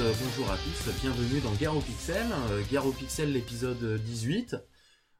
[0.00, 4.00] Bonjour à toutes, euh, bonjour à tous, bienvenue dans Garo Pixel, euh, Garo Pixel l'épisode
[4.02, 4.56] 18.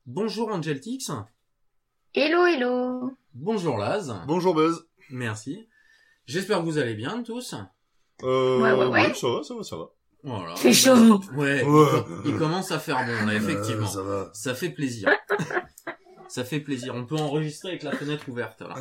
[0.06, 1.10] Bonjour Angeltix,
[2.14, 3.12] Hello, hello.
[3.34, 4.86] bonjour Laz, Bonjour Buzz.
[5.10, 5.68] merci.
[6.26, 7.54] J'espère que vous allez bien tous.
[8.22, 9.14] Euh, Ouais, ouais, ouais.
[9.14, 9.90] Ça va, ça va, ça va.
[10.22, 10.56] Voilà.
[10.56, 11.20] C'est chaud.
[11.34, 11.88] Ouais, Ouais.
[12.24, 13.86] il commence à faire bon là, effectivement.
[13.86, 14.30] Euh, ça va.
[14.32, 15.10] Ça fait plaisir.
[16.28, 16.94] Ça fait plaisir.
[16.94, 18.76] On peut enregistrer avec la fenêtre ouverte là.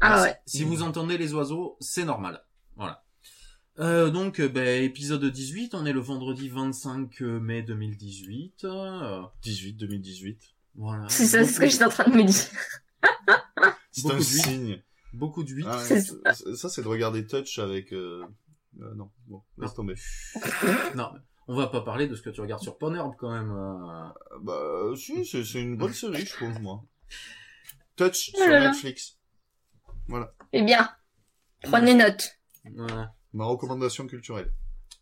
[0.00, 0.36] Ah ouais.
[0.46, 2.42] Si vous entendez les oiseaux, c'est normal.
[3.78, 8.64] Euh, donc, euh, ben, épisode 18, on est le vendredi 25 mai 2018.
[8.64, 10.40] euh, 18, 2018.
[10.76, 11.08] voilà.
[11.08, 12.34] C'est ça ce que j'étais en train de me dire.
[13.92, 14.82] C'est Beaucoup un de signe.
[15.12, 15.66] Beaucoup de 8.
[15.68, 16.14] Ah, C'est ça,
[16.54, 17.92] ça, c'est de regarder Touch avec...
[17.94, 18.26] Euh...
[18.80, 19.94] euh, non, bon, laisse tomber.
[20.94, 21.12] Non,
[21.48, 23.50] on va pas parler de ce que tu regardes sur Pornhub quand même.
[23.50, 24.08] euh.
[24.34, 26.82] Euh, Bah, euh, si, c'est c'est une bonne série, je trouve, moi.
[27.96, 28.68] Touch Oh sur là.
[28.68, 29.16] Netflix.
[30.08, 30.34] Voilà.
[30.52, 30.90] Eh bien,
[31.62, 32.38] prenez note.
[32.74, 33.14] Voilà.
[33.36, 34.50] Ma recommandation culturelle.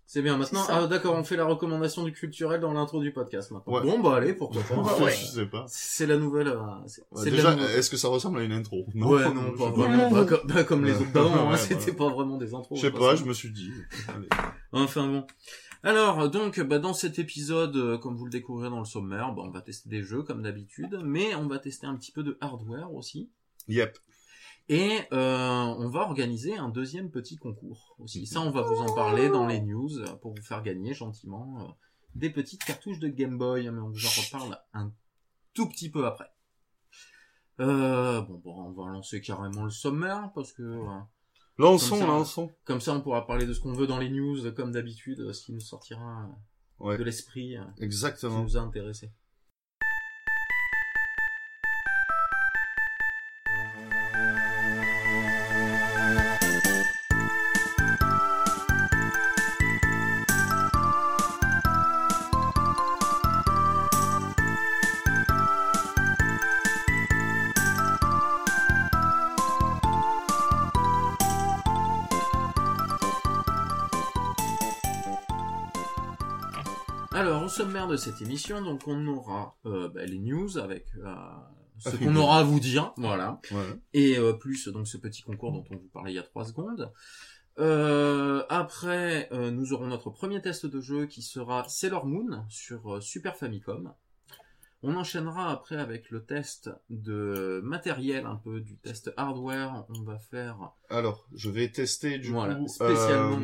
[0.07, 0.37] C'est bien.
[0.37, 3.73] Maintenant, ah, d'accord, on fait la recommandation du culturel dans l'intro du podcast maintenant.
[3.73, 3.81] Ouais.
[3.83, 4.75] Bon, bah allez, pourquoi pas.
[4.75, 5.13] Ouais, ouais.
[5.13, 5.65] Je sais pas.
[5.69, 6.49] C'est la nouvelle.
[6.49, 8.87] euh, c'est Ouais, c'est de déjà, est-ce que ça ressemble à une intro?
[8.95, 10.11] Ouais, non, pas sais vraiment.
[10.11, 10.25] pas.
[10.25, 11.95] Comme, pas comme les autres d'avant, hein, c'était voilà.
[11.95, 12.77] pas vraiment des intros.
[12.77, 13.71] Je sais de toute pas, je me suis dit.
[14.09, 14.29] Allez.
[14.73, 15.27] Enfin bon.
[15.85, 19.43] Alors, donc, bah, dans cet épisode, euh, comme vous le découvrirez dans le sommaire, bah,
[19.45, 22.37] on va tester des jeux comme d'habitude, mais on va tester un petit peu de
[22.41, 23.31] hardware aussi.
[23.69, 23.97] Yep.
[24.69, 28.27] Et euh, on va organiser un deuxième petit concours aussi.
[28.27, 31.59] Ça, on va vous en parler dans les news euh, pour vous faire gagner gentiment
[31.61, 31.65] euh,
[32.15, 34.91] des petites cartouches de Game Boy, mais on vous en reparle un
[35.53, 36.31] tout petit peu après.
[37.61, 40.99] Euh, bon, bon, on va lancer carrément le sommaire parce que euh,
[41.57, 42.07] Lançons, Comme ça.
[42.07, 42.51] lançons.
[42.65, 45.45] comme ça, on pourra parler de ce qu'on veut dans les news comme d'habitude, ce
[45.45, 46.29] qui nous sortira
[46.81, 48.43] Ouais, de l'esprit, euh, qui exactement.
[48.43, 49.13] nous a intéressés.
[77.95, 81.15] De cette émission, donc on aura euh, bah, les news avec euh,
[81.79, 83.41] ce qu'on aura à vous dire, voilà,
[83.93, 86.45] et euh, plus donc ce petit concours dont on vous parlait il y a trois
[86.45, 86.93] secondes.
[87.57, 93.93] Après, nous aurons notre premier test de jeu qui sera Sailor Moon sur Super Famicom.
[94.87, 99.87] On enchaînera après avec le test de matériel, un peu du test hardware.
[99.89, 103.39] On va faire Alors, je vais tester du Voilà, coup spécialement.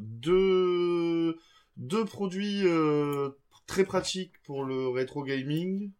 [0.00, 0.71] deux
[1.76, 3.30] deux produits euh,
[3.66, 5.90] très pratiques pour le rétro gaming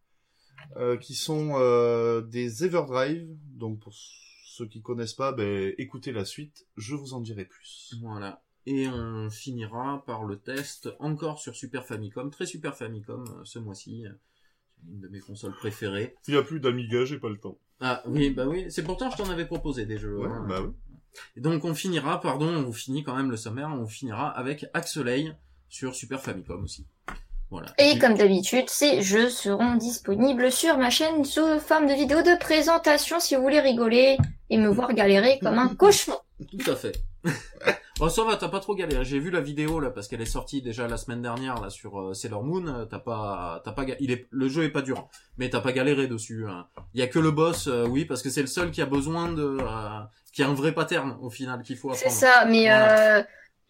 [0.77, 3.27] euh, qui sont euh, des Everdrive.
[3.55, 7.95] Donc pour ceux qui connaissent pas, ben, écoutez la suite, je vous en dirai plus.
[8.01, 8.43] Voilà.
[8.65, 14.05] Et on finira par le test encore sur Super Famicom, très Super Famicom ce mois-ci.
[14.05, 16.15] C'est une de mes consoles préférées.
[16.27, 17.57] Il y a plus d'Amiga, j'ai pas le temps.
[17.81, 20.17] Ah oui, bah oui, c'est pourtant je t'en avais proposé des jeux.
[20.17, 20.45] Ouais, hein.
[20.47, 20.71] bah oui.
[21.35, 25.35] Et donc on finira, pardon, on finit quand même le sommaire, on finira avec Axelay
[25.73, 26.85] sur Super Famicom aussi.
[27.49, 27.67] Voilà.
[27.79, 32.37] Et comme d'habitude, ces jeux seront disponibles sur ma chaîne sous forme de vidéo de
[32.39, 34.17] présentation si vous voulez rigoler
[34.49, 36.13] et me voir galérer comme un cochon.
[36.51, 36.93] Tout à fait.
[37.99, 39.03] bon, ça va, t'as pas trop galéré.
[39.05, 41.99] J'ai vu la vidéo là parce qu'elle est sortie déjà la semaine dernière là sur
[41.99, 42.67] euh, Sailor Moon.
[42.67, 45.71] Euh, T'as pas, t'as pas, il est, le jeu est pas dur, mais t'as pas
[45.71, 46.45] galéré dessus.
[46.47, 46.67] hein.
[46.93, 48.85] Il y a que le boss, euh, oui, parce que c'est le seul qui a
[48.87, 49.99] besoin de, euh,
[50.33, 52.19] qui a un vrai pattern au final qu'il faut C'est apprendre.
[52.19, 53.17] ça, mais Voilà.
[53.19, 53.23] euh,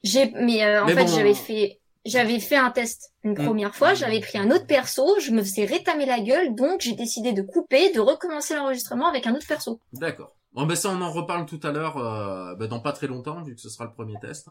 [0.04, 1.08] j'ai, mais euh, en fait, bon.
[1.08, 3.46] j'avais fait, j'avais fait un test une Mm.
[3.46, 6.94] première fois, j'avais pris un autre perso, je me faisais rétamer la gueule, donc j'ai
[6.94, 9.80] décidé de couper, de recommencer l'enregistrement avec un autre perso.
[9.94, 10.36] D'accord.
[10.54, 13.42] Bon ben ça on en reparle tout à l'heure, euh, ben, dans pas très longtemps
[13.42, 14.50] vu que ce sera le premier test.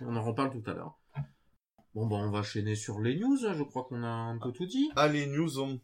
[0.00, 0.98] On en reparle tout à l'heure.
[1.94, 3.36] Bon ben on va enchaîner sur les news.
[3.38, 4.90] Je crois qu'on a un peu tout dit.
[4.96, 5.80] Allez, news on.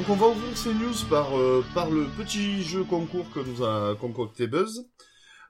[0.00, 3.62] Donc on va ouvrir ces news par, euh, par le petit jeu concours que nous
[3.62, 4.88] a concocté Buzz.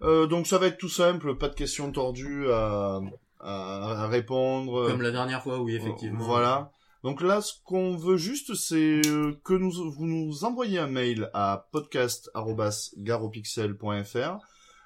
[0.02, 3.00] Euh, donc ça va être tout simple, pas de questions tordues à,
[4.08, 4.88] répondre.
[4.88, 6.24] Comme la dernière fois, oui effectivement.
[6.24, 6.72] Voilà.
[7.04, 11.30] Donc là, ce qu'on veut juste, c'est euh, que nous, vous nous envoyez un mail
[11.32, 14.38] à podcast@garopixel.fr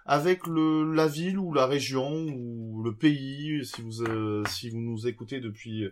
[0.05, 4.83] avec le la ville ou la région ou le pays, si vous euh, si vous
[4.83, 5.89] nous écoutez depuis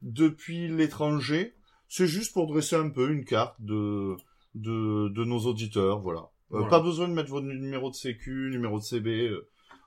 [0.00, 1.56] depuis l'étranger,
[1.92, 4.14] C'est juste pour dresser un peu une carte de
[4.54, 6.20] de, de nos auditeurs, voilà.
[6.52, 6.68] Euh, Voilà.
[6.68, 9.28] Pas besoin de mettre votre numéro de sécu, numéro de CB.
[9.28, 9.46] euh,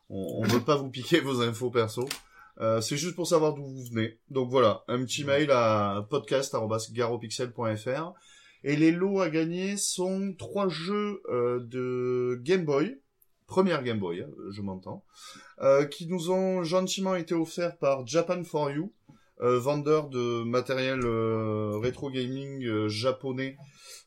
[0.09, 2.05] on, on veut pas vous piquer vos infos perso.
[2.61, 4.19] Euh, c'est juste pour savoir d'où vous venez.
[4.29, 8.13] Donc voilà, un petit mail à podcast@garopixel.fr.
[8.65, 12.97] Et les lots à gagner sont trois jeux de Game Boy,
[13.47, 15.03] première Game Boy, hein, je m'entends,
[15.91, 18.93] qui nous ont gentiment été offerts par Japan for You,
[19.39, 23.57] vendeur de matériel euh, rétro gaming euh, japonais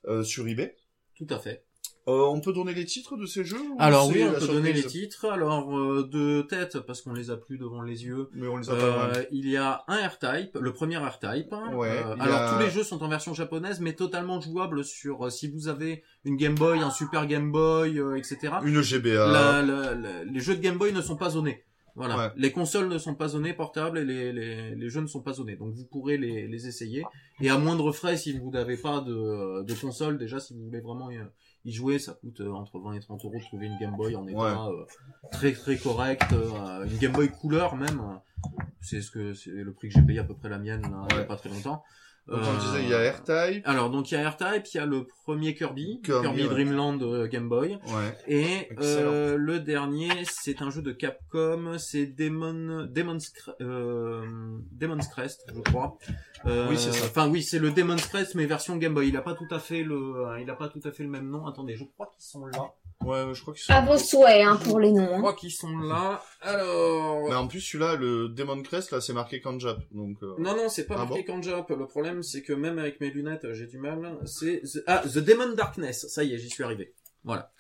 [0.06, 0.75] euh, sur eBay.
[1.17, 1.64] Tout à fait.
[2.08, 4.84] Euh, on peut donner les titres de ces jeux Alors oui, on peut donner les
[4.84, 5.25] titres.
[5.28, 8.28] Alors euh, de tête, parce qu'on les a plus devant les yeux.
[8.32, 11.52] Mais on les a pas Euh, il y a un R-Type, le premier R-Type.
[11.52, 11.75] hein.
[11.75, 15.26] Ouais, Euh, alors a- tous les jeux sont en version japonaise, mais totalement jouables sur
[15.26, 18.52] euh, si vous avez une Game Boy, un Super Game Boy, euh, etc.
[18.62, 19.26] Une GBA.
[19.32, 21.64] La- la- la- les jeux de Game Boy ne sont pas zonés.
[21.96, 22.16] Voilà.
[22.16, 22.31] Ouais.
[22.37, 25.32] Les consoles ne sont pas zonées portables et les, les, les jeux ne sont pas
[25.32, 25.56] zonés.
[25.56, 27.02] Donc vous pourrez les, les essayer.
[27.40, 30.81] Et à moindre frais, si vous n'avez pas de, de console, déjà si vous voulez
[30.81, 31.19] vraiment y,
[31.64, 34.14] y jouer, ça coûte euh, entre 20 et 30 euros de trouver une Game Boy
[34.14, 34.84] en état euh,
[35.32, 36.22] très très correct.
[36.32, 37.98] euh, une Game Boy couleur même.
[38.00, 40.82] euh, C'est ce que c'est le prix que j'ai payé à peu près la mienne
[40.82, 41.82] là, il y a pas très longtemps.
[42.28, 43.62] Donc on Euh, disait il y a R-Type.
[43.69, 46.49] Alors donc il y a R-Type, il y a le premier Kirby, Kirby, Kirby, ouais.
[46.49, 47.78] Dreamland euh, Game Boy.
[47.87, 48.19] Ouais.
[48.26, 54.26] Et euh, le dernier, c'est un jeu de Capcom, c'est Demon, Demon's, euh,
[54.73, 55.99] Demon's Crest, je crois.
[56.46, 57.06] Euh, Oui, c'est ça.
[57.06, 59.08] Enfin oui, c'est le Demon's Crest mais version Game Boy.
[59.08, 61.08] Il a pas tout à fait le, euh, il a pas tout à fait le
[61.11, 61.46] même nom.
[61.46, 62.58] Attendez, je crois qu'ils sont là.
[63.04, 63.72] Ouais, je crois qu'ils sont.
[63.72, 65.14] À vos souhaits, hein, pour les Je noms.
[65.14, 65.19] hein.
[65.19, 66.22] crois qu'ils sont là.
[66.40, 67.28] Alors.
[67.28, 69.78] Mais en plus, celui-là, le Demon Crest, là, c'est marqué Kanjap.
[69.93, 71.69] Donc, euh, Non, non, c'est pas Ah marqué Kanjap.
[71.70, 74.19] Le problème, c'est que même avec mes lunettes, j'ai du mal.
[74.25, 74.82] C'est The...
[74.87, 76.06] ah The Demon Darkness.
[76.08, 76.94] Ça y est, j'y suis arrivé.
[77.25, 77.52] Voilà.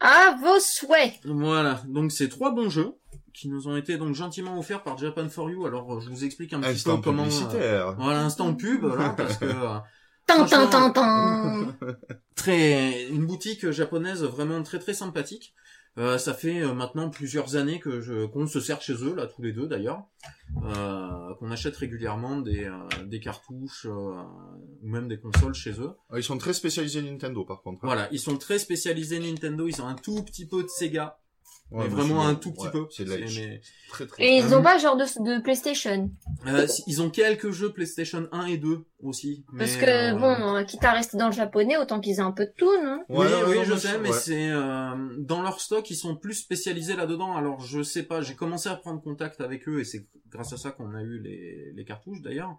[0.00, 1.20] À vos souhaits.
[1.24, 2.92] Voilà, donc c'est trois bons jeux
[3.32, 5.64] qui nous ont été donc gentiment offerts par Japan for You.
[5.64, 7.22] Alors je vous explique un petit instant peu comment.
[7.22, 7.94] euh, publicitaire.
[7.96, 9.44] voilà, instant pub, là, parce que
[10.26, 11.74] Tan tan Franchement- tan tan.
[12.34, 15.54] très une boutique japonaise vraiment très très sympathique.
[15.96, 19.28] Euh, ça fait euh, maintenant plusieurs années que je qu'on se sert chez eux là
[19.28, 20.02] tous les deux d'ailleurs,
[20.64, 24.22] euh, qu'on achète régulièrement des euh, des cartouches euh,
[24.82, 25.92] ou même des consoles chez eux.
[26.10, 27.78] Ah, Ils sont très spécialisés Nintendo, par contre.
[27.84, 27.86] hein.
[27.86, 31.16] Voilà, ils sont très spécialisés Nintendo, ils ont un tout petit peu de Sega,
[31.70, 32.86] Ouais, mais vraiment un tout petit ouais, peu.
[32.90, 34.22] C'est de la mais- Très, très.
[34.22, 36.10] Et ils ont pas genre de, de PlayStation?
[36.46, 39.44] Euh, ils ont quelques jeux PlayStation 1 et 2 aussi.
[39.58, 42.44] Parce que, euh, bon, quitte à rester dans le japonais, autant qu'ils aient un peu
[42.46, 43.02] de tout, non?
[43.08, 44.16] Oui, Ouais, oui, non, je sais, mais ouais.
[44.18, 47.34] c'est euh, dans leur stock, ils sont plus spécialisés là-dedans.
[47.34, 50.56] Alors je sais pas, j'ai commencé à prendre contact avec eux et c'est grâce à
[50.56, 52.56] ça qu'on a eu les, les cartouches d'ailleurs.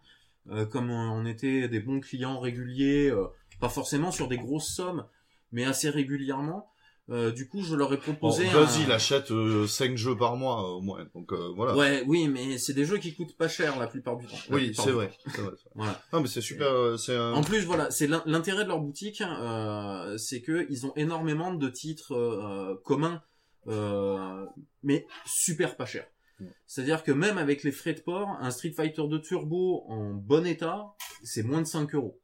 [0.51, 3.25] Euh, comme on, on était des bons clients réguliers, euh,
[3.61, 5.05] pas forcément sur des grosses sommes,
[5.51, 6.67] mais assez régulièrement.
[7.09, 8.45] Euh, du coup, je leur ai Bon, proposé.
[8.49, 9.31] Buzz, un- il achète
[9.67, 11.05] 5 jeux par mois, euh, au moins.
[11.13, 11.75] Donc, euh, voilà.
[11.75, 14.37] Ouais, oui, mais c'est des jeux qui coûtent pas cher la plupart du temps.
[14.49, 15.11] Oui, c'est vrai.
[15.75, 16.01] Voilà.
[16.13, 17.33] Non, mais c'est super, euh, c'est un...
[17.33, 21.53] En plus, voilà, c'est l'in- l'intérêt de leur boutique, euh, c'est que ils ont énormément
[21.53, 23.21] de titres euh, communs,
[23.67, 24.45] euh,
[24.83, 26.07] mais super pas chers.
[26.41, 26.47] Ouais.
[26.67, 30.45] C'est-à-dire que même avec les frais de port, un Street Fighter 2 Turbo en bon
[30.45, 30.83] état,
[31.23, 32.19] c'est moins de 5 euros.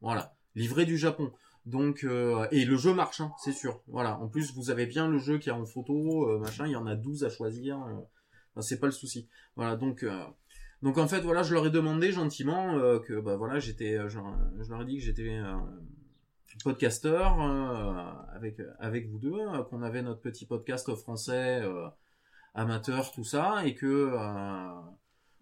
[0.00, 1.32] Voilà, livré du Japon.
[1.66, 3.82] Donc euh, et le jeu marche, hein, c'est sûr.
[3.88, 4.18] Voilà.
[4.20, 6.66] En plus, vous avez bien le jeu qui est en photo, euh, machin.
[6.66, 7.76] Il y en a 12 à choisir.
[7.78, 7.92] euh,
[8.54, 9.28] enfin, c'est pas le souci.
[9.56, 9.76] Voilà.
[9.76, 10.22] Donc euh,
[10.82, 14.08] donc en fait voilà, je leur ai demandé gentiment euh, que bah voilà, j'étais, euh,
[14.08, 14.18] je,
[14.62, 15.40] je leur ai dit que j'étais
[16.64, 17.38] podcasteur
[18.34, 19.36] avec avec vous deux,
[19.68, 21.62] qu'on avait notre petit podcast français
[22.54, 24.10] amateur tout ça et que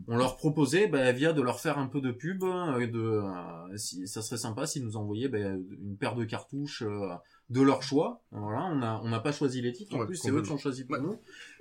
[0.09, 3.77] on leur proposait bah, via de leur faire un peu de pub, euh, de euh,
[3.77, 7.09] si ça serait sympa s'ils nous envoyaient bah, une paire de cartouches euh,
[7.51, 8.23] de leur choix.
[8.31, 10.51] Voilà, on a on n'a pas choisi les titres en Ouais, plus, c'est eux qui
[10.51, 11.03] ont choisi pour Ouais.
[11.03, 11.19] nous.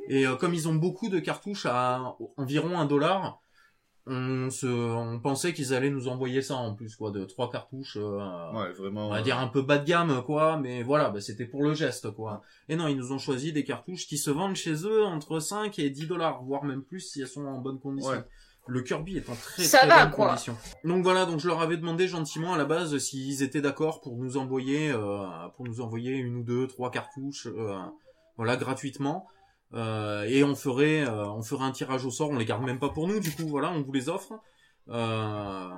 [0.09, 3.39] Et euh, comme ils ont beaucoup de cartouches à environ un dollar,
[4.05, 7.97] on se, on pensait qu'ils allaient nous envoyer ça en plus, quoi, de trois cartouches,
[7.99, 9.07] euh, Ouais, vraiment.
[9.07, 11.63] on va euh, dire un peu bas de gamme, quoi, mais voilà, bah, c'était pour
[11.63, 12.41] le geste, quoi.
[12.67, 15.79] Et non, ils nous ont choisi des cartouches qui se vendent chez eux entre 5
[15.79, 18.11] et 10 dollars, voire même plus si elles sont en bonne condition.
[18.11, 18.23] Ouais.
[18.65, 20.27] Le Kirby est en très Ça très va, bonne quoi.
[20.29, 20.55] condition.
[20.85, 24.15] Donc voilà, donc je leur avais demandé gentiment à la base s'ils étaient d'accord pour
[24.15, 27.77] nous envoyer, euh, pour nous envoyer une ou deux, trois cartouches, euh,
[28.37, 29.27] voilà, gratuitement.
[29.73, 32.29] Euh, et on ferait, euh, on ferait un tirage au sort.
[32.29, 34.33] On les garde même pas pour nous, du coup, voilà, on vous les offre.
[34.89, 35.69] Euh,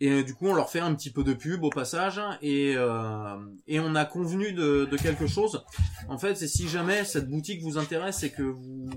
[0.00, 2.74] et euh, du coup, on leur fait un petit peu de pub au passage, et
[2.76, 5.64] euh, et on a convenu de, de quelque chose.
[6.08, 8.90] En fait, c'est si jamais cette boutique vous intéresse et que vous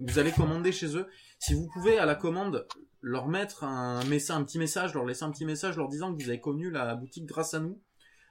[0.00, 1.06] vous allez commander chez eux,
[1.38, 2.66] si vous pouvez à la commande
[3.00, 6.22] leur mettre un message, un petit message, leur laisser un petit message leur disant que
[6.22, 7.80] vous avez connu la boutique grâce à nous.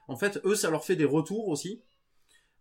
[0.08, 1.82] En fait, eux, ça leur fait des retours aussi.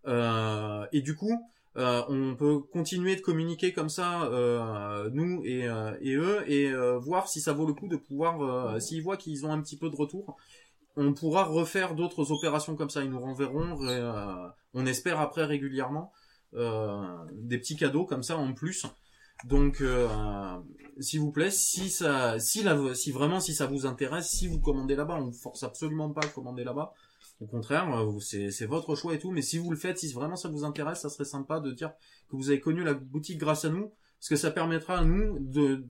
[0.06, 5.67] Euh, et du coup, Euh, on peut continuer de communiquer comme ça, euh, nous et,
[5.67, 9.03] euh, et eux, et euh, voir si ça vaut le coup de pouvoir, euh, s'ils
[9.03, 10.38] voient qu'ils ont un petit peu de retour,
[10.96, 13.03] on pourra refaire d'autres opérations comme ça.
[13.03, 16.12] Ils nous renverront, euh, on espère après régulièrement,
[16.55, 17.03] euh,
[17.34, 18.88] des petits cadeaux comme ça en plus.
[19.46, 20.07] Donc, euh,
[21.00, 24.60] s'il vous plaît, si ça, si la, si vraiment si ça vous intéresse, si vous
[24.60, 26.91] commandez là-bas, on vous force absolument pas à commander là-bas.
[27.39, 29.32] Au contraire, euh, c'est votre choix et tout.
[29.32, 31.91] Mais si vous le faites, si vraiment ça vous intéresse, ça serait sympa de dire
[32.29, 35.38] que vous avez connu la boutique grâce à nous, parce que ça permettra à nous
[35.39, 35.86] de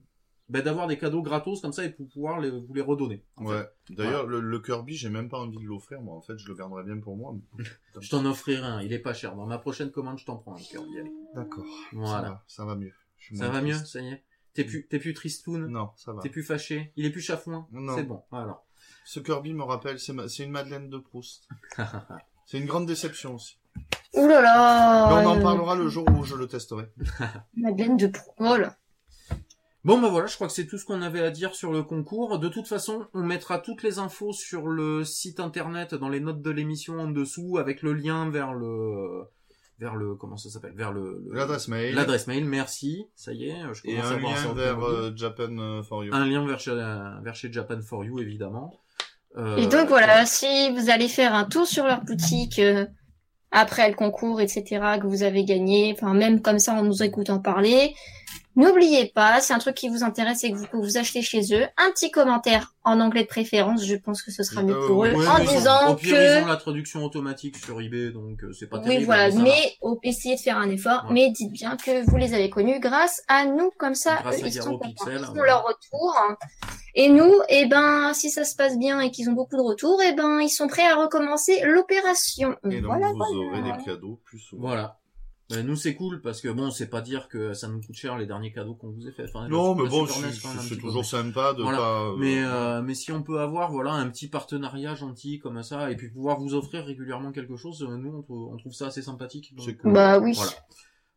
[0.48, 3.22] ben, d'avoir des cadeaux gratos comme ça et pour pouvoir les, vous les redonner.
[3.36, 3.66] Ouais.
[3.90, 6.14] D'ailleurs, le, le Kirby, j'ai même pas envie de l'offrir, moi.
[6.16, 7.34] En fait, je le garderai bien pour moi.
[8.00, 9.34] Je t'en offrirai un, il est pas cher.
[9.34, 10.98] Dans ma prochaine commande, je t'en prends un Kirby.
[10.98, 11.12] allez.
[11.34, 11.66] D'accord.
[11.92, 12.22] Voilà.
[12.22, 12.92] Ça va, ça va mieux.
[13.16, 14.24] Je Ça va mieux, ça y est.
[14.54, 15.66] T'es plus, t'es plus tristoun.
[15.66, 16.22] Non, ça va.
[16.22, 16.92] T'es plus fâché.
[16.96, 17.66] Il est plus chafouin.
[17.72, 17.94] Non.
[17.96, 18.22] C'est bon.
[18.30, 18.62] Voilà.
[19.10, 21.48] Ce Kirby me rappelle, c'est ma- une Madeleine de Proust.
[22.46, 23.56] c'est une grande déception aussi.
[24.12, 25.08] Ouh là là.
[25.08, 26.90] Mais on en parlera le jour où je le testerai.
[27.56, 28.70] Madeleine de Proul.
[29.82, 31.82] Bon bah voilà, je crois que c'est tout ce qu'on avait à dire sur le
[31.82, 32.38] concours.
[32.38, 36.42] De toute façon, on mettra toutes les infos sur le site internet dans les notes
[36.42, 39.22] de l'émission en dessous avec le lien vers le
[39.78, 40.74] vers le comment ça s'appelle?
[40.74, 41.94] Vers le le- L'adresse mail.
[41.94, 42.44] l'adresse mail.
[42.44, 45.12] Merci, ça y est, je Et commence à un voir ça lien en vers euh,
[45.16, 46.12] Japan euh, for You.
[46.14, 48.78] un lien vers chez, vers chez Japan for You évidemment.
[49.36, 52.86] Euh, Et donc voilà, si vous allez faire un tour sur leur boutique euh,
[53.50, 57.38] après le concours, etc., que vous avez gagné, enfin même comme ça en nous écoutant
[57.38, 57.94] parler,
[58.56, 61.40] n'oubliez pas, c'est un truc qui vous intéresse et que vous pouvez vous acheter chez
[61.54, 64.86] eux, un petit commentaire en anglais de préférence, je pense que ce sera mieux Euh,
[64.86, 67.80] pour eux, ouais, en ont- disant Au pire, ils ont que la traduction automatique sur
[67.80, 69.04] eBay, donc euh, c'est pas oui terrible.
[69.06, 69.48] voilà, ça marche.
[69.50, 71.12] mais au- essayez de faire un effort, Ouais.
[71.14, 74.44] mais dites bien que vous les avez connus grâce à nous, comme ça Grâce eux,
[74.44, 75.46] à ils sont contents, Pixel, ils ouais.
[75.46, 76.16] leur retour.
[76.94, 80.00] Et nous, eh ben, si ça se passe bien et qu'ils ont beaucoup de retours,
[80.04, 82.56] eh ben, ils sont prêts à recommencer l'opération.
[82.70, 83.60] Et donc, Voilà, vous voilà.
[83.60, 84.68] aurez des cadeaux plus souvent.
[84.68, 84.98] Voilà.
[85.50, 88.18] Ben, nous c'est cool parce que bon, c'est pas dire que ça nous coûte cher
[88.18, 89.24] les derniers cadeaux qu'on vous a fait.
[89.24, 91.78] Enfin, Non, la- mais la bon, c'est toujours sympa de Voilà.
[91.78, 92.02] pas...
[92.10, 95.90] euh, Mais euh, mais si on peut avoir voilà un petit partenariat gentil comme ça
[95.90, 98.88] et puis pouvoir vous offrir régulièrement quelque chose, euh, nous on trouve, on trouve ça
[98.88, 99.54] assez sympathique.
[99.56, 99.92] donc, C'est euh, cool.
[99.94, 100.34] Bah oui.
[100.34, 100.50] Voilà.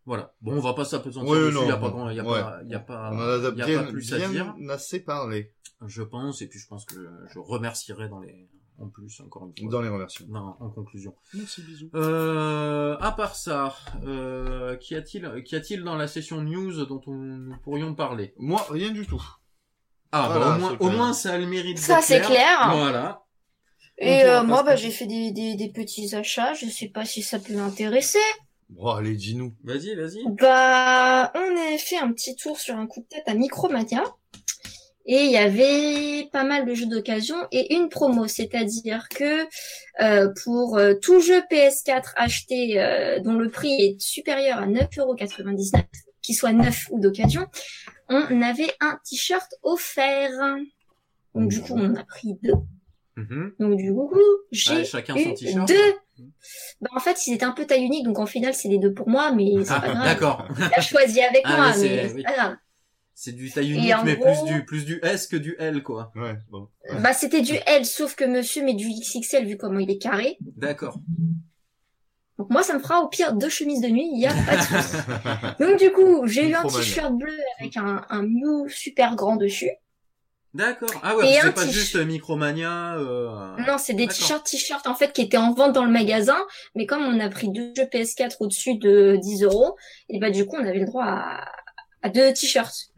[0.05, 0.33] Voilà.
[0.41, 1.57] Bon, on va pas s'apesantir Ouais, dessus.
[1.63, 2.39] Il y a pas grand, il y a Ouais.
[2.41, 4.55] pas, il y a pas, On a y a bien, pas plus à bien dire.
[4.69, 5.51] assez parlé
[5.85, 6.95] Je pense et puis je pense que
[7.33, 8.49] je remercierai dans les,
[8.81, 9.71] en plus encore une fois.
[9.71, 10.39] dans les remerciements.
[10.39, 11.15] Non, en conclusion.
[11.33, 11.89] Merci, bisous.
[11.95, 17.13] Euh, à part ça, euh, qu'y a-t-il, qu'y a-t-il dans la session news dont on,
[17.13, 18.33] nous pourrions parler?
[18.37, 19.23] Moi, rien du tout.
[20.11, 22.71] Ah, bah, au moins, au moins ça a le mérite Ça, c'est clair.
[22.73, 23.23] Voilà.
[23.97, 26.53] Et euh, moi, bah, j'ai fait des, des, des petits achats.
[26.53, 28.19] Je sais pas si ça peut l'intéresser.
[28.69, 29.53] Bon, allez, dis-nous.
[29.63, 30.23] Vas-y, vas-y.
[30.39, 34.03] Bah, on a fait un petit tour sur un coup de tête à Micromania.
[35.05, 39.47] Et il y avait pas mal de jeux d'occasion et une promo, c'est-à-dire que
[40.01, 45.83] euh, pour euh, tout jeu PS4 acheté euh, dont le prix est supérieur à 9,99€,
[46.21, 47.47] qu'il soit neuf ou d'occasion,
[48.09, 50.29] on avait un t-shirt offert.
[51.33, 52.53] Donc du coup, on a pris deux.
[53.17, 53.53] Mhm.
[53.59, 54.13] Donc du coup,
[54.51, 55.67] j'ai Ouais, chacun son eu t-shirt.
[55.67, 55.93] deux.
[56.79, 58.93] Bah, en fait, ils étaient un peu taille unique, donc en final, c'est les deux
[58.93, 60.03] pour moi, mais c'est Ah, pas grave.
[60.05, 60.47] d'accord.
[60.77, 62.23] A choisi avec Ah, moi, mais c'est- mais c'est oui.
[62.23, 62.55] pas grave.
[63.13, 66.11] C'est du taille unique, mais gros- plus du, plus du S que du L, quoi.
[66.15, 66.69] Ouais, bon.
[67.01, 70.37] Bah, c'était du L, sauf que monsieur met du XXL vu comment il est carré.
[70.57, 70.97] D'accord.
[72.37, 74.57] Donc moi, ça me fera au pire deux chemises de nuit, il y a pas
[74.57, 74.97] de souci.
[75.59, 79.69] Donc du coup, j'ai eu un t-shirt bleu avec un, un Mew super grand dessus.
[80.53, 80.89] D'accord.
[81.01, 82.95] Ah ouais, Et c'est un pas juste Micromania.
[82.97, 83.55] Euh...
[83.67, 86.37] Non, c'est des t-shirts t-shirts en fait qui étaient en vente dans le magasin,
[86.75, 89.75] mais comme on a pris deux jeux PS4 au-dessus de 10 euros,
[90.09, 91.45] et bah du coup, on avait le droit à,
[92.01, 92.91] à deux t-shirts.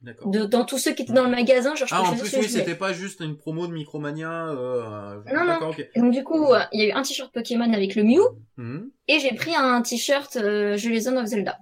[0.00, 0.30] D'accord.
[0.30, 2.48] De, dans tous ceux qui étaient dans le magasin, genre je Ah, en plus, oui,
[2.48, 4.48] c'était pas juste une promo de Micromania.
[4.50, 5.16] Euh...
[5.34, 5.88] Non, D'accord, ok.
[5.96, 8.20] Donc du coup, euh, il y a eu un t-shirt Pokémon avec le Mew,
[8.58, 8.90] Mhm.
[9.08, 11.58] et j'ai pris un t-shirt euh, Je les of Zelda.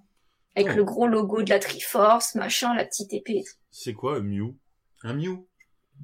[0.54, 0.76] Avec Oh.
[0.76, 3.38] le gros logo de la Triforce, machin, la petite épée.
[3.38, 3.56] et tout.
[3.70, 4.54] C'est quoi, un Mew?
[5.02, 5.46] Un Mew.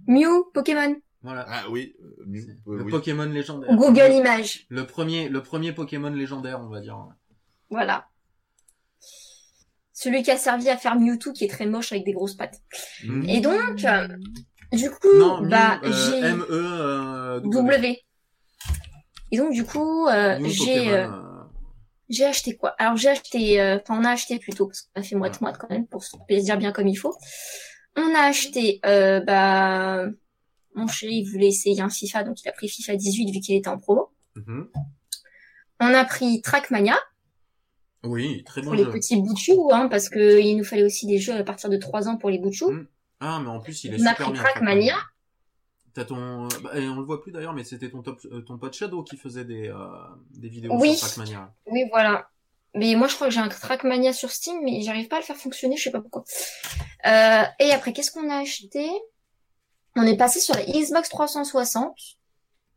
[0.07, 1.45] Mew, Pokémon, Voilà.
[1.49, 2.39] Ah oui, euh, Mew.
[2.67, 2.91] Euh, le oui.
[2.91, 3.75] Pokémon légendaire.
[3.77, 4.65] Google Images.
[4.71, 6.99] Le premier, le premier Pokémon légendaire, on va dire.
[7.71, 8.07] Voilà.
[10.02, 12.61] Celui qui a servi à faire Mewtwo qui est très moche avec des grosses pattes.
[13.04, 13.28] Mhm.
[13.28, 14.09] Et donc, euh,
[14.73, 18.00] du coup, Non, bah, euh, j'ai M E euh, W.
[19.30, 21.06] Et donc, du coup, euh, j'ai
[22.09, 22.71] j'ai acheté quoi?
[22.78, 25.87] Alors, j'ai acheté, enfin, on a acheté plutôt parce qu'on a fait moite-moite quand même
[25.87, 27.16] pour se plaisir bien comme il faut.
[27.97, 30.04] On a acheté, bah,
[30.75, 33.56] mon chéri il voulait essayer un FIFA, donc il a pris FIFA 18 vu qu'il
[33.56, 34.11] était en promo.
[34.35, 34.68] mhm.
[35.80, 36.99] On a pris Trackmania
[38.04, 38.90] Oui, très pour bon les jeu.
[38.90, 42.09] petits boutchous, hein, parce que il nous fallait aussi des jeux à partir de 3
[42.09, 42.71] ans pour les boutchous.
[42.71, 42.87] Mm.
[43.21, 44.42] Ah, mais en plus, il est On a super pris bien.
[44.42, 44.97] Trackmania.
[45.94, 48.59] T'as ton, bah, et on le voit plus d'ailleurs, mais c'était ton top, euh, ton
[48.59, 49.76] pote Shadow qui faisait des, euh,
[50.30, 50.97] des vidéos Oui.
[50.97, 51.52] sur Trackmania.
[51.66, 52.28] Oui, voilà.
[52.75, 55.25] Mais moi, je crois que j'ai un Trackmania sur Steam, mais j'arrive pas à le
[55.26, 56.25] faire fonctionner, je sais pas pourquoi.
[57.06, 58.88] Euh, et après, qu'est-ce qu'on a acheté?
[59.94, 61.94] On est passé sur la Xbox 360.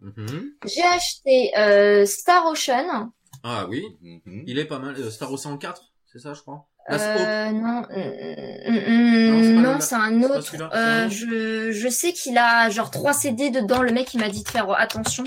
[0.01, 0.51] Mhm.
[0.65, 3.11] J'ai acheté euh, Star Ocean.
[3.47, 4.43] Ah oui, Mhm.
[4.47, 4.95] il est pas mal.
[4.97, 6.67] Euh, Star Ocean 4, c'est ça, je crois?
[6.89, 10.55] C'est- oh, Euh, non, euh, Non, c'est non, c'est un autre.
[10.75, 13.81] Euh, je, je sais qu'il a genre trois CD dedans.
[13.83, 15.23] Le mec, il m'a dit de faire attention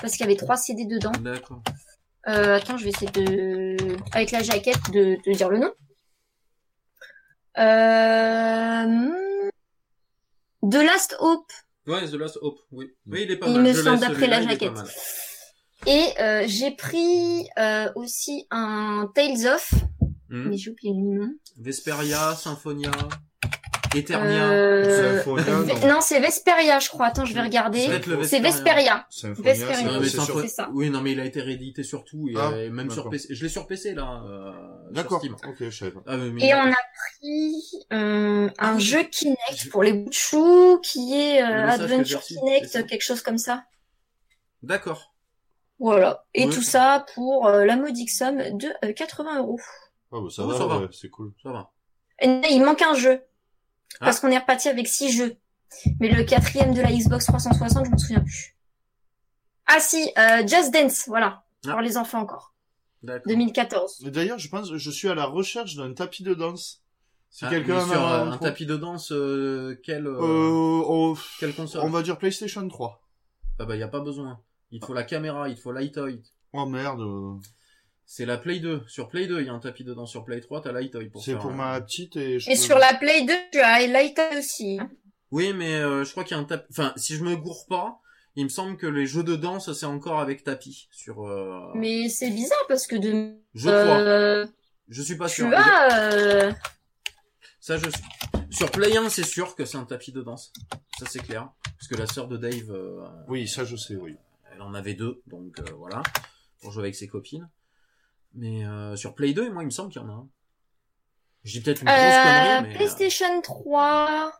[0.00, 1.12] parce qu'il y avait trois CD dedans.
[1.20, 1.62] D'accord.
[2.28, 3.76] Euh, attends, je vais essayer de,
[4.12, 5.72] avec la jaquette, de, de dire le nom.
[7.58, 9.10] Euh...
[10.62, 11.50] The Last Hope.
[11.86, 12.92] Ouais, The Last Hope, oui.
[13.06, 13.62] Oui, il est pas Il mal.
[13.62, 14.94] me Je semble d'après la il est pas jaquette.
[15.86, 19.72] Et euh, j'ai pris euh, aussi un Tales of,
[20.30, 20.48] Mhm.
[20.50, 21.30] mais j'ai oublié le nom.
[21.58, 22.90] Vesperia, Symphonia,
[23.94, 24.50] Eternia.
[24.50, 25.94] Euh, Symphonia, Ve- non.
[25.94, 27.06] non, c'est Vesperia, je crois.
[27.06, 27.80] Attends, je vais regarder.
[27.80, 28.74] Ça va être le C'est Vesperia.
[28.74, 29.06] Vesperia.
[29.08, 29.74] Symphonia, Vesperia.
[29.76, 30.68] c'est- Non, mais c'est Sympho- sur- c'est ça.
[30.74, 33.12] Oui, non, mais il a été réédité sur tout, et, Ah, euh, même sur d'accord.
[33.12, 33.34] PC.
[33.34, 34.52] Je l'ai sur PC, là, euh,
[34.84, 35.18] sur D'accord.
[35.20, 35.34] Steam.
[35.48, 36.02] Ok, je savais pas.
[36.06, 36.74] Ah, mais- Et on a
[37.20, 37.62] pris
[37.94, 38.82] euh, Ah un oui.
[38.82, 42.20] jeu Kinect pour les bouts de chou qui est Le euh, message que j'ai Adventure
[42.20, 42.82] reçu, Kinect, c'est ça.
[42.82, 43.64] quelque chose comme ça.
[44.62, 45.14] D'accord.
[45.78, 46.24] Voilà.
[46.34, 46.52] Et Ouais.
[46.52, 49.60] tout ça pour euh, la modique somme de euh, 80 euros.
[50.12, 50.78] Ah bah ça Oh, va, ça va.
[50.80, 51.32] ouais, c'est cool.
[51.42, 51.70] Ça va.
[52.20, 53.22] Et il manque un jeu.
[54.00, 54.06] Ah.
[54.06, 55.36] Parce qu'on est reparti avec six jeux.
[56.00, 58.56] Mais le quatrième de la Xbox 360, je m'en souviens plus.
[59.66, 61.44] Ah si, euh, Just Dance, voilà.
[61.66, 61.72] Ah.
[61.72, 62.54] Pour les enfants encore.
[63.02, 63.28] D'accord.
[63.28, 64.02] 2014.
[64.06, 66.82] Et D'ailleurs, je pense, je suis à la recherche d'un tapis de danse.
[67.30, 71.14] Si Ah, quelqu'un a un tapis de danse, euh, quel, euh, Euh, on...
[71.38, 73.00] quelle console on va dire PlayStation 3.
[73.60, 74.40] Ah bah, y a pas besoin.
[74.70, 76.22] Il te faut la caméra, il te faut l'iToy.
[76.52, 77.00] Oh merde.
[77.00, 77.34] euh,
[78.06, 78.82] C'est la Play 2.
[78.86, 80.10] Sur Play 2, il y a un tapis de danse.
[80.10, 82.78] Sur Play 3, t'as l'iToy pour C'est pour ma petite et je Et peux- sur
[82.78, 84.78] la Play 2, tu as Light aussi.
[84.80, 84.90] hein.
[85.30, 86.66] Oui, mais euh, je crois qu'il y a un tapis.
[86.70, 88.00] Enfin, si je me gourre pas,
[88.34, 90.88] il me semble que les jeux de danse, c'est encore avec tapis.
[90.90, 91.26] Sur.
[91.26, 93.36] euh, Mais c'est bizarre parce que de...
[93.54, 93.98] Je crois.
[93.98, 94.46] euh,
[94.88, 95.48] Je suis pas sûr.
[95.48, 96.12] tu as...
[96.14, 96.52] euh,
[97.60, 98.02] Ça, je suis.
[98.50, 100.52] Sur Play 1, c'est sûr que c'est un tapis de danse.
[100.98, 101.50] Ça, c'est clair.
[101.78, 104.16] Parce que la sœur de Dave, euh, Oui, ça je sais, oui.
[104.58, 106.02] Elle en avait deux, donc euh, voilà,
[106.60, 107.48] pour jouer avec ses copines.
[108.34, 110.28] Mais euh, sur Play 2, moi, il me semble qu'il y en a un.
[111.44, 112.22] Je dis peut-être une grosse Euh,
[112.58, 112.74] connerie, mais.
[112.74, 114.32] PlayStation 3.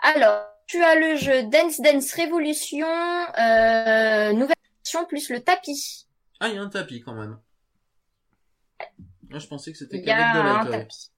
[0.00, 6.08] Alors, tu as le jeu Dance Dance Revolution, euh, nouvelle version plus le tapis.
[6.40, 7.38] Ah, il y a un tapis quand même.
[9.28, 10.78] Moi, je pensais que c'était Il y a qu'avec de un l'iToy.
[10.80, 11.08] tapis.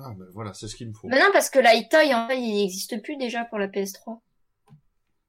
[0.00, 1.08] Ah ben voilà, c'est ce qu'il me faut.
[1.08, 4.20] Mais non, parce que l'iToy, en fait, il n'existe plus déjà pour la PS3.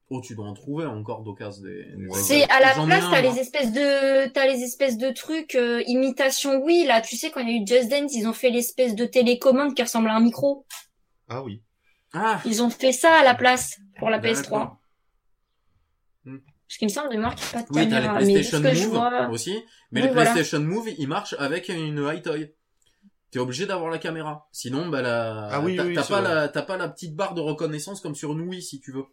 [0.08, 1.84] Oh, tu dois en trouver encore d'occasion des.
[1.96, 2.18] des- Ouais.
[2.20, 6.62] C'est à la place, t'as les espèces de, t'as les espèces de trucs euh, imitation
[6.62, 7.00] Wii là.
[7.00, 9.74] Tu sais quand il y a eu Just Dance, ils ont fait l'espèce de télécommande
[9.74, 10.64] qui ressemble à un micro.
[11.28, 11.60] Ah oui.
[12.12, 14.42] Ah Ils ont fait ça à la place pour la PS3.
[14.42, 14.76] d'accord.
[16.24, 18.20] Parce qu'il me semble de mémoire qu'il n'y a pas de Oui, t'as caméra.
[18.20, 19.62] les PlayStation Move vois, aussi.
[19.92, 20.32] Mais Oui, les voilà.
[20.32, 22.52] PlayStation Move, ils marchent avec une iToy.
[23.30, 24.48] T'es obligé d'avoir la caméra.
[24.52, 25.48] Sinon, bah, la...
[25.50, 26.34] Ah oui, t'as oui, t'as pas vrai.
[26.34, 29.04] la, t'as pas la petite barre de reconnaissance comme sur une Wii, si tu veux.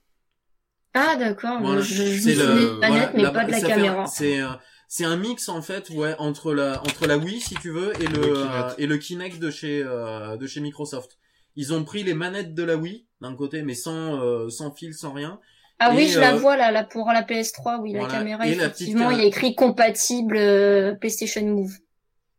[0.94, 1.82] Ah d'accord, Voilà.
[1.82, 4.06] je, je C'est le, de la manette, voilà, mais la- pas de la caméra.
[4.08, 4.48] C'est, euh,
[4.88, 8.08] c'est un mix, en fait, ouais, entre la, entre la Wii, si tu veux, et
[8.08, 8.54] le, Le Kinect.
[8.54, 11.18] euh, et le Kinect de chez, euh, de chez Microsoft.
[11.56, 14.94] Ils ont pris les manettes de la Wii, d'un côté, mais sans, euh, sans fil,
[14.94, 15.40] sans rien.
[15.80, 18.08] Ah oui, et, je la euh, vois là, là pour la PS3, oui, voilà.
[18.08, 21.74] la caméra, Et la petite effectivement, il y a écrit compatible euh, PlayStation Move.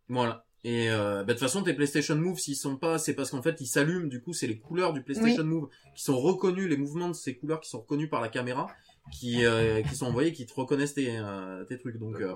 [0.09, 0.45] Voilà.
[0.67, 3.43] Et euh, bah, de toute façon, tes PlayStation Move, s'ils sont pas, c'est parce qu'en
[3.43, 4.07] fait, ils s'allument.
[4.07, 7.37] Du coup, c'est les couleurs du PlayStation Move qui sont reconnues, les mouvements de ces
[7.37, 8.69] couleurs qui sont reconnus par la caméra,
[9.13, 11.99] qui euh, qui sont envoyés, qui te reconnaissent tes euh, tes trucs.
[11.99, 12.33] Donc, euh,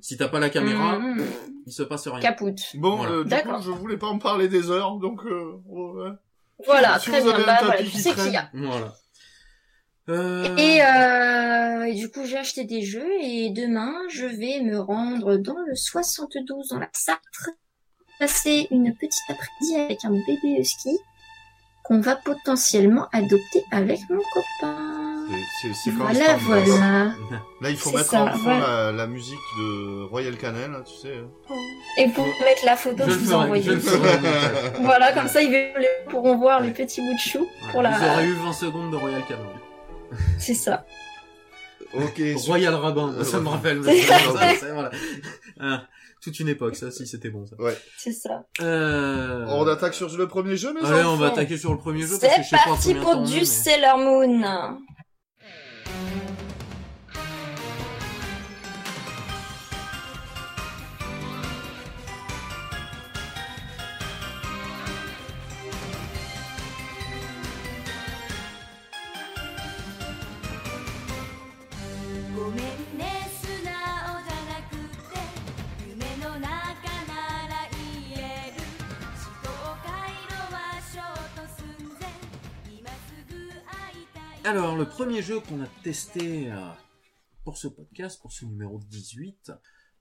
[0.00, 1.22] si t'as pas la caméra, Mmh,
[1.66, 2.18] il se passe rien.
[2.18, 2.60] capoute.
[2.74, 3.12] Bon, Voilà.
[3.12, 6.10] euh, du coup, je voulais pas en parler des heures, donc euh, ouais.
[6.66, 7.32] Voilà, Si très bien.
[7.46, 8.50] Bah voilà, tu sais qu'il y a.
[8.52, 8.92] Voilà.
[10.08, 10.56] Euh...
[10.56, 15.36] Et, euh, et du coup, j'ai acheté des jeux et demain, je vais me rendre
[15.36, 17.20] dans le 72 dans la Sarthe,
[18.18, 20.98] passer une petite après-midi avec un bébé husky
[21.84, 24.84] qu'on va potentiellement adopter avec mon copain.
[25.60, 27.12] C'est- c'est- Voilà, voilà.
[27.60, 28.84] Là, il faut mettre ça, en fond voilà.
[28.86, 31.20] la, la musique de Royal Canin, là, tu sais.
[31.98, 34.72] Et pour mettre la photo que je je le vous montage.
[34.80, 35.74] Voilà, comme ça, ils
[36.08, 38.14] pourront voir les petits bouts de chou pour Vous la.
[38.14, 39.42] aurez eu 20 secondes de Royal Canin.
[40.38, 40.86] C'est ça.
[41.94, 43.82] Ok, Royal Rabbin, ça me rappelle.
[43.84, 44.32] C'est ça, ça.
[44.32, 44.90] ça, ça, voilà.
[45.60, 45.82] Ah,
[46.20, 47.56] toute une époque, ça, si c'était bon, ça.
[47.98, 48.44] C'est ça.
[48.60, 49.44] Euh...
[49.48, 52.18] On attaque sur le premier jeu, mais Allez, on va attaquer sur le premier jeu
[52.20, 54.78] parce que C'est je sais pas parti pour du mais- Sailor Moon.「
[84.48, 86.56] Alors, le premier jeu qu'on a testé euh,
[87.44, 89.52] pour ce podcast, pour ce numéro 18,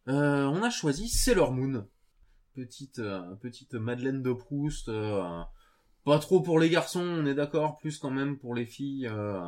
[0.07, 1.85] euh, on a choisi Sailor Moon.
[2.55, 4.87] Petite, euh, petite Madeleine de Proust.
[4.87, 5.21] euh,
[6.05, 9.07] pas trop pour les garçons, on est d'accord, plus quand même pour les filles.
[9.11, 9.41] euh.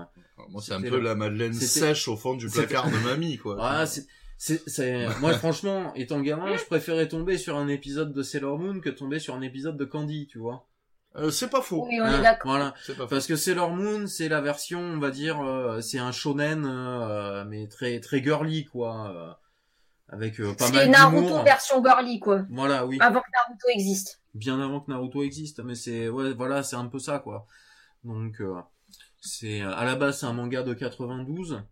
[0.49, 3.55] Moi, c'est un peu la Madeleine sèche au fond du placard de mamie, quoi.
[3.57, 4.05] Ah, c'est-
[5.21, 9.19] moi franchement, étant gamin, je préférais tomber sur un épisode de Sailor Moon que tomber
[9.19, 10.68] sur un épisode de Candy, tu vois.
[11.15, 11.85] Euh, c'est pas faux.
[11.87, 12.51] Oui, on Hein, est d'accord.
[12.51, 12.73] Voilà.
[12.85, 13.09] C'est pas faux.
[13.09, 17.43] Parce que Sailor Moon, c'est la version, on va dire, euh, c'est un shonen, euh,
[17.45, 19.31] mais très très girly quoi, euh,
[20.09, 21.43] avec euh, pas C'est mal Naruto d'humour.
[21.43, 22.43] version girly, quoi.
[22.51, 24.21] Voilà, oui, Avant que Naruto existe.
[24.35, 27.47] bien avant que Naruto existe, mais c'est ouais, voilà, c'est un peu ça quoi.
[28.03, 28.55] Donc euh,
[29.19, 31.63] c'est à la base c'est un manga de 92.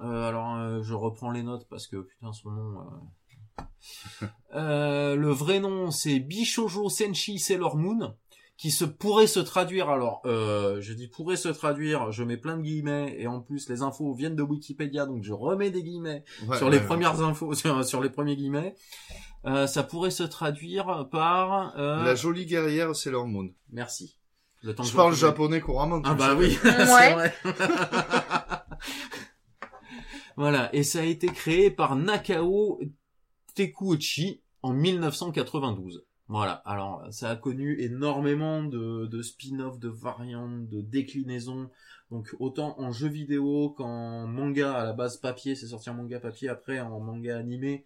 [0.00, 2.80] Euh, alors euh, je reprends les notes parce que putain son nom.
[2.80, 8.14] euh, euh, le vrai nom c'est Bishojo Senshi Sailor Moon
[8.60, 9.88] qui se pourrait se traduire.
[9.88, 13.70] Alors euh, je dis pourrait se traduire je mets plein de guillemets et en plus
[13.70, 16.84] les infos viennent de Wikipédia donc je remets des guillemets Ouais, sur ouais, les ouais.
[16.84, 18.74] premières infos sur, sur les premiers guillemets.
[19.46, 23.48] Euh, ça pourrait se traduire par euh, La jolie guerrière Sailor Moon.
[23.70, 24.18] merci.
[24.62, 26.02] Le temps que Je parle japonais couramment.
[26.04, 27.34] ah bah oui c'est vrai.
[30.36, 32.78] Voilà et ça a été créé par Nakao
[33.54, 41.68] Tekuchi en 1992 voilà alors ça a connu énormément de, spin-off de variantes de déclinaisons.
[42.12, 46.20] Donc autant en jeu vidéo qu'en manga à la base papier c'est sorti en manga
[46.20, 47.84] papier après en manga animé.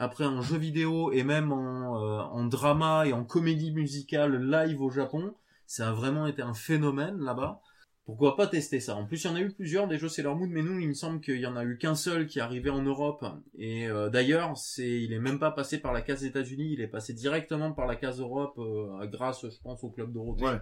[0.00, 4.82] Après en jeu vidéo et même en, euh, en drama et en comédie musicale live
[4.82, 5.32] au Japon.
[5.68, 7.60] Ça a vraiment été un phénomène là-bas
[8.06, 8.96] pourquoi pas tester ça?
[8.96, 10.88] En plus, il y en a eu plusieurs des jeux Sailor Moon, mais nous, il
[10.88, 13.24] me semble qu'il y en a eu qu'un seul qui est arrivé en Europe.
[13.58, 16.88] Et euh, d'ailleurs, c'est, il est même pas passé par la case États-Unis, il est
[16.88, 20.60] passé directement par la case Europe, euh, grâce, je pense, au club Dorothée Ouais.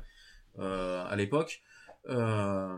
[0.58, 1.62] euh, à l'époque.
[2.08, 2.76] Euh,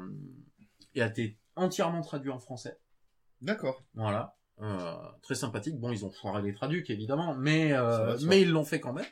[0.94, 2.79] et a été entièrement traduit en français.
[3.42, 3.83] D'accord.
[3.94, 4.37] Voilà.
[4.62, 5.79] Euh, très sympathique.
[5.79, 9.05] Bon, ils ont foiré les traducs, évidemment, mais euh, mais ils l'ont fait quand même.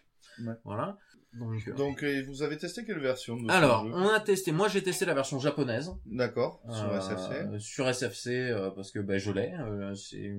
[0.45, 0.55] Ouais.
[0.65, 0.97] Voilà.
[1.39, 4.53] Donc, euh, Donc, euh, vous avez testé quelle version de alors, jeu on a testé.
[4.53, 5.91] Moi, j'ai testé la version japonaise.
[6.07, 7.59] D'accord, sur Euh, SFC.
[7.61, 9.53] Sur SFC, euh, parce que ben, je l'ai.
[9.53, 10.33] euh, c'est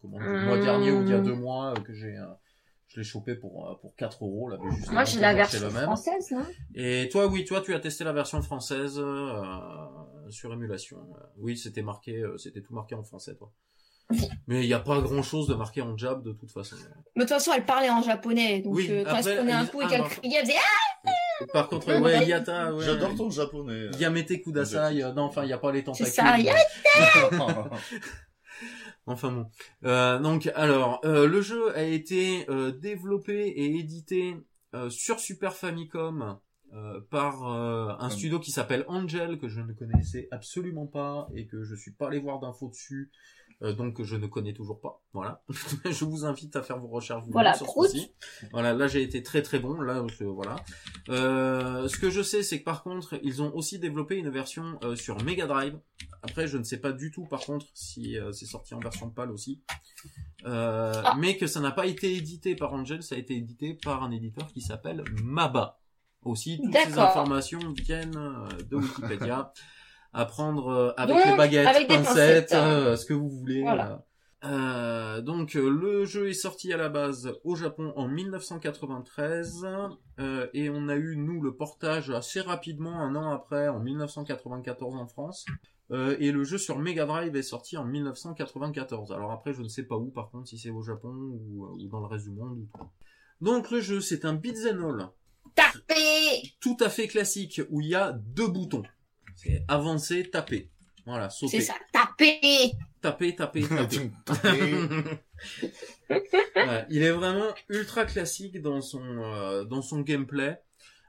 [0.00, 2.16] comment le mois dernier ou il y a deux mois euh, que j'ai.
[2.16, 2.26] euh,
[2.88, 4.48] je l'ai chopé pour, pour 4 euros.
[4.48, 6.46] Là, ben, Moi, j'ai la version française, non?
[6.76, 9.42] Et toi, oui, toi, tu as testé la version française euh,
[10.30, 10.98] sur émulation.
[11.38, 13.50] Oui, c'était marqué, euh, c'était tout marqué en français, toi.
[14.46, 16.76] Mais il n'y a pas grand chose de marqué en jab de toute façon.
[17.16, 18.60] Mais de toute façon, elle parlait en japonais.
[18.60, 20.36] Donc, Oui, euh, quand elle après, se prenait un coup et ah, qu'elle bah, criait,
[20.38, 20.58] elle faisait
[21.04, 22.84] Ah Par contre, ouais, Yata, ouais.
[22.84, 23.88] J'adore ton japonais.
[23.98, 26.06] Yamete Kudasai, euh, non, enfin, il n'y a pas les tentacules.
[26.12, 26.50] ça, mais-
[27.38, 27.68] Ah,
[29.08, 29.46] Enfin bon.
[29.84, 34.36] Euh, donc alors, euh, le jeu a été euh, développé et édité
[34.74, 36.38] euh, sur Super Famicom
[36.74, 38.10] euh, par euh, un Ah.
[38.10, 42.08] studio qui s'appelle Angel que je ne connaissais absolument pas et que je suis pas
[42.08, 43.12] allé voir d'infos dessus.
[43.62, 45.02] Euh, donc je ne connais toujours pas.
[45.12, 45.42] Voilà.
[45.84, 48.12] je vous invite à faire vos recherches vous Voilà, sur ceci.
[48.52, 49.80] Voilà, là j'ai été très très bon.
[49.80, 50.56] Là, je- voilà.
[51.08, 54.78] Euh, ce que je sais, c'est que par contre, ils ont aussi développé une version
[54.84, 55.78] euh, sur Mega Drive.
[56.22, 59.10] Après, je ne sais pas du tout, par contre, si euh, c'est sorti en version
[59.10, 59.62] PAL aussi.
[60.44, 61.14] Euh, Ah.
[61.18, 64.10] Mais que ça n'a pas été édité par Angel, ça a été édité par un
[64.10, 65.78] éditeur qui s'appelle Maba.
[66.24, 69.52] Aussi, toutes ces informations viennent euh, de Wikipédia.
[70.16, 72.68] à prendre euh, avec Donc, les baguettes, avec pincettes, pincettes, hein.
[72.70, 73.62] euh, ce que vous voulez.
[73.62, 74.04] Voilà.
[74.44, 79.66] Euh, donc le jeu est sorti à la base au Japon en 1993
[80.20, 84.94] euh, et on a eu nous le portage assez rapidement un an après en 1994
[84.96, 85.44] en France
[85.92, 89.12] Euh, et le jeu sur Mega Drive est sorti en 1994.
[89.12, 91.86] Alors après je ne sais pas où par contre si c'est au Japon ou, ou
[91.88, 92.58] dans le reste du monde.
[92.58, 92.84] ou tout.
[93.40, 95.08] Donc le jeu c'est un beat'em all
[95.54, 98.82] Tapez tout à fait classique où il y a deux boutons.
[99.36, 100.68] C'est avancer, taper.
[101.04, 101.60] Voilà, sauter.
[101.60, 104.10] C'est ça, tapez Taper, taper, taper.
[104.56, 104.74] Et-
[106.56, 110.58] Ouais, il est vraiment ultra classique dans son euh, dans son gameplay.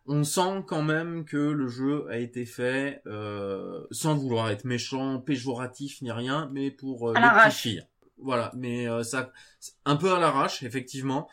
[0.05, 5.19] On sent quand même que le jeu a été fait euh, sans vouloir être méchant,
[5.19, 7.55] péjoratif ni rien, mais pour euh, les petites l'arrache.
[7.55, 7.83] filles.
[8.19, 11.27] Voilà, mais euh, ça c'est un peu à l'arrache effectivement,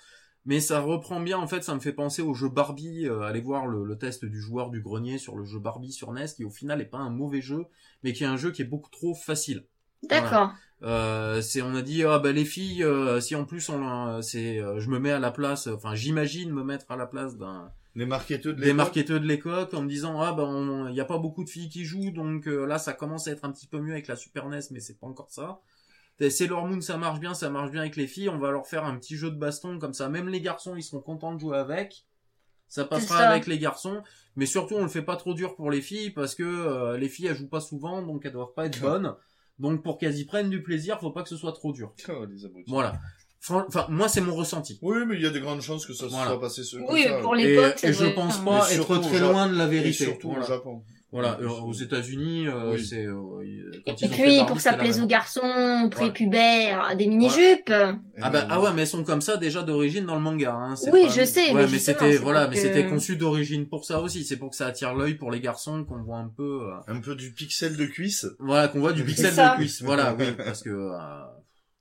[0.47, 3.07] mais ça reprend bien en fait, ça me fait penser au jeu Barbie.
[3.07, 6.13] euh, allez voir le, le test du joueur du grenier sur le jeu Barbie sur
[6.13, 7.67] NES, qui au final est pas un mauvais jeu,
[8.03, 9.65] mais qui est un jeu qui est beaucoup trop facile.
[10.03, 10.53] D'accord.
[10.83, 14.21] Euh, c'est on a dit ah bah les filles euh, si en plus on euh,
[14.21, 17.39] c'est euh, je me mets à la place enfin j'imagine me mettre à la place
[17.39, 18.77] d'un Les marketeurs de des l'époque.
[18.77, 20.47] marketeurs de l'époque en me disant ah bah
[20.91, 23.33] il y a pas beaucoup de filles qui jouent donc euh, là ça commence à
[23.33, 25.61] être un petit peu mieux avec la Super NES mais c'est pas encore ça
[26.31, 28.85] Sailor Moon ça marche bien ça marche bien avec les filles on va leur faire
[28.85, 31.57] un petit jeu de baston comme ça même les garçons ils seront contents de jouer
[31.59, 32.05] avec
[32.69, 33.29] Ça passera ça.
[33.31, 34.03] avec les garçons,
[34.37, 37.09] mais surtout on le fait pas trop dur pour les filles parce que euh, les
[37.09, 39.15] filles elles jouent pas souvent, donc elles doivent pas être bonnes.
[39.61, 41.93] Donc pour qu'elles y prennent du plaisir, faut pas que ce soit trop dur.
[42.09, 42.69] Oh, les abrutis.
[42.71, 42.99] Voilà.
[43.49, 44.79] Enfin, moi c'est mon ressenti.
[44.83, 46.31] Oui, mais il y a de grandes chances que ça se Voilà.
[46.31, 47.21] soit passé ce Oui, comme ça.
[47.21, 49.67] pour Et, l'époque, ça et je pense pas Et être surtout très loin de la
[49.67, 50.05] Et vérité.
[50.07, 50.45] surtout Voilà.
[50.45, 50.83] au Japon.
[51.15, 52.85] Voilà, euh, aux États-Unis, euh, Oui.
[52.85, 53.15] c'est euh,
[53.87, 57.73] quand Et ont puis, pour que ça plaise aux garçons, prépubères, des mini-jupes.
[58.21, 60.53] Ah bah ah ouais, mais elles sont comme ça déjà d'origine dans le manga.
[60.55, 60.75] Hein.
[60.93, 64.01] Oui, pas- je sais, Ouais, mais c'était voilà, mais que- c'était conçu d'origine pour ça
[64.01, 64.25] aussi.
[64.25, 66.43] C'est pour que ça attire l'œil pour les garçons qu'on voit un peu.
[66.65, 68.27] euh, Un peu du pixel de cuisse.
[68.39, 69.83] Voilà, qu'on voit du pixel de cuisse.
[69.83, 70.91] Voilà, oui, parce que euh,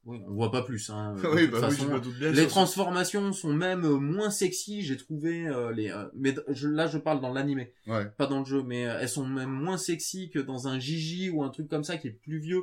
[0.05, 0.89] oui, on voit pas plus.
[0.89, 1.83] Hein, oui, bah oui, façon.
[1.87, 2.31] je me doute bien.
[2.31, 5.89] Les transformations sont même euh, moins sexy, j'ai trouvé euh, les.
[5.91, 8.05] euh, mais je, là, je parle dans l'animé, Ouais.
[8.17, 11.29] pas dans le jeu, mais euh, elles sont même moins sexy que dans un Gigi
[11.29, 12.61] ou un truc comme ça qui est plus vieux,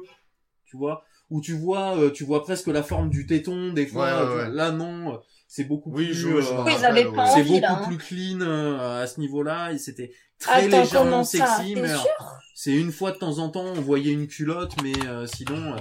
[0.64, 4.04] tu vois, où tu vois, euh, tu vois presque la forme du téton des fois.
[4.24, 4.50] Ouais, ouais, ouais.
[4.50, 5.16] Là, non, euh,
[5.48, 6.14] c'est beaucoup Oui, plus.
[6.14, 6.72] je- je euh, ouais.
[6.78, 7.78] c'est beaucoup là.
[7.80, 7.86] hein.
[7.86, 9.72] plus clean euh, à ce niveau-là.
[9.72, 12.06] Et c'était très Attends, légèrement sexy, mais sûr?
[12.54, 15.74] c'est une fois de temps en temps on voyait une culotte, mais euh, sinon.
[15.74, 15.76] euh,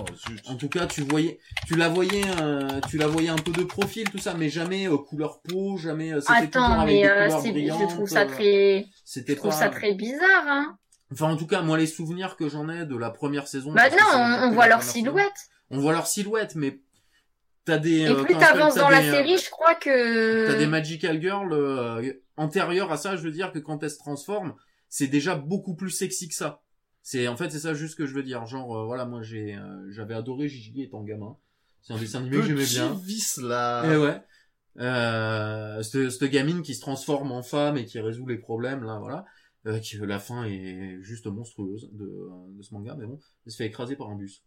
[0.47, 3.51] Oh, en tout cas, tu voyais, tu la voyais, euh, tu la voyais un peu
[3.51, 6.13] de profil, tout ça, mais jamais euh, couleur peau, jamais.
[6.13, 7.89] euh, Attends, avec mais des euh, couleurs c'est- brillantes.
[7.89, 10.77] je trouve ça euh, très, je trouve pas- ça très bizarre, hein.
[11.11, 13.73] Enfin, en tout cas, moi, les souvenirs que j'en ai de la première saison.
[13.73, 13.97] Bah non,
[14.43, 14.93] on, voit leur saison.
[14.93, 15.47] silhouette.
[15.71, 16.79] On voit leur silhouette, mais
[17.65, 18.01] t'as des.
[18.01, 20.47] Et euh, plus t'avances t'as dans la des, euh, série, je crois que...
[20.47, 21.51] T'as des magical girls
[22.39, 24.53] euh, antérieures à ça, je veux dire que quand elles se transforment,
[24.87, 26.61] c'est déjà beaucoup plus sexy que ça.
[27.01, 28.45] C'est en fait c'est ça juste que je veux dire.
[28.45, 31.37] Genre euh, voilà, moi j'ai euh, j'avais adoré Gigi étant gamin.
[31.81, 32.93] C'est un dessin animé que j'aimais bien.
[33.03, 33.91] vice là.
[33.91, 34.21] Et ouais.
[34.77, 38.99] Euh, cette, cette gamine qui se transforme en femme et qui résout les problèmes là,
[38.99, 39.25] voilà.
[39.65, 43.57] Euh, qui la fin est juste monstrueuse de, de ce manga, mais bon, elle se
[43.57, 44.43] fait écraser par un bus.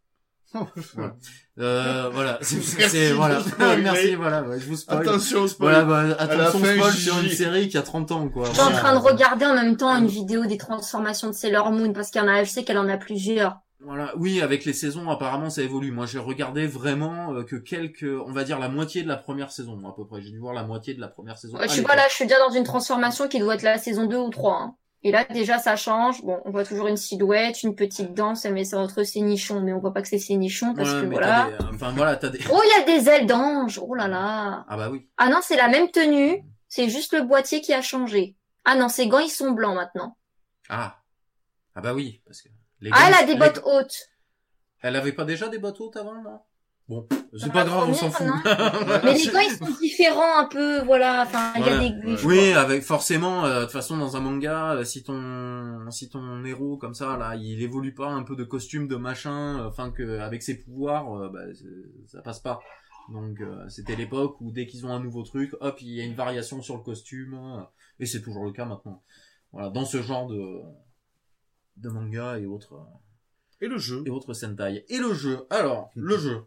[0.94, 1.14] Voilà.
[1.58, 2.38] Euh, voilà.
[2.42, 3.40] C'est, voilà.
[3.40, 3.82] spoiler.
[3.82, 4.42] Merci, voilà.
[4.42, 5.00] ouais, je vous spoil.
[5.02, 5.84] Attention, spoil.
[5.84, 8.46] Voilà, bah, attention fin, spoil sur une série qui a 30 ans, quoi.
[8.48, 11.70] Je suis en train de regarder en même temps une vidéo des transformations de Sailor
[11.70, 13.58] Moon parce qu'il y en a, je sais qu'elle en a plusieurs.
[13.84, 15.90] Voilà, oui, avec les saisons, apparemment, ça évolue.
[15.90, 19.50] Moi, j'ai regardé vraiment euh, que quelques, on va dire la moitié de la première
[19.50, 20.22] saison, à peu près.
[20.22, 21.58] J'ai dû voir la moitié de la première saison.
[21.58, 23.62] Ouais, je à suis pas là, je suis déjà dans une transformation qui doit être
[23.62, 24.54] la saison 2 ou 3.
[24.54, 24.74] hein.
[25.04, 26.22] Et là, déjà, ça change.
[26.22, 29.60] Bon, on voit toujours une silhouette, une petite danse, elle met ça entre ses nichons,
[29.60, 31.48] mais on voit pas que c'est ses nichons parce Ouais, que voilà.
[31.58, 32.38] des- Enfin, voilà, t'as des.
[32.52, 33.80] Oh, il y a des ailes d'ange.
[33.84, 34.64] Oh là là.
[34.68, 35.08] Ah bah oui.
[35.18, 36.44] Ah non, c'est la même tenue.
[36.68, 38.36] C'est juste le boîtier qui a changé.
[38.64, 40.16] Ah non, ses gants, ils sont blancs maintenant.
[40.68, 40.98] Ah.
[41.74, 42.48] Ah bah oui, parce que.
[42.80, 44.08] Les Ah, elle a des les- bottes hautes.
[44.82, 46.40] Elle avait pas déjà des bottes hautes avant, non?
[46.92, 47.06] Bon,
[47.38, 48.26] c'est Dans pas grave, on s'en fout.
[49.04, 51.22] Mais les gants, ils sont différents un peu, voilà.
[51.22, 52.24] Enfin, il y a des...
[52.26, 56.44] Oui, avec forcément, euh, de toute façon, dans un manga, euh, si ton si ton
[56.44, 59.90] héros comme ça là, il évolue pas un peu de costume, de machin, euh, enfin
[59.90, 61.40] que avec ses pouvoirs, euh, bah,
[62.06, 62.60] ça passe pas.
[63.10, 66.04] Donc euh, c'était l'époque où dès qu'ils ont un nouveau truc, hop, il y a
[66.04, 67.62] une variation sur le costume, euh,
[67.98, 69.02] et c'est toujours le cas maintenant.
[69.52, 70.60] Voilà, dans ce genre de
[71.76, 72.74] de manga et autres
[73.60, 74.02] Et le jeu.
[74.06, 74.84] et autres Sentai.
[74.88, 75.46] Et le jeu.
[75.50, 76.42] Alors, le jeu.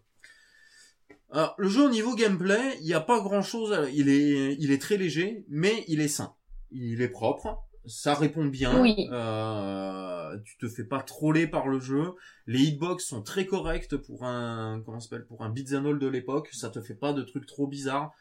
[1.31, 3.75] Alors, le jeu au niveau gameplay, il n'y a pas grand chose.
[3.93, 6.35] Il est, il est très léger, mais il est sain.
[6.71, 7.63] Il est propre.
[7.87, 8.81] Ça répond bien.
[8.81, 9.07] Oui.
[9.11, 12.13] Euh, tu te fais pas troller par le jeu.
[12.47, 16.07] Les hitbox sont très corrects pour un, comment ça s'appelle, pour un beat'em all de
[16.07, 16.49] l'époque.
[16.51, 18.11] Ça te fait pas de trucs trop bizarres.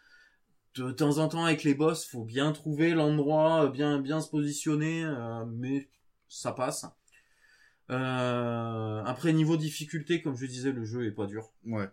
[0.77, 5.05] De temps en temps avec les boss, faut bien trouver l'endroit, bien, bien se positionner,
[5.05, 5.89] euh, mais
[6.29, 6.85] ça passe.
[7.91, 11.53] Euh, après niveau difficulté, comme je disais, le jeu est pas dur.
[11.65, 11.89] Ouais.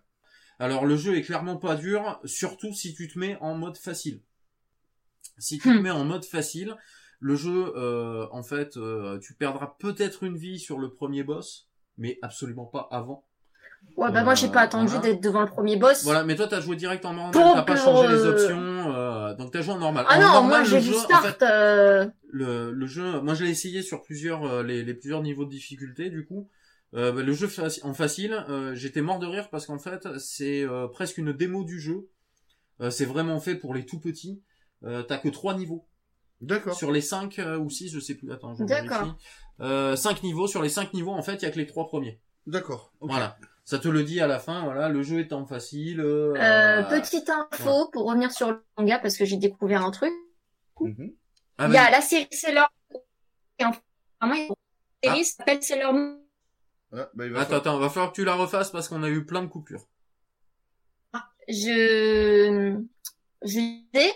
[0.62, 4.22] Alors le jeu est clairement pas dur, surtout si tu te mets en mode facile.
[5.40, 5.82] Si tu te Hmm.
[5.82, 6.76] mets en mode facile,
[7.20, 11.68] le jeu, euh, en fait, euh, tu perdras peut-être une vie sur le premier boss,
[11.98, 13.26] mais absolument pas avant.
[13.98, 15.02] Ouais, bah moi, j'ai pas Euh, attendu voilà.
[15.02, 16.04] d'être devant le premier boss.
[16.04, 19.34] Voilà, mais toi t'as joué direct en normal, t'as pas changé les euh, options, euh,
[19.34, 20.06] donc t'as joué en normal.
[20.08, 21.26] Ah En non, normal, moi, j'ai en Start.
[21.26, 25.24] fait, euh, le, le jeu, moi je l'ai essayé sur plusieurs euh, les, les plusieurs
[25.24, 26.48] niveaux de difficulté du coup.
[26.94, 30.08] Euh, bah, le jeu faci- en facile, euh, j'étais mort de rire parce qu'en fait
[30.20, 32.10] c'est euh, presque une démo du jeu.
[32.82, 34.42] Euh, c'est vraiment fait pour les tout petits.
[34.84, 35.88] Euh, T'as que trois niveaux
[36.42, 36.74] D'accord.
[36.76, 38.32] sur les cinq euh, ou six, je sais plus.
[38.32, 39.04] Attends, je D'accord.
[39.04, 39.16] vérifie.
[39.62, 41.88] Euh, cinq niveaux sur les cinq niveaux en fait il y a que les trois
[41.88, 42.20] premiers.
[42.48, 42.92] D'accord.
[43.00, 44.64] Voilà, ça te le dit à la fin.
[44.64, 46.02] Voilà, le jeu est en facile.
[46.02, 50.12] euh, euh, petite info pour revenir sur le manga parce que j'ai découvert un truc.
[51.58, 52.68] Ah, Il y a la série Sailor
[53.60, 53.72] et en
[54.20, 54.48] vraiment, il
[55.06, 56.18] y a une série qui s'appelle Sailor Moon.
[56.94, 59.04] Ah, bah, il va Attends, falloir- attends, va falloir que tu la refasses parce qu'on
[59.04, 59.86] a eu plein de coupures.
[61.48, 62.78] Je,
[63.42, 64.14] je disais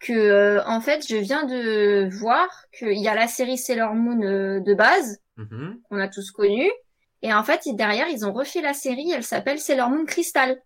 [0.00, 4.20] que, euh, en fait, je viens de voir qu'il y a la série Sailor Moon
[4.22, 5.80] euh, de base, Mhm.
[5.88, 6.70] qu'on a tous connue.
[7.22, 10.60] Et en fait, derrière, ils ont refait la série, elle s'appelle Sailor Moon Crystal.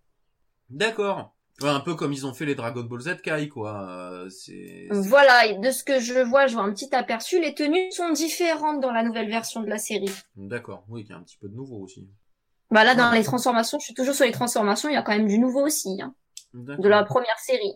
[0.71, 1.36] D'accord.
[1.63, 3.89] Ouais, un peu comme ils ont fait les Dragon Ball Z Kai, quoi.
[3.89, 4.89] Euh, c'est.
[4.91, 7.41] c'est- Voilà, de ce que je vois, je vois un petit aperçu.
[7.41, 10.11] Les tenues sont différentes dans la nouvelle version de la série.
[10.37, 10.85] D'accord.
[10.89, 12.09] Oui, il y a un petit peu de nouveau aussi.
[12.71, 15.17] Bah là, dans les transformations, je suis toujours sur les transformations, il y a quand
[15.17, 16.15] même du nouveau aussi, hein,
[16.53, 17.75] de la première série.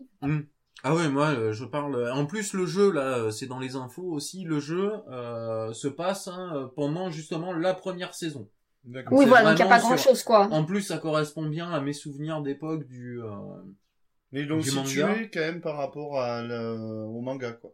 [0.82, 2.10] Ah ouais, moi euh, je parle.
[2.10, 4.44] En plus, le jeu là, euh, c'est dans les infos aussi.
[4.44, 8.48] Le jeu euh, se passe hein, euh, pendant justement la première saison.
[8.84, 9.18] D'accord.
[9.18, 10.46] Oui, voilà, donc il n'y a pas grand sur- chose, quoi.
[10.50, 13.20] En plus, ça correspond bien à mes souvenirs d'époque du.
[13.22, 13.28] euh,
[14.32, 15.24] Mais l'ont Du situé manga.
[15.32, 17.72] quand même par rapport à le- au manga, quoi.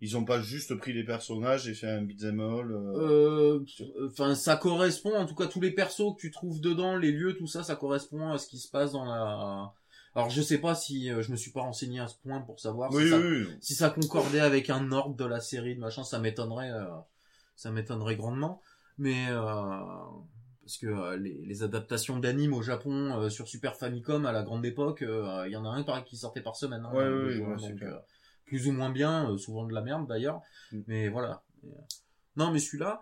[0.00, 2.70] Ils ont pas juste pris les personnages et fait un beat'em all.
[2.72, 3.60] euh.
[3.60, 3.64] euh,
[4.10, 5.14] Enfin, ça correspond.
[5.16, 7.76] En tout cas, tous les persos que tu trouves dedans, les lieux, tout ça, ça
[7.76, 9.72] correspond à ce qui se passe dans la.
[10.14, 12.60] Alors, je sais pas si euh, je me suis pas renseigné à ce point pour
[12.60, 13.56] savoir Oui, si, ça, oui, oui.
[13.60, 16.84] si ça concordait avec un ordre de la série, de machin, ça m'étonnerait, euh,
[17.56, 18.60] ça m'étonnerait grandement.
[18.98, 19.70] Mais euh,
[20.66, 24.42] parce que euh, les, les adaptations d'animes au Japon euh, sur Super Famicom à la
[24.42, 26.82] grande époque, euh, il y en a un pareil qui sortait par semaine.
[26.84, 27.96] hein, Ouais, ouais, jeux, ouais, hein, donc, euh,
[28.46, 30.40] plus ou moins bien, euh, souvent de la merde d'ailleurs.
[30.72, 30.80] Mm.
[30.88, 31.44] Mais voilà.
[32.34, 33.00] Non, mais celui-là.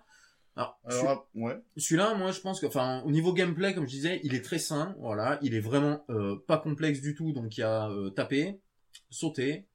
[0.57, 1.59] Alors, Alors, ah, ouais.
[1.79, 4.59] celui-là, moi, je pense que, enfin, au niveau gameplay, comme je disais, il est très
[4.59, 4.95] sain.
[4.99, 7.33] Voilà, il est vraiment euh, pas complexe du tout.
[7.33, 8.61] Donc, il y a euh, taper,
[9.09, 9.67] sauter,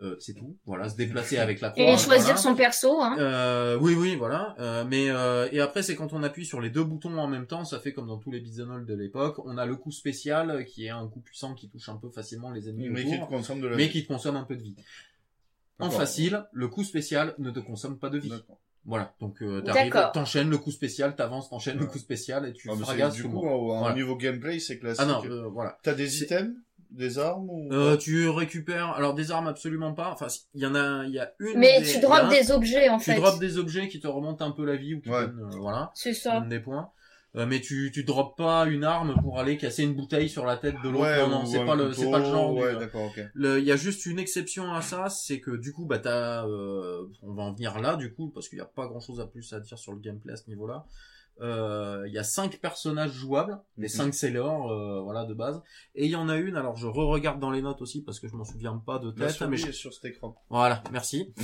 [0.00, 0.56] euh, c'est tout.
[0.64, 1.82] Voilà, se déplacer avec la croix.
[1.82, 2.36] Et choisir voilà.
[2.36, 3.16] son perso, hein.
[3.18, 4.54] Euh, oui, oui, voilà.
[4.60, 7.46] Euh, mais euh, et après, c'est quand on appuie sur les deux boutons en même
[7.46, 9.38] temps, ça fait comme dans tous les beat'em all de l'époque.
[9.44, 12.10] On a le coup spécial euh, qui est un coup puissant qui touche un peu
[12.10, 13.90] facilement les ennemis Mais qui te consomme de la mais vie.
[13.92, 14.76] qui te consomme un peu de vie.
[15.80, 18.32] En facile, le coup spécial ne te consomme pas de vie.
[18.84, 22.68] Voilà, donc euh, t'arrives, t'enchaînes le coup spécial, t'avances, t'enchaînes le coup spécial et tu
[22.70, 23.94] Ah, mais c'est- fragasses du coup, au, Voilà.
[23.94, 25.04] niveau gameplay, c'est classique.
[25.04, 25.78] Ah non, euh, voilà.
[25.82, 26.54] T'as des items,
[26.90, 30.10] des armes ou Euh, tu récupères, alors des armes absolument pas.
[30.12, 31.58] Enfin, il y en a, il y a une.
[31.58, 33.16] Mais des- tu y drops un- des objets, en Tu fait.
[33.16, 35.26] drops des objets qui te remontent un peu la vie ou qui Ouais.
[35.26, 36.40] donnent, euh, voilà, C'est ça.
[36.40, 36.90] donnent des points.
[37.36, 40.56] Euh, mais tu tu drops pas une arme pour aller casser une bouteille sur la
[40.56, 41.04] tête de l'autre.
[41.04, 42.54] Ouais, non, non, ou c'est pas le, c'est pas le genre.
[42.54, 43.20] du- Ouais, d'accord, ok.
[43.34, 46.46] Le- Il y a juste une exception à ça, c'est que du coup, bah t'as,
[46.46, 49.20] euh, on va en venir là du coup, parce qu'il n'y a pas grand chose
[49.20, 50.86] à plus à dire sur le gameplay à ce niveau-là.
[51.40, 55.62] Euh, Il y a cinq personnages jouables, les cinq sailors, euh, voilà de base.
[55.94, 58.26] Et il y en a une, alors je re-regarde dans les notes aussi parce que
[58.28, 60.34] je m'en souviens pas de tête, mais je- sur cet écran.
[60.50, 61.32] voilà, merci.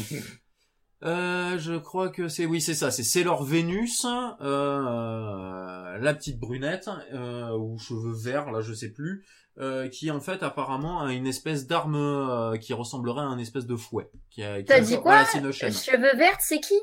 [1.02, 6.88] Euh, je crois que c'est oui c'est ça c'est Sailor Vénus euh, la petite brunette
[7.12, 9.24] euh, ou cheveux verts là je sais plus
[9.58, 13.66] euh, qui en fait apparemment a une espèce d'arme euh, qui ressemblerait à un espèce
[13.66, 16.74] de fouet qui a qui T'as a- dit quoi Cheveux verts, c'est qui?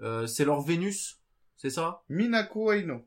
[0.00, 1.15] Euh, Sailor Vénus
[1.56, 2.02] c'est ça?
[2.08, 3.06] Minako Aino.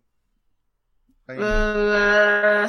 [1.28, 1.42] Aino.
[1.42, 2.68] Euh...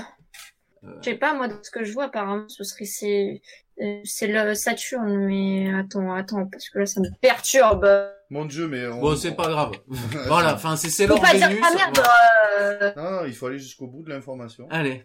[0.84, 0.94] Euh.
[1.00, 3.42] Je sais pas, moi, de ce que je vois, apparemment, ce serait c'est
[3.80, 7.86] euh, c'est le Saturne, mais attends, attends, parce que là, ça me perturbe.
[8.30, 9.00] Mon dieu, mais on...
[9.00, 9.72] bon c'est pas grave
[10.28, 12.00] voilà enfin c'est Faut Sailor pas dire ah merde.
[12.60, 14.68] euh, Non, non, il faut aller jusqu'au bout de l'information.
[14.70, 15.04] allez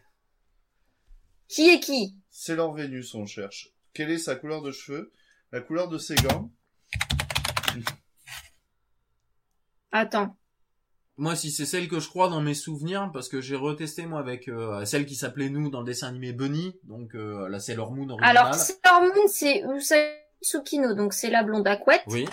[1.47, 2.15] Qui est qui?
[2.29, 3.73] C'est leur Vénus, on cherche.
[3.93, 5.11] Quelle est sa couleur de cheveux?
[5.51, 6.51] La couleur de ses gants?
[9.91, 10.38] Attends.
[11.17, 14.19] Moi, si c'est celle que je crois dans mes souvenirs, parce que j'ai retesté moi
[14.19, 17.93] avec euh, celle qui s'appelait nous dans le dessin animé Bunny, donc euh, la Sailor
[17.93, 18.38] Moon originale.
[18.38, 20.12] Alors, Sailor Moon, c'est Usagi
[20.43, 22.04] Tsukino, donc c'est la blonde à couette.
[22.08, 22.28] oui.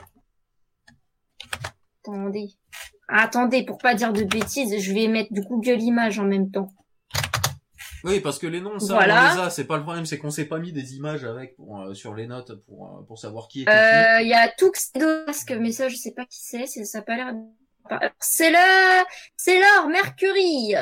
[2.04, 2.48] Attendez.
[3.06, 6.72] Attendez, pour pas dire de bêtises, je vais mettre du Google Images en même temps.
[8.04, 9.32] Oui, parce que les noms, ça, Voilà.
[9.32, 9.50] on les a.
[9.50, 12.14] C'est pas le problème, c'est qu'on s'est pas mis des images avec pour, euh, sur
[12.14, 13.68] les notes pour euh, pour savoir qui est.
[13.68, 15.06] Euh, il y a Tuxedo
[15.60, 17.32] mais ça, je sais pas qui c'est, ça a pas l'air...
[18.20, 19.04] C'est le...
[19.36, 20.74] C'est l'or, Mercury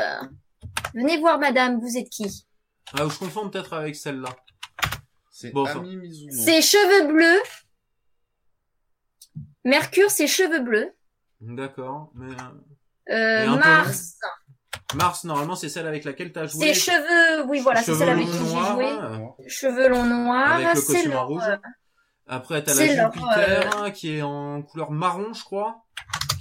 [0.94, 2.46] Venez voir, madame, vous êtes qui?
[2.94, 4.30] Ah, je confonds peut-être avec celle-là.
[5.30, 5.64] C'est Bon.
[5.66, 6.32] Ami Mizuno.
[6.32, 7.40] C'est cheveux bleus.
[9.64, 10.92] Mercure, c'est cheveux bleus.
[11.40, 12.10] D'accord.
[12.14, 12.34] Mais
[13.10, 14.16] Euh, Mars,
[14.94, 16.74] Mars, normalement, c'est celle avec laquelle t'as joué.
[16.74, 17.44] c'est cheveux...
[17.48, 18.38] Oui, voilà, c'est celle avec qui j'ai
[18.72, 18.86] joué.
[18.86, 20.52] euh, Cheveux longs noirs.
[20.54, 21.42] Avec le c'est costume rouge.
[21.46, 21.56] euh,
[22.26, 25.84] Après, t'as C'est la leur, Jupiter qui est en couleur marron, je crois.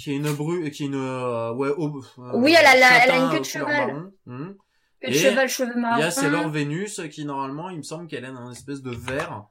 [0.02, 3.12] Qui est une bru, qui est une euh, ouais, euh, Oui, elle a la- elle
[3.12, 4.12] a une queue de cheval.
[4.26, 4.56] Mhm.
[5.02, 6.12] queue de cheval, cheveux Il y a marrons.
[6.12, 9.46] Sailor Vénus qui normalement, il me semble qu'elle a un espèce de vert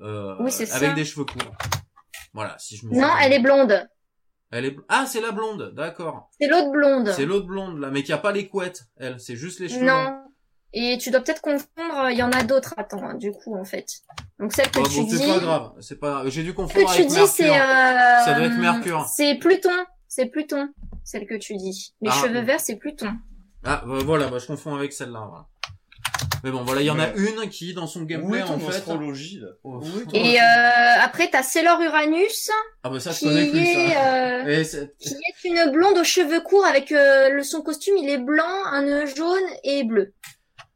[0.00, 0.92] euh, Oui, avec ça.
[0.92, 1.54] des cheveux courts.
[2.32, 3.88] Voilà, si je me Non, elle est blonde.
[4.50, 6.28] Elle est Ah, c'est la blonde, d'accord.
[6.40, 7.08] C'est l'autre blonde.
[7.14, 9.86] C'est l'autre blonde là, mais qui a pas les couettes, elle, c'est juste les cheveux.
[9.86, 10.04] longs.
[10.04, 10.20] Non.
[10.72, 13.64] Et tu dois peut-être confondre, il y en a d'autres, attends, hein, du coup, en
[13.64, 13.86] fait.
[14.40, 16.56] Donc celle que Bon, tu bon, dis, c'est pas grave, c'est pas j'ai dû que
[16.56, 17.28] confondre tu avec dis, Mercure.
[17.34, 19.06] c'est, euh, Ça doit être Mercure.
[19.14, 19.70] C'est Pluton,
[20.08, 20.68] c'est Pluton,
[21.04, 21.94] celle que tu dis.
[22.00, 22.20] Les Ah.
[22.22, 23.12] cheveux verts, c'est Pluton.
[23.64, 25.46] Ah, bah, voilà, bah, je confonds avec celle-là, voilà.
[26.42, 28.76] Mais bon, voilà, il y en a une qui, dans son gameplay, est en fait...
[28.76, 29.80] astrologie, là Oh,
[30.12, 30.44] Et euh,
[31.02, 32.50] après, t'as Sailor Uranus,
[32.82, 33.94] Ah bah ça, je qui connais plus, est,
[34.64, 34.78] ça.
[34.78, 38.18] euh, qui est une blonde aux cheveux courts avec euh, le, son costume, il est
[38.18, 40.12] blanc, un nœud jaune et bleu.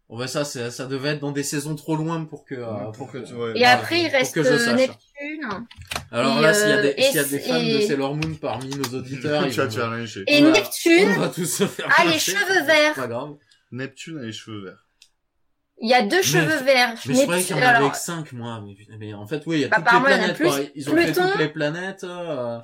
[0.09, 2.91] Bon, bah, ça, c'est- ça devait être dans des saisons trop loin pour que, euh,
[2.97, 3.53] pour que tu- ouais.
[3.59, 4.73] Et après, il reste que je euh.
[4.73, 5.67] Neptune.
[6.11, 8.15] Alors Et, là, s'il y a euh, des, s'il y a des fans de Sailor
[8.15, 10.25] Moon parmi nos auditeurs, ils tu vas vont- lyncher.
[10.27, 10.59] Et Voilà.
[10.61, 12.93] Neptune, on va tous se faire a les cheveux verts.
[12.95, 13.35] C'est pas grave.
[13.71, 14.85] Neptune a les cheveux verts.
[15.81, 16.95] il y a deux cheveux verts.
[17.07, 18.65] Mais je croyais qu'il y en avait alors, que 5, moi.
[18.67, 20.17] Mais, mais en fait, oui, il y a Bah, toutes les apparemment, il y en
[20.17, 20.37] a planètes.
[20.37, 20.47] plus.
[20.49, 20.73] quoi.
[20.75, 21.29] Ils ont fait Pluton.
[21.31, 22.05] toutes les planètes.
[22.05, 22.59] euh,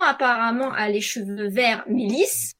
[0.00, 2.52] apparemment, a les cheveux verts, mais lisses,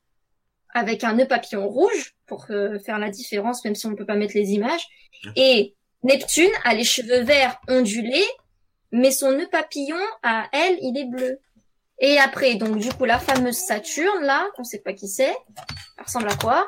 [0.77, 4.05] avec un nœud papillon rouge, pour euh, faire la différence, même si on ne peut
[4.05, 4.87] pas mettre les images.
[5.35, 8.27] Et Neptune a les cheveux verts ondulés,
[8.93, 11.41] mais son nœud papillon, à elle, il est bleu.
[11.99, 15.35] Et après, donc du coup, la fameuse Saturne, là, qu'on sait pas qui c'est,
[15.97, 16.67] elle ressemble à quoi?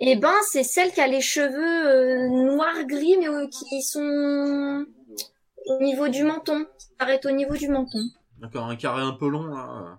[0.00, 4.86] Eh ben, c'est celle qui a les cheveux euh, noirs-gris, mais euh, qui sont
[5.66, 6.64] au niveau du menton.
[6.78, 8.00] Qui s'arrêtent au niveau du menton.
[8.40, 9.98] D'accord, un carré un peu long, là.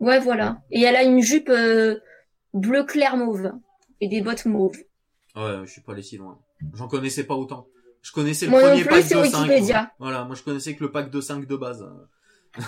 [0.00, 0.62] Ouais, voilà.
[0.70, 1.98] Et elle a une jupe euh,
[2.54, 3.52] bleu clair mauve
[4.00, 4.78] et des bottes mauves.
[5.34, 6.38] Ouais, je suis pas allé si loin.
[6.74, 7.68] J'en connaissais pas autant.
[8.02, 9.42] Je connaissais le Moi non premier plus, pack de 5.
[9.42, 9.92] Wikipédia.
[9.98, 11.86] Voilà, moi je connaissais que le pack de 5 de base.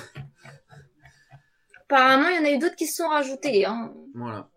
[1.88, 3.64] Apparemment, il y en a eu d'autres qui se sont rajoutés.
[3.64, 3.92] Hein.
[4.14, 4.48] Voilà.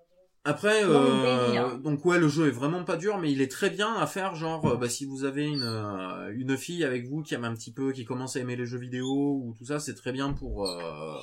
[0.46, 3.96] Après, euh, donc ouais, le jeu est vraiment pas dur, mais il est très bien
[3.96, 4.36] à faire.
[4.36, 7.56] Genre, euh, bah, si vous avez une euh, une fille avec vous qui aime un
[7.56, 10.34] petit peu, qui commence à aimer les jeux vidéo ou tout ça, c'est très bien
[10.34, 10.68] pour.
[10.68, 11.16] Euh...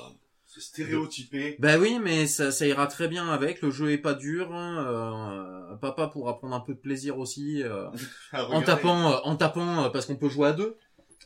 [0.53, 1.55] C'est stéréotypé.
[1.59, 3.61] Bah oui, mais ça, ça ira très bien avec.
[3.61, 4.53] Le jeu est pas dur.
[4.53, 7.87] hein, euh, papa pourra prendre un peu de plaisir aussi euh,
[8.33, 10.77] en tapant, euh, en tapant, euh, parce qu'on peut jouer à deux.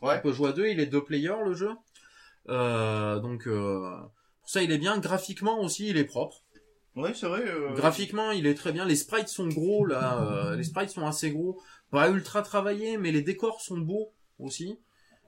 [0.03, 0.17] Ouais.
[0.19, 0.67] On peut jouer à deux.
[0.67, 1.71] Il est deux players le jeu.
[2.49, 3.89] Euh, donc euh,
[4.41, 4.99] pour ça, il est bien.
[4.99, 6.43] Graphiquement aussi, il est propre.
[6.95, 7.43] Ouais, c'est vrai.
[7.75, 8.85] Graphiquement, il est très bien.
[8.85, 10.21] Les sprites sont gros là.
[10.21, 11.59] euh, les sprites sont assez gros.
[11.89, 14.77] Pas ultra travaillés, mais les décors sont beaux aussi.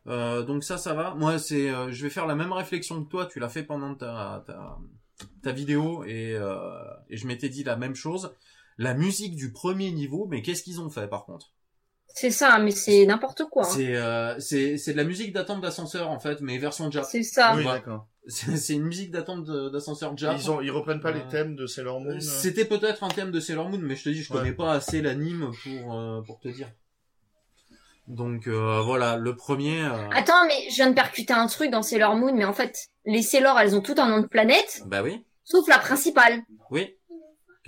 [0.08, 1.14] Euh, donc ça, ça va.
[1.16, 3.26] Moi, c'est, euh, je vais faire la même réflexion que toi.
[3.26, 4.78] Tu l'as fait pendant ta ta,
[5.44, 6.60] ta vidéo et euh,
[7.10, 8.32] et je m'étais dit la même chose.
[8.78, 11.48] La musique du premier niveau, mais qu'est-ce qu'ils ont fait par contre?
[12.14, 13.64] C'est ça, mais c'est n'importe quoi.
[13.66, 13.70] hein.
[13.70, 17.04] C'est euh, c'est c'est de la musique d'attente d'ascenseur en fait, mais version jap.
[17.06, 17.54] C'est ça.
[17.56, 17.74] Oui, Ouais.
[17.74, 18.08] d'accord.
[18.28, 20.36] C'est c'est une musique d'attente de- d'ascenseur jap.
[20.40, 22.16] Ils ont, ils reprennent pas Euh, les thèmes de Sailor Moon.
[22.16, 24.40] euh C'était peut-être un thème de Sailor Moon, mais je te dis, je Ouais.
[24.40, 26.68] connais pas assez l'anime pour euh, pour te dire.
[28.08, 29.82] Donc euh, voilà, le premier.
[29.84, 32.88] euh, Attends, mais je viens de percuter un truc dans Sailor Moon, mais en fait,
[33.06, 36.42] les Sailor, elles ont tout un nom de planète, Bah oui, sauf la principale.
[36.72, 36.94] oui.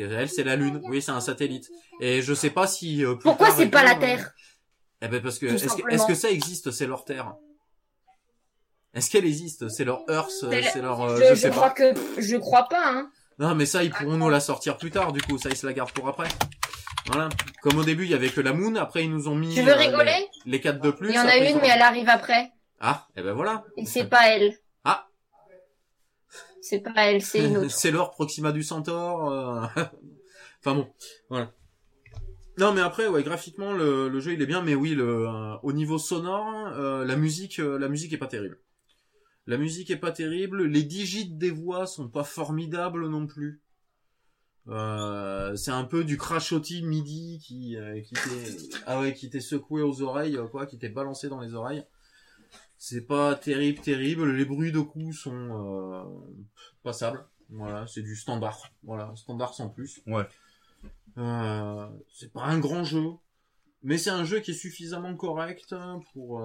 [0.02, 0.80] Elle, c'est la Lune.
[0.86, 1.68] Oui, c'est un satellite.
[2.00, 3.04] Et je sais pas si.
[3.04, 4.32] euh, plus Pourquoi c'est pas la euh, Terre?
[5.02, 7.34] Eh ben parce que est-ce que, est-ce que ça existe C'est leur Terre?
[8.94, 11.02] Est-ce qu'elle existe C'est leur Earth, euh, leur.
[11.02, 11.72] euh, Je, je je sais crois pas.
[11.72, 12.82] que je crois pas.
[12.86, 13.12] Hein.
[13.40, 15.12] Non, mais ça, ils pourront nous la sortir plus tard.
[15.12, 16.30] Du coup, ça, ils se la gardent pour après.
[17.12, 17.30] Voilà.
[17.64, 18.76] Comme au début, il y avait que la Moon.
[18.76, 19.54] Après, ils nous ont mis.
[19.54, 21.10] Tu veux euh, rigoler les, les quatre de plus.
[21.10, 22.52] Il y en a après, une, ont- mais elle arrive après.
[22.80, 23.64] Ah, et ben voilà.
[23.78, 24.54] Et c'est pas elle.
[24.84, 25.08] Ah.
[26.62, 27.72] C'est pas elle, c'est une autre.
[27.76, 29.30] c'est l'or Proxima du Centaure.
[29.32, 29.66] euh.
[30.60, 30.88] enfin bon,
[31.30, 31.52] voilà.
[32.58, 35.56] Non mais après ouais graphiquement le, le jeu il est bien mais oui le euh,
[35.64, 38.60] au niveau sonore euh, la musique la musique est pas terrible.
[39.48, 43.62] La musique est pas terrible, les digits des voix sont pas formidables non plus.
[44.68, 49.40] Euh, c'est un peu du crachotis midi qui euh, qui t'est ah ouais qui t'est
[49.40, 51.84] secoué aux oreilles euh, quoi, qui t'est balancé dans les oreilles.
[52.78, 56.04] C'est pas terrible terrible, les bruits de coups sont euh,
[56.84, 57.26] passables.
[57.50, 58.70] Voilà, c'est du standard.
[58.84, 60.02] Voilà, standard sans plus.
[60.06, 60.28] Ouais.
[61.18, 63.06] Euh, c'est pas un grand jeu,
[63.82, 65.76] mais c'est un jeu qui est suffisamment correct
[66.14, 66.42] pour.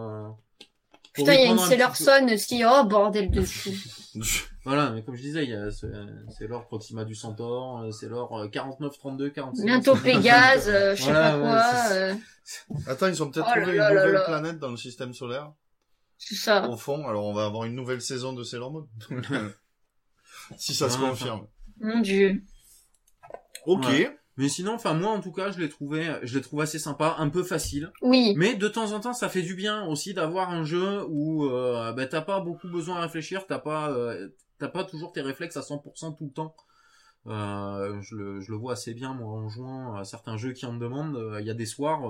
[1.14, 2.62] Putain, il y a une Sailor Sun aussi.
[2.66, 3.70] Oh, bordel de fou.
[4.66, 5.86] Voilà, mais comme je disais, il y a ce-
[6.38, 9.62] c'est l'or Proxima du Centaure, c'est l'or euh, 49 32 46.
[9.66, 11.92] Bientôt Pégase, euh, je sais Voilà, pas quoi.
[11.94, 12.14] euh,
[12.86, 14.20] Attends, ils ont peut-être Oh trouvé là une là nouvelle là.
[14.22, 15.52] planète dans le système solaire.
[16.16, 16.66] c'est ça.
[16.70, 18.88] Au fond, alors on va avoir une nouvelle saison de Sailor Moon.
[20.56, 21.46] si ça se confirme.
[21.80, 22.42] Mon dieu.
[23.66, 23.84] Ok.
[23.84, 24.16] Ouais.
[24.36, 27.14] Mais sinon, enfin moi en tout cas, je l'ai trouvé, je l'ai trouvé assez sympa,
[27.18, 27.92] un peu facile.
[28.02, 28.34] Oui.
[28.36, 31.92] Mais de temps en temps, ça fait du bien aussi d'avoir un jeu où euh,
[31.92, 34.28] bah, t'as pas beaucoup besoin de réfléchir, t'as pas, euh,
[34.58, 36.56] t'as pas toujours tes réflexes à 100% tout le temps.
[37.26, 40.66] Euh, je, le, je le vois assez bien moi en jouant à certains jeux qui
[40.66, 41.16] en demandent.
[41.16, 42.02] Euh, Il y a des soirs,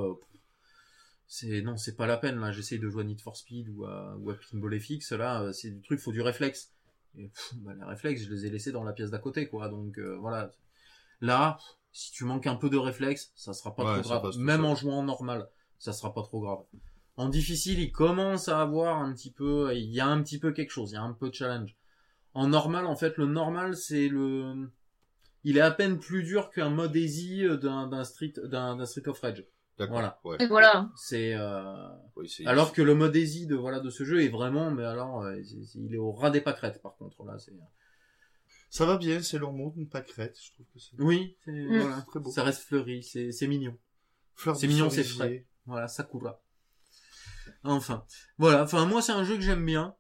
[1.27, 2.53] c'est non, c'est pas la peine là.
[2.53, 5.13] J'essaye de jouer à Need for Speed ou à, ou à Pinball FX.
[5.13, 6.73] Là, c'est du truc, faut du réflexe.
[7.19, 9.69] Et pff, bah, les réflexes, je les ai laissés dans la pièce d'à côté, quoi.
[9.69, 10.51] Donc voilà.
[11.21, 11.59] Là,
[11.95, 14.37] si tu manques un peu de réflexe, ça sera pas Ouais, trop grave.
[14.37, 16.59] Même en jouant en normal, ça sera pas trop grave.
[17.17, 20.51] En difficile, il commence à avoir un petit peu, il y a un petit peu
[20.53, 21.77] quelque chose, il y a un peu de challenge.
[22.35, 24.69] En normal, en fait, le normal, c'est le,
[25.45, 29.45] il est à peine plus dur qu'un mode easy d'un street, d'un Street of Rage.
[29.79, 29.95] D'accord.
[29.95, 30.21] Voilà.
[30.25, 30.37] Ouais.
[30.41, 30.91] Et voilà.
[30.97, 34.73] C'est, euh, Oui, alors que le mode easy de voilà de ce jeu est vraiment,
[34.73, 35.41] mais alors, euh,
[35.77, 37.39] il est au ras des pâquerettes par contre là.
[37.39, 37.53] C'est,
[38.77, 41.81] Ça va bien, Sailor Moon, pas crête, je trouve que c'est oui, c'est, Mm.
[41.81, 42.03] voilà.
[42.11, 42.31] très beau.
[42.33, 43.77] Ça reste fleuri, c'est c'est mignon.
[44.35, 45.47] Fleur C'est mignon, c'est frais.
[45.65, 46.41] Voilà, Sakura.
[47.63, 48.05] Enfin,
[48.37, 48.65] voilà.
[48.65, 49.95] Enfin, moi, c'est un jeu que j'aime bien.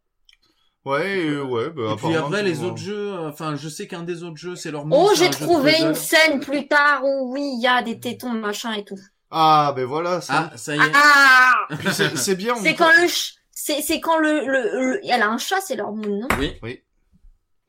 [0.84, 1.70] Ouais, euh, ouais.
[1.70, 4.56] Bah, Et puis après, les autres jeux, euh, enfin, je sais qu'un des autres jeux,
[4.56, 7.68] c'est leur Oh, c'est j'ai un trouvé une scène plus tard où oui, il y
[7.68, 8.98] a des tétons, machin et tout.
[9.30, 10.20] Ah, ben voilà.
[10.20, 10.92] ça- Ah, ça y est.
[10.94, 12.54] Ah Puis c'est c'est bien.
[12.54, 15.60] on C'est quand le ch- c'est c'est quand le, le, le- elle a un chat,
[15.60, 16.28] c'est leur moon, non?
[16.38, 16.82] Oui.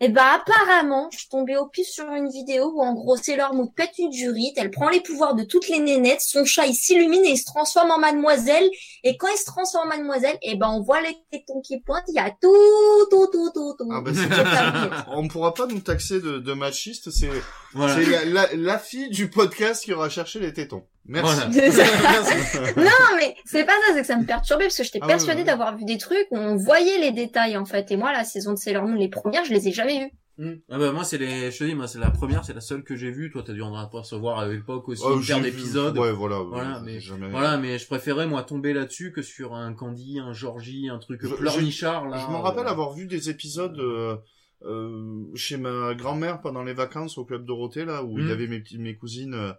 [0.01, 3.53] Et bah apparemment, je suis tombée au pif sur une vidéo où en gros Sailor
[3.53, 6.73] Moon pète une durite, elle prend les pouvoirs de toutes les nénettes, son chat il
[6.75, 8.69] s'illumine et il se transforme en mademoiselle,
[9.05, 12.03] et quand il se transforme en mademoiselle, et ben on voit les tétons qui pointent,
[12.09, 13.89] il y a tout, tout, tout, tout, tout.
[13.89, 15.05] Ah, bah.
[15.15, 17.09] On pourra pas nous taxer de, de machiste.
[17.09, 17.29] C'est
[17.73, 17.97] Voilà.
[18.01, 20.83] la, la, la fille du podcast qui aura cherché les tétons.
[21.07, 21.35] Merci.
[21.47, 21.85] Voilà.
[22.77, 25.11] Non mais c'est pas ça, c'est que ça me perturbait parce que j'étais Ah oui,
[25.11, 25.45] persuadée oui.
[25.45, 28.53] d'avoir vu des trucs où on voyait les détails en fait, et moi la saison
[28.53, 30.11] de Sailor Moon, les premières, je les ai jamais vues.
[30.37, 30.55] Hmm.
[30.69, 32.83] Ah bah moi c'est les, je te dis moi c'est la première, c'est la seule
[32.83, 33.31] que j'ai vue.
[33.31, 35.97] Toi t'as dû en apercevoir à l'époque aussi Oh, une paire d'épisodes.
[35.97, 36.39] Ouais, voilà.
[36.39, 40.33] Voilà, mais- jamais- Voilà, mais je préférais moi tomber là-dessus que sur un Candy, un
[40.33, 42.17] Georgie, un truc Je- pleurnichard là.
[42.27, 44.17] Je me rappelle euh, avoir vu des épisodes euh,
[44.65, 48.31] euh, chez ma grand-mère pendant les vacances au club Dorothée là où il y Mm.
[48.31, 49.53] avait mes petites mes cousines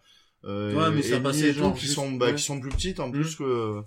[0.44, 2.34] euh, Ouais, mais ça passait et tout, genre qui juste- sont bah, ouais.
[2.34, 3.12] qui sont plus petites en Mm.
[3.12, 3.80] plus que euh,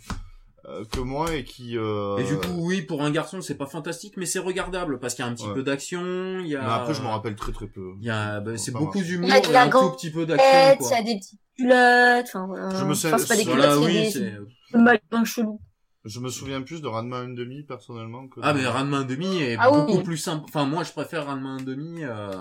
[0.91, 4.15] que moi et qui euh, Et du coup, oui, pour un garçon, c'est pas fantastique,
[4.17, 5.53] mais c'est regardable parce qu'il y a un petit Ouais.
[5.53, 6.39] peu d'action.
[6.39, 6.61] Il y a.
[6.61, 7.93] mais après je me rappelle très très peu.
[7.99, 10.25] Il y a, bah, c'est ça beaucoup d'humour Il y a un tout petit peu
[10.25, 10.77] d'action.
[10.77, 10.87] Quoi.
[10.91, 12.69] il y a des petites culottes, enfin voilà.
[12.75, 15.59] Je me sais- Enfin, c'est pas des Voilà, culottes, oui, c'est des chelous.
[16.05, 19.57] Je me souviens plus de Ranma 1 demi personnellement que Ah mais Ranma 1,5 est
[19.59, 19.77] Ah oui.
[19.85, 20.45] beaucoup plus simple.
[20.47, 22.31] Enfin moi je préfère Ranma 1,5 euh...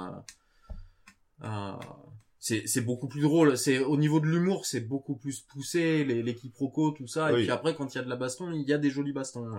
[1.45, 1.73] euh...
[2.41, 6.35] c'est beaucoup plus drôle, c'est au niveau de l'humour, c'est beaucoup plus poussé, les les
[6.35, 7.41] quiproquos tout ça Oui.
[7.41, 9.13] et puis après quand il y a de la baston, il y a des jolis
[9.13, 9.51] bastons.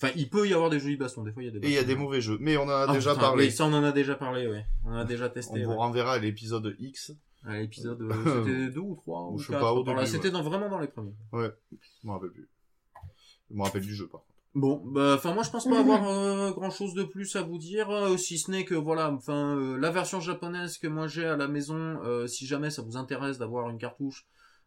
[0.00, 1.70] Enfin, il peut y avoir des jolis bastons, des fois il y a des et
[1.70, 1.88] il y a bastons.
[1.94, 2.38] des mauvais jeux.
[2.40, 3.46] Mais on en a Ah, déjà putain, parlé.
[3.46, 4.58] Oui, ça on en a déjà parlé, oui.
[4.84, 5.64] On en a déjà On testé.
[5.64, 5.76] vous ouais.
[5.76, 7.12] renverra à l'épisode X.
[7.44, 8.12] À l'épisode euh,
[8.44, 9.60] c'était deux ou trois ou Je sais quatre.
[9.62, 9.94] pas, au là.
[9.94, 10.30] début, C'était ouais.
[10.30, 11.14] dans- vraiment dans les premiers.
[11.32, 11.38] Je
[12.04, 12.48] me rappelle plus.
[13.50, 14.22] Je me rappelle du jeu par
[14.60, 17.58] Bon, bah, enfin, moi, je pense pas avoir euh, grand chose de plus à vous
[17.58, 21.24] dire, euh, si ce n'est que, voilà, enfin, euh, la version japonaise que moi j'ai
[21.26, 24.26] à la maison, euh, si jamais ça vous intéresse d'avoir une cartouche,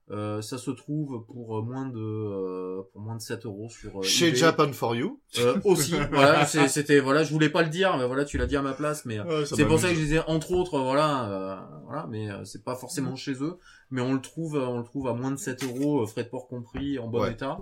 [0.10, 4.02] euh, ça se trouve pour moins de, euh, pour moins de 7 euros sur euh,
[4.02, 4.38] Chez eBay.
[4.38, 5.20] Japan for You.
[5.40, 8.46] Euh, aussi, voilà, c'est- c'était, voilà, je voulais pas le dire, mais voilà, tu l'as
[8.48, 11.56] dit à ma place, mais c'est pour ça que je disais entre autres, voilà, euh,
[11.86, 13.58] voilà, mais euh, c'est pas forcément chez eux,
[13.90, 16.48] mais on le trouve, on le trouve à moins de 7 euros, frais de port
[16.48, 17.32] compris, en bon Ouais.
[17.34, 17.58] état.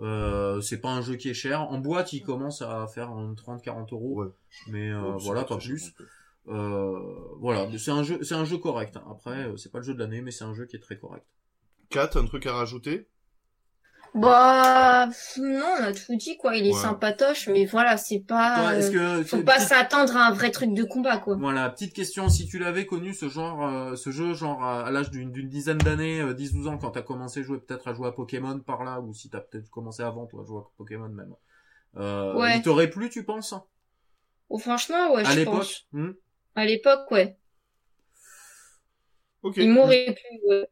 [0.00, 1.60] Euh, c'est pas un jeu qui est cher.
[1.62, 4.28] En boîte, il commence à faire 30-40 euros, Ouais.
[4.68, 5.94] mais euh, Ouais, voilà, pas plus.
[6.48, 6.98] Euh,
[7.38, 8.98] voilà, c'est un jeu, c'est un jeu correct.
[9.10, 11.24] Après, c'est pas le jeu de l'année, mais c'est un jeu qui est très correct.
[11.90, 13.08] Kat, un truc à rajouter?
[14.14, 15.08] Bah,
[15.38, 16.56] non, on a tout dit, quoi.
[16.56, 16.78] Il est Ouais.
[16.78, 20.72] sympatoche, mais voilà, c'est pas, Toi, euh, que faut pas s'attendre à un vrai truc
[20.72, 21.36] de combat, quoi.
[21.36, 24.90] Voilà, petite question, si tu l'avais connu ce genre, euh, ce jeu genre à, à
[24.92, 27.94] l'âge d'une d'une dizaine d'années, euh, 10-12 ans, quand t'as commencé à jouer peut-être à
[27.94, 30.64] jouer à Pokémon par là, ou si t'as peut-être commencé avant toi à jouer à
[30.76, 31.34] Pokémon même,
[31.96, 32.58] euh, Ouais.
[32.58, 33.52] il t'aurait plu, tu penses,
[34.48, 35.54] Oh, franchement, ouais, à je l'époque?
[35.56, 35.86] pense.
[35.92, 36.10] hmm?
[36.54, 37.36] À l'époque, ouais.
[39.42, 39.58] Ok.
[39.58, 40.68] Il m'aurait plu, ouais.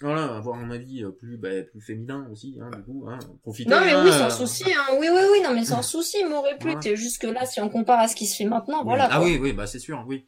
[0.00, 3.68] Voilà, avoir un avis euh, plus bah, plus féminin aussi, hein, du coup, hein, profiter.
[3.70, 4.96] Non, mais hein, oui, euh, sans souci, hein.
[4.98, 6.70] Oui, oui, oui, non, mais sans souci, il m'aurait plu.
[6.70, 6.80] Voilà.
[6.82, 8.84] C'est juste que là, si on compare à ce qui se fait maintenant, oui.
[8.86, 9.08] voilà.
[9.10, 9.26] Ah quoi.
[9.26, 10.26] oui, oui, bah c'est sûr, oui.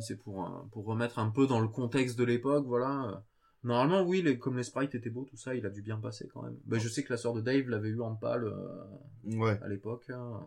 [0.00, 3.04] C'est pour euh, pour remettre un peu dans le contexte de l'époque, voilà.
[3.08, 3.16] euh.
[3.64, 6.26] Normalement, oui, les, comme les sprites étaient beaux, tout ça, il a dû bien passer
[6.32, 6.56] quand même.
[6.64, 8.44] Bah, je sais que la sœur de Dave l'avait eu en pâle.
[8.44, 9.60] euh, Ouais.
[9.62, 10.10] à l'époque.
[10.10, 10.40] hein.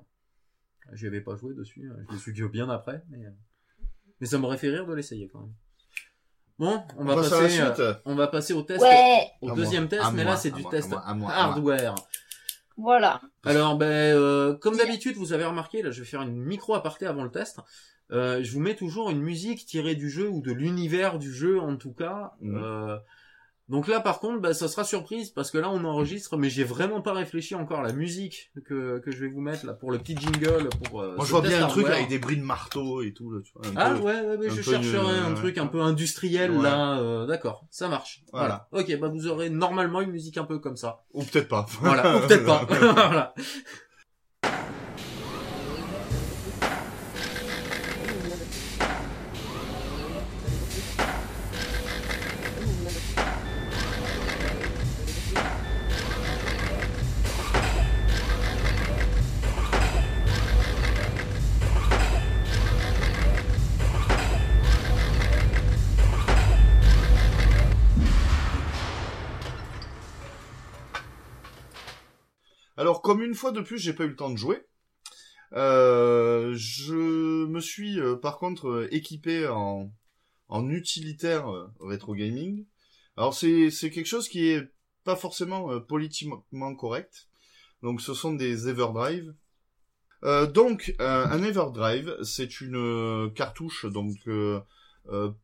[0.93, 1.97] J'y avais pas joué dessus, hein.
[2.09, 3.29] je l'ai su que bien après, mais, euh,
[4.19, 5.53] mais ça m'aurait fait rire de l'essayer quand même.
[6.57, 7.97] Bon, on va, passe à la passer, euh, suite.
[8.05, 10.37] on va passer au test, Ouais, au À deuxième moi, test, à mais moi, là
[10.37, 11.43] c'est du moi, test à moi, à moi, à moi.
[11.53, 11.95] hardware.
[12.77, 13.21] voilà.
[13.43, 17.05] Alors, ben, euh, comme d'habitude, vous avez remarqué, là, je vais faire une micro aparté
[17.05, 17.59] avant le test.
[18.11, 21.59] Euh, je vous mets toujours une musique tirée du jeu ou de l'univers du jeu,
[21.59, 22.33] en tout cas.
[22.41, 22.99] Mhm.
[23.67, 26.49] Euh, donc là, par contre, bah, ça sera surprise parce que là, on enregistre, mais
[26.49, 29.73] j'ai vraiment pas réfléchi encore à la musique que, que je vais vous mettre là
[29.73, 30.69] pour le petit jingle.
[30.89, 33.31] Pour, euh, Moi, je vois bien un truc avec des bruits de marteau et tout,
[33.31, 33.67] là, tu vois.
[33.67, 36.63] un Ah peu- ouais, ouais, je chercherai un truc un peu industriel Ouais.
[36.63, 36.99] là.
[36.99, 38.23] euh, D'accord, ça marche.
[38.31, 38.67] Voilà.
[38.71, 38.85] Voilà.
[38.85, 41.03] Ok, bah vous aurez normalement une musique un peu comme ça.
[41.13, 41.65] Ou peut-être pas.
[41.81, 42.65] Voilà, ou peut-être pas.
[42.69, 43.33] voilà.
[73.35, 74.65] Une fois de plus, j'ai pas eu le temps de jouer.
[75.51, 79.91] Euh, je me suis, euh, par contre, euh, équipé en,
[80.69, 81.45] utilitaire
[81.81, 82.65] rétro gaming
[83.17, 84.71] Alors c'est quelque chose qui est
[85.03, 87.27] pas forcément politiquement correct.
[87.81, 89.33] Donc ce sont des Everdrive.
[90.23, 94.15] Donc un Everdrive, c'est une cartouche donc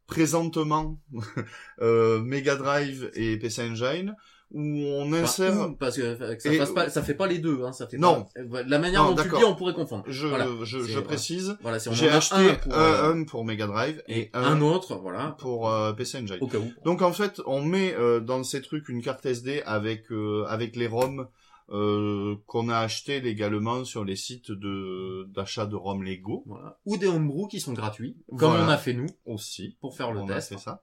[0.08, 1.02] présentement
[1.82, 4.16] Mega Drive et PC Engine
[4.54, 5.70] où on insère.
[5.80, 7.88] parce que, euh, que ça, Et- fasse pas, ça fait pas les deux, hein, ça
[7.88, 8.24] fait Non.
[8.24, 10.04] pas- euh, la manière Non, dont tu le dis, on pourrait confondre.
[10.08, 10.48] Je Voilà.
[10.64, 11.58] je, je précise.
[11.62, 14.96] Voilà, J'ai acheté un pour, euh, un pour Mega Drive et et un un autre,
[14.96, 16.38] voilà, pour euh, PC Engine.
[16.42, 16.72] au cas où.
[16.86, 20.76] Donc en fait, on met euh, dans ces trucs une carte SD avec euh, avec
[20.76, 21.28] les ROM
[21.74, 26.78] euh, qu'on a acheté légalement sur les sites de d'achat de ROM Lego Voilà.
[26.86, 29.78] Ou des homebrew qui sont gratuits, comme on a fait nous, aussi.
[29.80, 30.50] pour faire le on a test.
[30.50, 30.82] fait ça.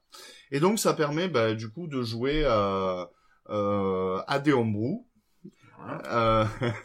[0.50, 3.10] Et donc ça permet bah, du coup de jouer à,
[3.50, 5.04] euh, à des homebrew.
[5.78, 6.02] Voilà.
[6.06, 6.44] Euh,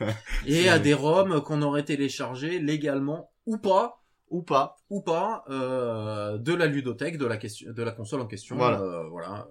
[0.45, 4.77] Et à des ROM qu'on aurait téléchargés légalement ou pas, ou pas.
[4.89, 8.55] ou pas, euh, de la ludothèque, de la question, de la console en question.
[8.55, 8.81] Voilà.
[8.81, 9.47] euh, voilà.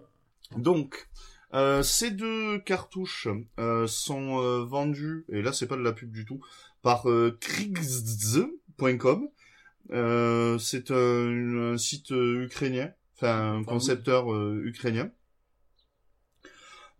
[0.57, 1.09] Donc,
[1.55, 6.11] euh, ces deux cartouches euh, sont euh, vendues, et là c'est pas de la pub
[6.11, 6.41] du tout,
[6.83, 7.05] par
[7.41, 9.29] Krigz.com.
[9.91, 13.65] Euh, c'est un, un site ukrainien, enfin un oui.
[13.67, 14.33] concepteur
[14.65, 15.11] ukrainien.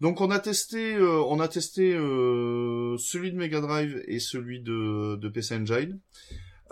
[0.03, 4.61] Donc on a testé, euh, on a testé euh, celui de Mega Drive et celui
[4.61, 6.01] de, de PC Engine.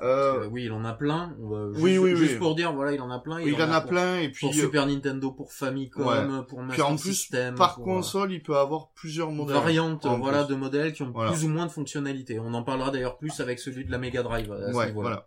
[0.02, 1.28] Euh, Euh, oui, il en a plein.
[1.72, 2.38] Juste, oui, oui, juste oui.
[2.38, 3.38] pour dire, voilà, il en a plein.
[3.40, 6.42] il en a pour- plein et puis Pour euh, Super Nintendo, pour Famicom, Ouais.
[6.48, 7.54] pour puis Master en plus System.
[7.54, 9.56] par pour, console il peut avoir plusieurs euh, modèles.
[9.56, 10.54] variantes, voilà, plus.
[10.54, 11.30] de modèles qui ont Voilà.
[11.32, 12.40] plus ou moins de fonctionnalités.
[12.40, 14.50] On en parlera d'ailleurs plus avec celui de la Mega Drive.
[14.50, 15.26] À ce Ouais, niveau-là.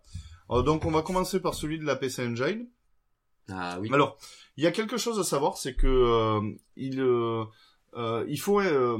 [0.50, 0.60] voilà.
[0.60, 2.66] Euh, donc on va commencer par celui de la PC Engine.
[3.50, 3.88] Ah oui.
[3.92, 4.18] Alors,
[4.56, 6.40] il y a quelque chose à savoir, c'est que euh,
[6.76, 7.00] il
[7.96, 8.98] euh, il faut euh,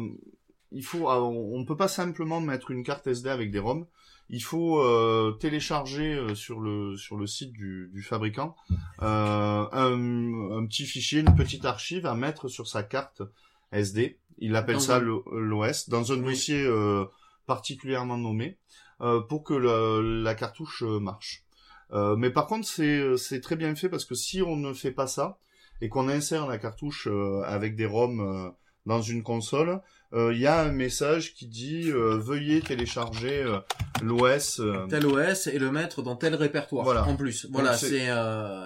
[0.72, 3.86] il faut euh, on ne peut pas simplement mettre une carte SD avec des ROM.
[4.30, 8.56] Il faut euh, télécharger sur le sur le site du, du fabricant
[9.02, 13.22] euh, un, un petit fichier, une petite archive à mettre sur sa carte
[13.72, 14.18] SD.
[14.38, 16.32] Il appelle Dans ça un- l'OS dans un Oui.
[16.32, 17.04] dossier euh,
[17.46, 18.56] particulièrement nommé
[19.02, 21.44] euh, pour que le- la cartouche marche.
[21.92, 24.90] Euh, mais par contre, c'est c'est très bien fait parce que si on ne fait
[24.90, 25.38] pas ça
[25.82, 28.50] et qu'on insère la cartouche euh, avec des ROM euh,
[28.86, 29.80] dans une console,
[30.12, 33.58] euh, il y a un message qui dit euh, veuillez télécharger euh,
[34.02, 34.60] l'OS.
[34.90, 37.04] tel OS et le mettre dans tel répertoire Voilà.
[37.06, 37.48] en plus.
[37.50, 38.06] Voilà, c'est-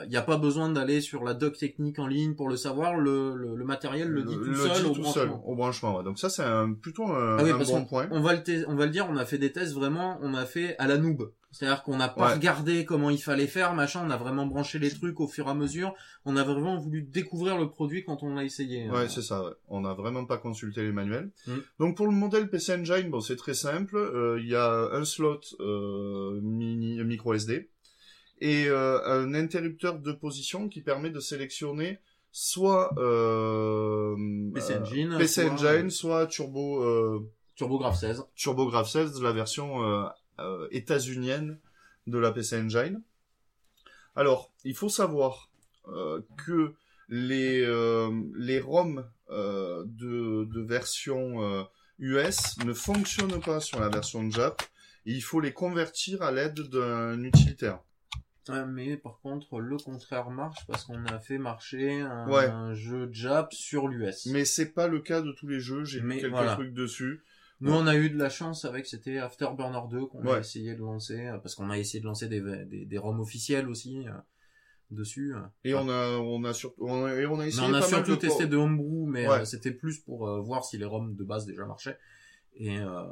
[0.04, 2.96] il n'y a pas besoin d'aller sur la doc technique en ligne pour le savoir,
[2.96, 5.12] le, le, le matériel le, dit tout seul au tout branchement.
[5.12, 5.96] seul au branchement.
[5.98, 6.04] ouais.
[6.04, 8.08] Donc ça c'est un, plutôt un, Ah oui, un bon qu'on- point.
[8.10, 10.44] On va le on va le dire, on a fait des tests vraiment, on a
[10.44, 11.30] fait à la noob.
[11.51, 12.34] C'est-à-dire qu'on n'a pas Ouais.
[12.34, 15.51] regardé comment il fallait faire, machin, on a vraiment branché les trucs au fur et
[15.51, 15.94] à mesure.
[16.26, 18.88] On a vraiment voulu découvrir le produit quand on l'a essayé.
[18.90, 19.42] Ouais, Euh, c'est ça.
[19.42, 19.53] ouais.
[19.68, 21.30] On n'a vraiment pas consulté les manuels.
[21.46, 21.53] Mm.
[21.80, 23.96] Donc pour le modèle PC Engine, bon, c'est très simple.
[23.96, 27.70] Euh, Il y a un slot euh, mini micro SD
[28.40, 31.99] et euh, un interrupteur de position qui permet de sélectionner
[32.30, 34.14] soit euh,
[34.55, 37.20] PC euh, Engine, PC soit- Engine, soit Turbo euh,
[37.57, 38.22] TurboGrafx 16.
[38.36, 39.82] TurboGrafx 16, la version
[40.41, 41.59] euh, états-unienne
[42.07, 43.03] de la PC Engine.
[44.16, 45.49] Alors, il faut savoir
[45.89, 46.74] euh, que
[47.09, 51.66] les, euh, les ROM euh, de, de version
[51.99, 54.62] US ne fonctionnent pas sur la version Jap.
[55.07, 57.80] Et il faut les convertir à l'aide d'un utilitaire.
[58.49, 62.47] Ouais, mais par contre, le contraire marche parce qu'on a fait marcher un, Ouais.
[62.47, 64.26] un jeu Jap sur l'US.
[64.26, 65.84] Mais c'est pas le cas de tous les jeux.
[65.84, 66.55] J'ai mis quelques voilà.
[66.55, 67.22] trucs dessus.
[67.61, 70.80] Nous, on a eu de la chance avec, c'était Afterburner 2 qu'on a essayé de
[70.80, 74.12] lancer, euh, parce qu'on a essayé de lancer des, des, des ROM officiels aussi euh,
[74.92, 75.34] dessus.
[75.34, 75.40] euh.
[75.64, 77.80] Et on a, on a surtout, on a, on a Mais essayé on a pas
[77.80, 79.40] mal surtout de testé de homebrew, mais Ouais.
[79.40, 81.98] euh, c'était plus pour euh, voir si les ROM de base déjà marchaient.
[82.54, 83.02] Et euh,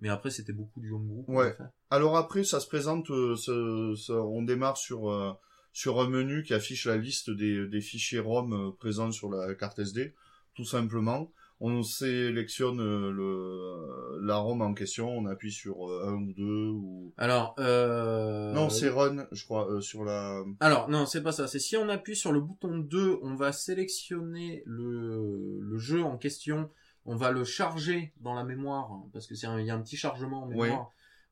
[0.00, 1.24] mais après, c'était beaucoup du homebrew.
[1.28, 1.56] Ouais.
[1.90, 5.32] Alors après, ça se présente, on démarre sur euh,
[5.72, 9.78] sur un menu qui affiche la liste des, des fichiers ROM présents sur la carte
[9.78, 10.14] SD,
[10.54, 11.30] tout simplement.
[11.60, 16.68] On sélectionne euh, le la ROM en question, on appuie sur euh, un ou deux
[16.68, 18.52] ou Alors, euh...
[18.52, 21.46] non, c'est Run, je crois, euh, sur la Alors, non, c'est pas ça.
[21.48, 26.16] C'est si on appuie sur le bouton 2, on va sélectionner le, le jeu en
[26.16, 26.70] question.
[27.06, 29.74] On va le charger dans la mémoire, hein, parce que c'est un- il y a
[29.74, 30.90] un petit chargement en mémoire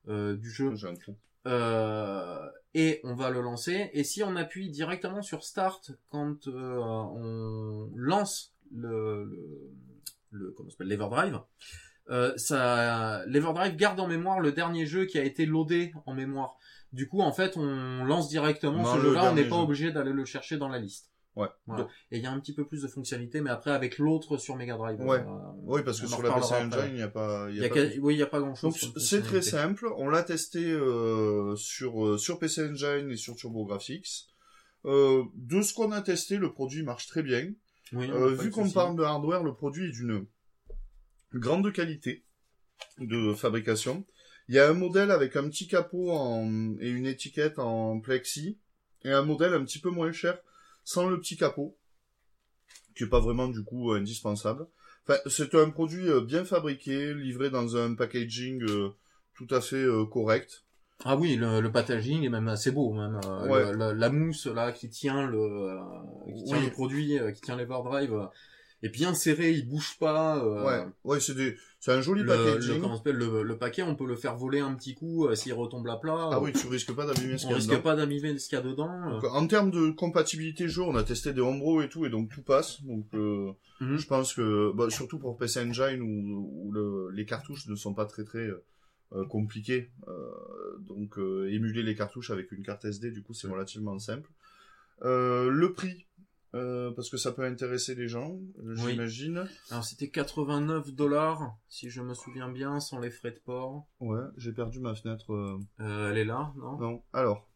[0.09, 0.75] euh, du jeu.
[0.75, 1.15] j'ai un trou.
[1.47, 3.91] Euh, et on va le lancer.
[3.93, 9.71] Et si on appuie directement sur Start quand euh, on lance le, le,
[10.37, 11.41] le comment ça s'appelle l'Everdrive,
[12.11, 16.57] euh, ça, l'Everdrive garde en mémoire le dernier jeu qui a été loadé en mémoire.
[16.93, 19.31] Du coup, en fait, on lance directement ce jeu-là.
[19.31, 19.63] On n'est pas jeu.
[19.63, 21.11] obligé d'aller le chercher dans la liste.
[21.35, 21.49] Ouais.
[21.67, 21.87] Voilà.
[22.11, 24.57] Et il y a un petit peu plus de fonctionnalité, mais après avec l'autre sur
[24.57, 24.99] Mega Drive.
[25.03, 25.19] Ouais.
[25.19, 26.55] euh, Oui, parce que sur la PC.
[26.55, 28.73] Engine, il n'y a pas, y y a pas oui, il n'y a pas grand-chose.
[28.73, 33.17] Donc comme c'est très simple, on l'a testé euh, sur euh, sur PC Engine et
[33.17, 34.29] sur TurboGrafx.
[34.87, 37.51] Euh, de ce qu'on a testé, le produit marche très bien.
[37.93, 40.27] Oui, Euh, vu qu'on parle de hardware, le produit est d'une
[41.33, 42.25] grande qualité
[42.99, 44.05] de fabrication.
[44.49, 46.77] Il y a un modèle avec un petit capot en...
[46.81, 48.59] et une étiquette en plexi,
[49.05, 50.39] et un modèle un petit peu moins cher,
[50.85, 51.77] sans le petit capot,
[52.97, 54.67] qui est pas vraiment du coup indispensable.
[55.09, 58.91] Enfin, c'est un produit bien fabriqué, livré dans un packaging euh,
[59.35, 60.65] tout à fait euh, correct.
[61.05, 63.73] Ah oui, le, le packaging est même assez beau, même euh, Ouais.
[63.73, 65.79] le- la, la mousse là qui tient le euh,
[66.35, 66.65] qui tient Oui.
[66.65, 68.27] le produit, euh, qui tient l'Everdrive, euh,
[68.83, 70.39] est bien serré, il bouge pas.
[70.43, 71.57] euh, ouais, ouais, c'est des...
[71.81, 72.83] c'est un joli Le, le, packaging.
[73.13, 75.97] le, le paquet, on peut le faire voler un petit coup euh, s'il retombe à
[75.97, 76.31] plat.
[76.33, 77.83] Ah euh, oui, tu risques pas d'abîmer ce qu'il y a risque dedans.
[77.83, 79.11] pas d'abîmer ce qu'il y a dedans.
[79.11, 79.29] Donc, euh.
[79.31, 82.43] en termes de compatibilité jeu, on a testé des Hombro et tout, et donc tout
[82.43, 82.83] passe.
[82.85, 83.99] Donc, euh, Mhm.
[83.99, 87.93] je pense que, bah, surtout pour PC Engine où, où le- les cartouches ne sont
[87.95, 88.49] pas très très
[89.13, 89.91] euh, compliquées.
[90.09, 90.31] Euh,
[90.81, 94.31] donc, euh, émuler les cartouches avec une carte SD, du coup, c'est relativement simple.
[95.03, 96.07] Le prix,
[96.55, 98.93] euh, parce que ça peut intéresser les gens, Oui.
[98.93, 99.47] j'imagine.
[99.71, 103.87] Alors c'était 89 dollars, si je me souviens bien, sans les frais de port.
[104.01, 105.33] Ouais, j'ai perdu ma fenêtre.
[105.33, 106.79] euh, Euh, elle est là, non?
[106.79, 107.03] Non.
[107.13, 107.47] Alors,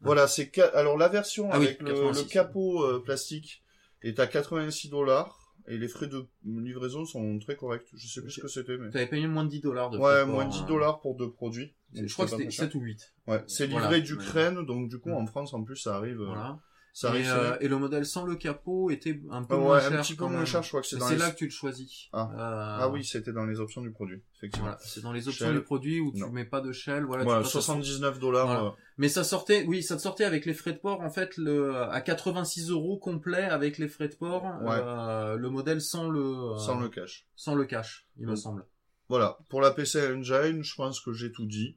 [0.00, 2.22] voilà, c'est ca- alors la version Ah avec le, 86.
[2.22, 3.64] le capot plastique
[4.02, 7.86] est à 86 dollars et les frais de livraison sont très corrects.
[7.94, 10.24] Je sais plus ce que c'était, mais T'avais payé moins de 10 dollars de ouais,
[10.26, 10.64] moins de 10 hein.
[10.68, 11.74] dollars pour deux produits.
[11.94, 12.64] Je crois que c'était très cher.
[12.66, 13.14] 7 ou 8.
[13.26, 14.00] Ouais, c'est livré Voilà.
[14.00, 15.14] d'Ukraine, donc du coup Mm.
[15.14, 16.20] en France en plus ça arrive.
[16.20, 16.58] euh, Voilà.
[16.98, 17.26] Ça et, arrive.
[17.30, 19.92] euh, et le modèle sans le capot était un peu Ah moins ouais, cher.
[19.92, 20.46] un petit peu quand moins même.
[20.46, 21.16] cher, je crois que c'est C'est dans les.
[21.18, 22.06] là que tu le choisis.
[22.14, 22.30] Ah.
[22.32, 24.68] Euh, Ah oui, c'était dans les options du produit, effectivement.
[24.68, 25.56] Voilà, c'est dans les options Shell.
[25.56, 26.30] du produit où tu Non.
[26.30, 27.04] mets pas de shell.
[27.04, 28.46] Voilà, tu Voilà, passes à- 79 dollars.
[28.46, 28.62] Voilà.
[28.64, 31.36] euh, Mais ça sortait, oui, ça te sortait avec les frais de port en fait
[31.36, 34.44] le à 86 euros complet avec les frais de port.
[34.62, 34.70] Ouais.
[34.80, 36.20] euh, le modèle sans le
[36.54, 37.26] euh, sans le cash.
[37.36, 38.64] sans le cache, il me semble.
[39.10, 41.76] Voilà, pour la PC Engine, je pense que j'ai tout dit.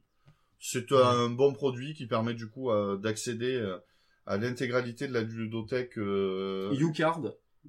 [0.58, 3.76] C'est un bon produit qui permet du coup euh, d'accéder euh,
[4.30, 7.20] à l'intégralité de la ludothèque euh, Ucard,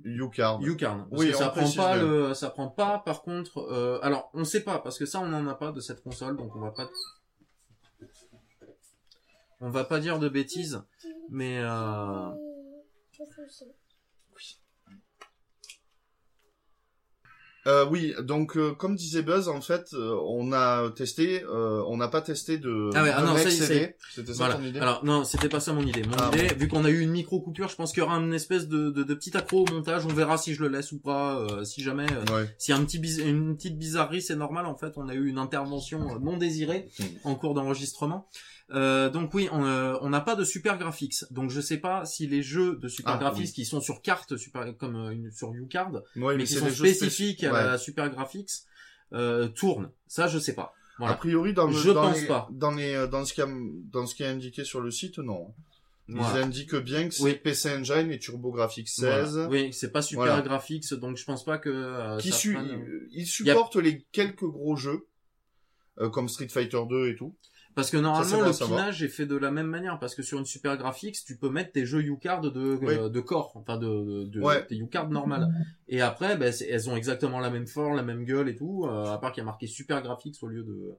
[0.03, 0.61] Ucard.
[0.61, 1.07] Ucard.
[1.09, 2.99] Parce Oui, que ça prend pas le, ça prend pas.
[2.99, 5.79] Par contre, euh, alors on sait pas parce que ça on n'en a pas de
[5.79, 6.87] cette console, donc on va pas.
[9.59, 10.83] On va pas dire de bêtises,
[11.29, 12.29] mais euh,
[17.67, 21.97] Euh, oui, donc euh, comme disait Buzz, en fait, euh, on a testé, euh, on
[21.97, 22.89] n'a pas testé de.
[22.95, 23.49] Ah ouais, ah non, ça.
[23.51, 23.95] C'était
[24.33, 24.55] ça Voilà.
[24.55, 24.79] ton idée?
[24.79, 26.01] Alors non, c'était pas ça mon idée.
[26.03, 28.15] Mon Ah, idée, vu qu'on a eu une micro coupure, je pense qu'il y aura
[28.15, 30.05] une espèce de, de, de petit accro au montage.
[30.05, 31.37] On verra si je le laisse ou pas.
[31.39, 32.49] euh, si jamais, Ouais.
[32.69, 34.65] a un petit une petite bizarrerie, c'est normal.
[34.65, 37.03] En fait, on a eu une intervention non désirée Mm.
[37.25, 38.27] en cours d'enregistrement.
[38.73, 41.25] Euh, donc oui, on euh, on n'a pas de super graphics.
[41.31, 43.51] Donc je sais pas si les jeux de super Ah, graphics oui.
[43.53, 47.43] qui sont sur carte, super comme euh, une, sur Ucard, Ouais, mais qui sont spécifiques.
[47.43, 47.63] à Ouais.
[47.63, 48.49] la super graphics,
[49.13, 49.91] euh, tournent.
[50.07, 50.73] Ça, je sais pas.
[50.99, 51.13] Voilà.
[51.13, 52.47] A priori, dans, le, Je dans pense les- pas.
[52.51, 53.47] Dans, les, dans, ce qui a-
[53.91, 55.53] dans ce qui est indiqué sur le site, non.
[56.07, 56.45] Ils Voilà.
[56.45, 57.35] indiquent bien que c'est Oui.
[57.35, 59.33] PC Engine et TurboGrafx 16.
[59.33, 59.47] Voilà.
[59.49, 63.77] Oui, c'est pas super graphics, donc je pense pas que qui su- prenne- ils supportent
[63.77, 65.07] les quelques gros jeux,
[65.99, 67.35] euh, comme Street Fighter 2 et tout.
[67.73, 70.45] Parce que normalement le pinage est fait de la même manière parce que sur une
[70.45, 72.93] super graphics tu peux mettre tes jeux Ucard de Oui.
[72.95, 74.65] euh, de corps enfin de de, Ouais.
[74.65, 75.47] tes Ucard normales
[75.87, 78.85] et après ben, c'est- elles ont exactement la même forme la même gueule et tout
[78.87, 80.91] euh, à part qu'il y a marqué super graphics au lieu de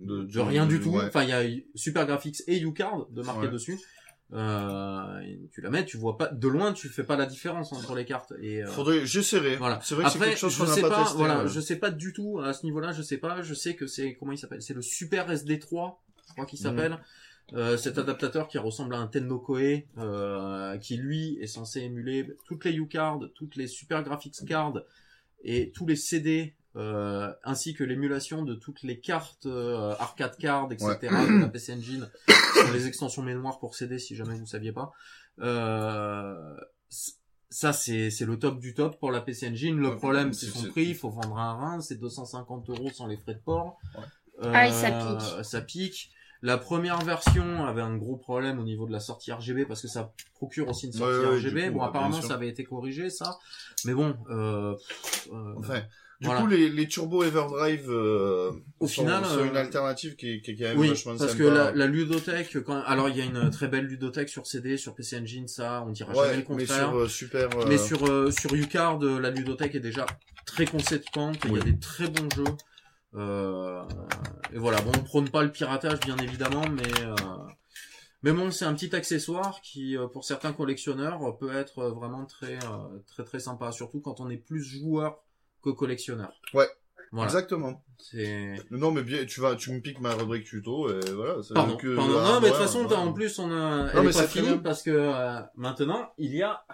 [0.00, 1.04] de, de rien du tout Ouais.
[1.06, 1.42] enfin il y a
[1.76, 3.52] super graphics et Ucard de marqué Ouais.
[3.52, 3.78] dessus
[4.32, 5.20] euh,
[5.52, 8.04] tu la mets tu vois pas de loin tu fais pas la différence entre les
[8.04, 9.56] cartes et euh, Faudrait, j'essaierai.
[9.56, 9.80] voilà.
[9.82, 11.16] C'est vrai que c'est quelque chose je qu'on n'a pas, pas, testé.
[11.18, 11.48] voilà, ouais.
[11.48, 13.42] je sais pas du tout à ce niveau-là, je sais pas.
[13.42, 15.96] Je sais que c'est comment il s'appelle, c'est le Super SD3,
[16.28, 16.62] je crois qu'il Mhm.
[16.64, 16.98] s'appelle.
[17.54, 22.28] Euh, cet adaptateur qui ressemble à un Tenno Koei, euh, qui lui est censé émuler
[22.46, 24.80] toutes les U-cards, toutes les Super Graphics cards
[25.42, 30.70] et tous les CD, euh, ainsi que l'émulation de toutes les cartes euh, arcade card,
[30.72, 30.98] etc.
[31.02, 32.08] de la PC Engine,
[32.54, 34.92] sur les extensions mémoire pour CD, si jamais vous saviez pas.
[35.40, 36.54] Euh,
[37.52, 39.76] ça c'est c'est le top du top pour la PC Engine.
[39.76, 43.06] Le Ouais, problème c'est- son prix, il faut vendre un rein, c'est 250 euros sans
[43.06, 43.78] les frais de port.
[43.96, 44.04] Ouais.
[44.44, 45.44] Euh, Ah, et ça pique.
[45.44, 46.10] Ça pique.
[46.42, 49.88] La première version avait un gros problème au niveau de la sortie RGB parce que
[49.88, 51.66] ça procure aussi une sortie Ouais, RGB.
[51.68, 53.38] coup, bon, apparemment ça avait été corrigé ça,
[53.84, 54.16] mais bon.
[54.30, 55.82] Euh, pff, euh, Enfin,
[56.20, 56.42] du Voilà.
[56.42, 60.40] coup, les, les Turbo Everdrive, euh, Au sont, final, sont euh, une alternative qui, est-
[60.42, 61.38] qui est quand même oui, vachement parce sympa.
[61.44, 62.82] que la, la ludothèque, quand...
[62.82, 65.90] alors il y a une très belle ludothèque sur CD, sur PC Engine, ça, on
[65.90, 66.88] dira jamais ouais, le mais contraire.
[66.90, 67.48] sur euh, Super.
[67.58, 70.04] euh, Mais sur euh, sur Ucard, euh, la ludothèque est déjà
[70.44, 71.38] très conséquente.
[71.46, 72.44] Il y a des très bons jeux.
[73.14, 73.82] Euh,
[74.52, 77.14] et voilà, bon, on prône pas le piratage, bien évidemment, mais euh,
[78.22, 81.90] mais bon, c'est un petit accessoire qui, euh, pour certains collectionneurs, euh, peut être euh,
[81.92, 85.22] vraiment très euh, très très sympa, surtout quand on est plus joueur
[85.62, 86.32] que collectionneur.
[86.54, 86.68] Ouais.
[87.12, 87.26] Voilà.
[87.28, 87.82] Exactement.
[87.98, 91.42] C'est Non, mais bien, tu vas, tu me piques ma rubrique tuto et voilà.
[91.42, 92.14] ça Pardon, veut que- pardon.
[92.18, 92.94] ah, non, mais de ouais, toute façon, ouais.
[92.94, 94.58] en plus, on a, Non, elle mais est pas c'est bien.
[94.58, 96.64] parce que euh, maintenant, il y a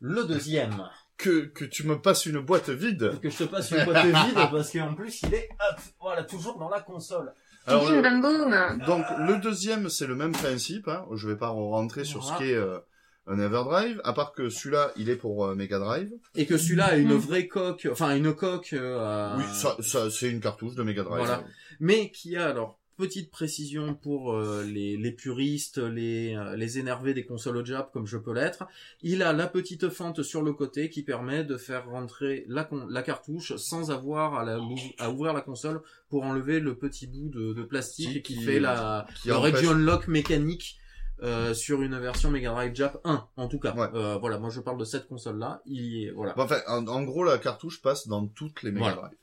[0.00, 0.88] le deuxième.
[1.18, 3.18] que, que tu me passes une boîte vide.
[3.20, 6.58] Que je te passe une boîte vide parce qu'en plus il est hop, voilà toujours
[6.58, 7.32] dans la console.
[7.66, 10.88] Alors, le- donc, le deuxième, c'est le même principe.
[10.88, 11.06] Hein.
[11.14, 12.78] Je vais pas rentrer sur ce qu'est euh,
[13.26, 16.10] un Everdrive, à part que celui-là, il est pour euh, Mega Drive.
[16.34, 17.18] Et que celui-là a une Mhm.
[17.18, 21.18] vraie coque, enfin une coque, euh, Oui, ça, ça c'est une cartouche de Mega Drive.
[21.24, 21.44] Voilà.
[21.80, 27.14] mais qui a alors petite précision pour euh, les, les puristes, les, euh, les énervés
[27.14, 28.64] des consoles au Jap comme je peux l'être.
[29.02, 32.86] Il a la petite fente sur le côté qui permet de faire rentrer la, con-
[32.88, 34.60] la cartouche sans avoir à, la,
[34.98, 38.60] à ouvrir la console pour enlever le petit bout de, de plastique qui, Qui- fait
[38.60, 40.76] la, Qui le empêche- region lock mécanique
[41.22, 43.74] euh, sur une version Mega Drive Jap 1 en tout cas.
[43.74, 43.88] Ouais.
[43.94, 45.62] Euh, voilà, moi je parle de cette console là.
[45.66, 46.32] Il y est, voilà.
[46.34, 48.96] Bon, Enfin, en, en gros, la cartouche passe dans toutes les Mega Voilà.
[49.08, 49.18] Drive.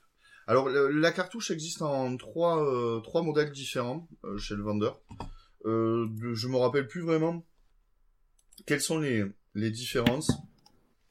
[0.46, 5.00] Alors, le- la cartouche existe en trois, euh, trois modèles différents chez le vendeur.
[5.64, 7.44] De- je me rappelle plus vraiment
[8.66, 9.24] quelles sont les,
[9.54, 10.30] les différences,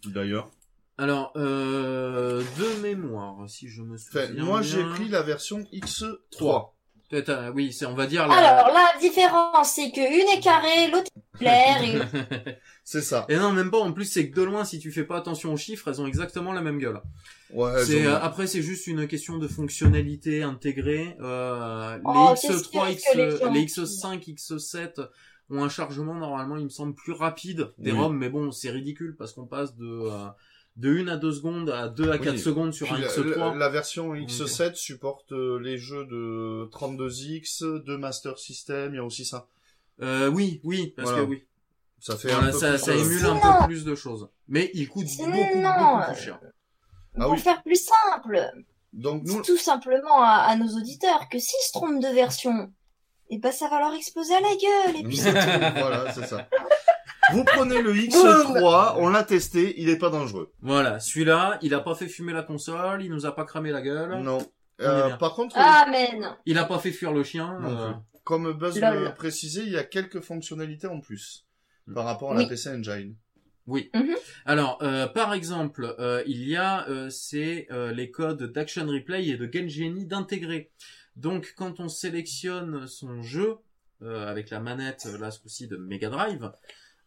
[0.05, 0.49] d'ailleurs.
[0.97, 4.23] Alors, de mémoire, si je me souviens.
[4.25, 6.71] Enfin, moi, j'ai pris la version X3.
[7.11, 8.35] Euh, oui, c'est, on va dire la...
[8.35, 13.25] Alors, la différence, c'est que une est carrée, l'autre est claire, et C'est ça.
[13.29, 13.79] Et non, même pas.
[13.79, 16.05] En plus, c'est que de loin, si tu fais pas attention aux chiffres, elles ont
[16.07, 17.01] exactement la même gueule.
[17.51, 21.15] Ouais, C'est ont- euh, après, c'est juste une question de fonctionnalité intégrée.
[21.19, 25.07] Euh, Oh, les qu'est-ce X3, que X, les gens les X5, X7
[25.51, 27.97] ont un chargement normalement, il me semble, plus rapide des Oui.
[27.97, 30.27] ROM, mais bon, c'est ridicule parce qu'on passe de euh,
[30.79, 32.21] de 1 à 2 secondes à 2 à Oui.
[32.21, 33.37] 4 secondes sur Puis un la, X3.
[33.37, 38.99] la- la version X7 supporte euh, les jeux de 32X, de Master System, il y
[38.99, 39.47] a aussi ça.
[40.01, 41.25] Euh, oui, oui, parce Voilà.
[41.25, 41.43] que oui.
[41.99, 44.29] Ça fait Voilà, un peu ça, plus ça émule un peu plus de choses.
[44.47, 46.39] Mais il coûte beaucoup, beaucoup plus cher.
[47.17, 47.37] Ah pour oui.
[47.39, 48.51] faire plus simple,
[48.93, 52.71] Donc nous, tout simplement à, à nos auditeurs que s'ils se trompent de version,
[53.29, 55.79] eh ben ça va leur exploser à la gueule, et puis c'est tout.
[55.79, 56.47] voilà, c'est ça.
[57.33, 60.51] Vous prenez le X3, on l'a testé, il est pas dangereux.
[60.61, 63.81] Voilà, celui-là, il a pas fait fumer la console, il nous a pas cramé la
[63.81, 64.39] gueule, Non.
[64.81, 66.35] Euh, par contre, Amen.
[66.45, 67.59] il a pas fait fuir le chien.
[67.59, 67.91] Non euh,
[68.23, 69.03] comme Buzz Lol.
[69.05, 71.45] le précisait, il y a quelques fonctionnalités en plus
[71.87, 71.93] Mm.
[71.95, 72.43] par rapport à Oui.
[72.43, 73.15] la PC Engine.
[73.67, 73.89] Oui.
[73.93, 74.15] Mhm.
[74.45, 79.27] Alors, euh, par exemple, euh, il y a euh, c'est euh, les codes d'Action Replay
[79.27, 80.71] et de Game Genie d'intégrer.
[81.15, 83.57] Donc, quand on sélectionne son jeu
[84.01, 86.51] euh, avec la manette, euh, là ce coup-ci de Mega Drive,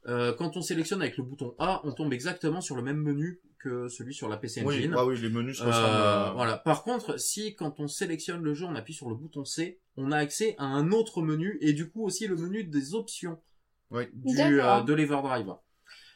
[0.09, 3.41] euh, quand on sélectionne avec le bouton A, on tombe exactement sur le même menu
[3.59, 4.95] que celui sur la PC Oui, Engine.
[4.97, 5.87] ah oui, les menus se Euh, ressemblent.
[5.87, 6.57] à- Voilà.
[6.59, 10.11] Par contre, si quand on sélectionne le jeu, on appuie sur le bouton C, on
[10.11, 13.39] a accès à un autre menu et du coup aussi le menu des options
[13.93, 14.05] Oui.
[14.15, 15.55] du, euh, de l'Everdrive.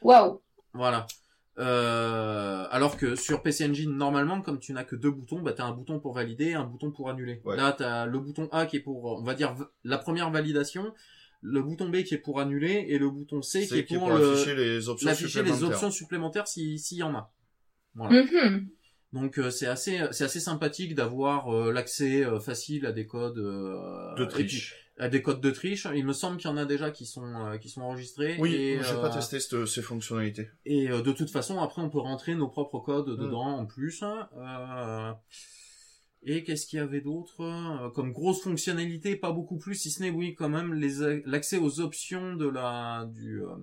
[0.02, 0.40] Waouh.
[0.74, 1.06] Voilà.
[1.58, 5.62] Euh, alors que sur PC Engine, normalement, comme tu n'as que deux boutons, bah, tu
[5.62, 7.40] as un bouton pour valider et un bouton pour annuler.
[7.44, 7.56] Ouais.
[7.56, 10.92] Là, tu as le bouton A qui est pour, on va dire, la première validation,
[11.42, 14.08] le bouton B qui est pour annuler et le bouton C qui est qui pour,
[14.08, 15.68] pour le- afficher les options l'afficher les supplémentaires.
[15.68, 17.32] options supplémentaires si- s'il y en a.
[17.94, 18.22] Voilà.
[18.24, 18.68] Mhm.
[19.12, 23.38] Donc euh, c'est assez c'est assez sympathique d'avoir euh, l'accès euh, facile à des codes
[23.38, 24.74] euh, De puis, triche.
[24.98, 25.86] à des codes de triche.
[25.94, 28.36] Il me semble qu'il y en a déjà qui sont euh, qui sont enregistrés.
[28.38, 30.48] Oui, j'ai euh, pas testé cette- ces fonctionnalités.
[30.66, 33.16] Et euh, de toute façon après on peut rentrer nos propres codes Mm.
[33.24, 34.02] dedans en plus.
[36.22, 40.02] Et qu'est-ce qu'il y avait d'autre Euh, comme grosse fonctionnalité Pas beaucoup plus, si ce
[40.02, 40.74] n'est oui quand même
[41.24, 43.56] l'accès aux options de la du euh,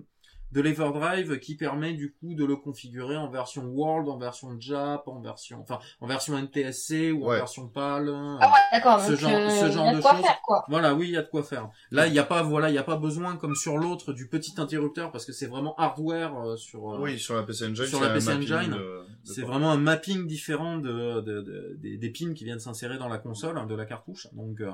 [0.52, 5.08] de l'Everdrive qui permet du coup de le configurer en version World, en version JAP,
[5.08, 7.36] en version enfin en version NTSC ou en Ouais.
[7.38, 8.08] version PAL.
[8.40, 9.00] Ah ouais, d'accord.
[9.00, 10.20] Ce Donc, genre- euh, ce genre y a de quoi choses.
[10.24, 10.64] faire, quoi.
[10.68, 11.68] Voilà, oui, il y a de quoi faire.
[11.90, 14.28] Là, il n'y a pas, voilà, il y a pas besoin comme sur l'autre du
[14.28, 16.88] petit interrupteur parce que c'est vraiment hardware euh, sur.
[16.94, 18.76] euh, Oui, sur la PC Engine, sur c'est la un PC mapping Engine,
[19.24, 23.08] C'est vraiment un mapping différent de, de- de- des, des pins qui viennent s'insérer dans
[23.08, 24.28] la console, hein, de la cartouche.
[24.34, 24.70] Donc euh,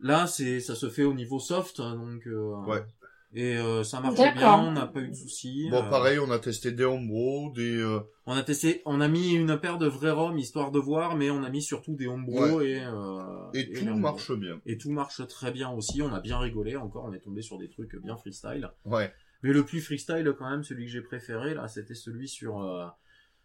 [0.00, 2.26] là, c'est, ça se fait au niveau soft, hein, donc.
[2.26, 2.82] euh, Ouais.
[3.38, 4.34] Et euh, ça marche D'accord.
[4.34, 5.68] bien, on n'a pas eu de soucis.
[5.70, 7.76] Bon, euh, pareil, on a testé des Hombro, des...
[7.76, 11.16] euh, On a testé, on a mis une paire de vrais ROM histoire de voir,
[11.16, 12.80] mais on a mis surtout des Hombro et.
[12.82, 14.58] euh, Et les tout marche bien.
[14.64, 16.00] Et tout marche très bien aussi.
[16.00, 16.76] On a bien rigolé.
[16.76, 18.70] Encore, on est tombé sur des trucs bien freestyle.
[18.86, 19.12] Ouais.
[19.42, 22.86] Mais le plus freestyle, quand même, celui que j'ai préféré, là, c'était celui sur, euh,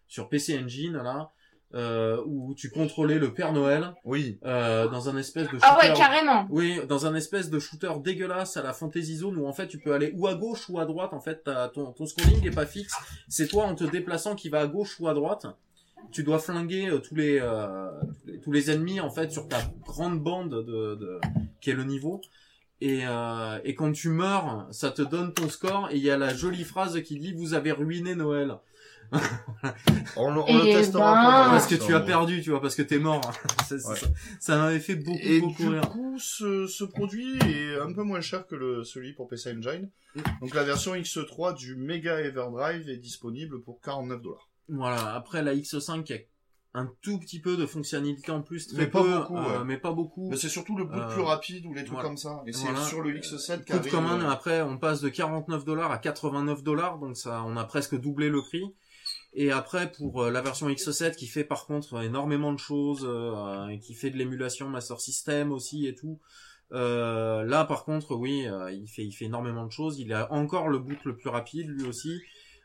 [0.08, 1.34] sur PC Engine, là,
[1.74, 4.40] euh, où tu contrôlais le Père Noël, Oui.
[4.46, 5.66] euh, dans un espèce de shooter.
[5.68, 6.48] Ah ouais, carrément.
[6.50, 9.78] Oui, dans un espèce de shooter dégueulasse à la Fantasy Zone où en fait tu
[9.80, 11.14] peux aller ou à gauche ou à droite.
[11.14, 12.94] En fait, t'as- ton, ton scrolling est pas fixe.
[13.30, 15.46] C'est toi en te déplaçant qui va à gauche ou à droite.
[16.12, 17.88] Tu dois flinguer euh, tous les, euh,
[18.24, 21.20] tous les tous les ennemis en fait sur ta grande bande de, de
[21.62, 22.22] qui est le niveau.
[22.84, 26.18] Et, euh, et quand tu meurs, ça te donne ton score et il y a
[26.18, 28.56] la jolie phrase qui dit vous avez ruiné Noël
[30.16, 31.14] On, le- on Et le testera
[31.46, 33.22] ben- parce que tu as perdu, tu vois, parce que t'es mort.
[33.72, 33.78] Ouais.
[33.80, 34.08] ça
[34.40, 35.90] ça m'avait fait beaucoup Et beaucoup du rire.
[35.90, 39.90] coup, ce, ce produit est un peu moins cher que le, celui pour PC Engine.
[40.16, 40.22] Mm.
[40.42, 44.50] Donc la version X3 du Mega Everdrive est disponible pour 49 dollars.
[44.68, 45.14] Voilà.
[45.16, 46.18] Après la X5 qui a
[46.74, 49.66] un tout petit peu de fonctionnalité en plus, très Mais pas peu, beaucoup, euh, ouais.
[49.66, 50.30] mais pas beaucoup.
[50.30, 52.08] Mais c'est surtout le boot Euh, plus rapide ou les trucs voilà.
[52.10, 52.42] comme ça.
[52.48, 52.82] Et c'est Voilà.
[52.86, 55.92] sur le X7 qui Coup de arrive, commande, euh, après on passe de 49 dollars
[55.92, 58.64] à 89 dollars, donc ça, on a presque doublé le prix.
[59.34, 63.78] Et après pour euh, la version X7 qui fait par contre énormément de choses, euh,
[63.78, 66.20] qui fait de l'émulation Master System aussi et tout.
[66.74, 70.00] euh, là par contre oui, euh, il fait il fait énormément de choses.
[70.00, 72.22] Il a encore le boot le plus rapide lui aussi.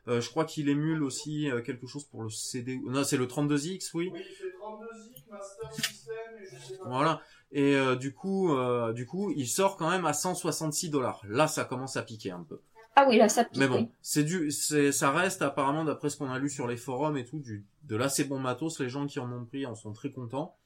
[0.08, 2.78] Euh, je crois qu'il émule aussi euh, quelque chose pour le CD.
[2.86, 4.10] Non, c'est le 32X, oui.
[4.12, 6.88] Oui, il fait 32 zik Master System et je sais pas.
[6.88, 7.20] Voilà.
[7.50, 11.20] Et euh, du coup, euh, du coup, il sort quand même à 166 dollars.
[11.28, 12.60] Là, ça commence à piquer un peu.
[12.96, 13.58] Ah oui, là, ça pique.
[13.58, 13.88] Mais bon, oui.
[14.00, 17.24] c'est du, c'est, ça reste apparemment d'après ce qu'on a lu sur les forums et
[17.26, 18.80] tout, du, de l'assez bon matos.
[18.80, 20.56] Les gens qui en ont pris en sont très contents.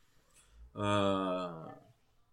[0.77, 1.49] Euh,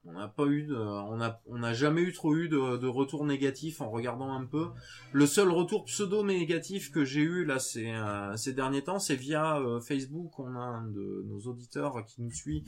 [0.05, 2.87] on n'a pas eu, de, on a, on n'a jamais eu trop eu de, de
[2.87, 4.67] retour négatif en regardant un peu.
[5.11, 9.15] Le seul retour pseudo négatif que j'ai eu là, ces, euh, ces derniers temps, c'est
[9.15, 10.39] via euh, Facebook.
[10.39, 12.63] On a un de nos auditeurs qui nous suit.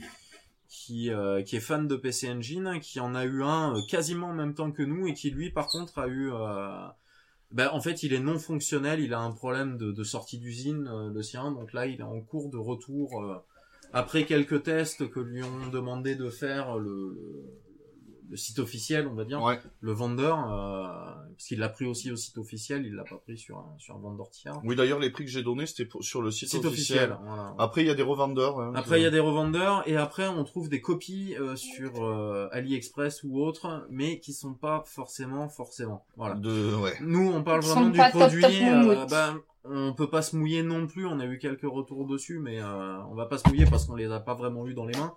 [0.72, 4.28] Qui, euh, qui est fan de PC Engine, qui en a eu un euh, quasiment
[4.28, 6.86] en même temps que nous et qui lui par contre a eu euh,
[7.52, 11.10] ben, en fait, il est non fonctionnel, il a un problème de, sortie d'usine, euh,
[11.12, 13.22] le sien, donc là, il est en cours de retour.
[13.22, 13.42] euh,
[13.92, 17.16] après quelques tests que lui ont demandé de faire le,
[18.30, 19.58] le, site officiel, on va dire, Ouais.
[19.80, 20.86] le vendeur, euh,
[21.36, 23.96] parce qu'il l'a pris aussi au site officiel, il l'a pas pris sur un, sur
[23.96, 24.58] un vendeur tiers.
[24.64, 27.10] Oui, d'ailleurs, les prix que j'ai donnés, c'était pour- sur le site, Site officiel.
[27.12, 27.54] officiel, voilà.
[27.58, 28.60] Après, il y a des revendeurs.
[28.60, 32.04] hein, Après, il y a des revendeurs et après, on trouve des copies euh, sur
[32.04, 36.04] euh, AliExpress ou autres, mais qui sont pas forcément, forcément.
[36.16, 36.34] Voilà.
[36.36, 36.94] De, ouais.
[37.00, 38.44] Nous, on parle Ils vraiment du produit.
[38.64, 41.06] euh, bah, on peut pas se mouiller non plus.
[41.06, 43.94] On a eu quelques retours dessus, mais euh, on va pas se mouiller parce qu'on
[43.96, 45.14] les a pas vraiment eu dans les mains.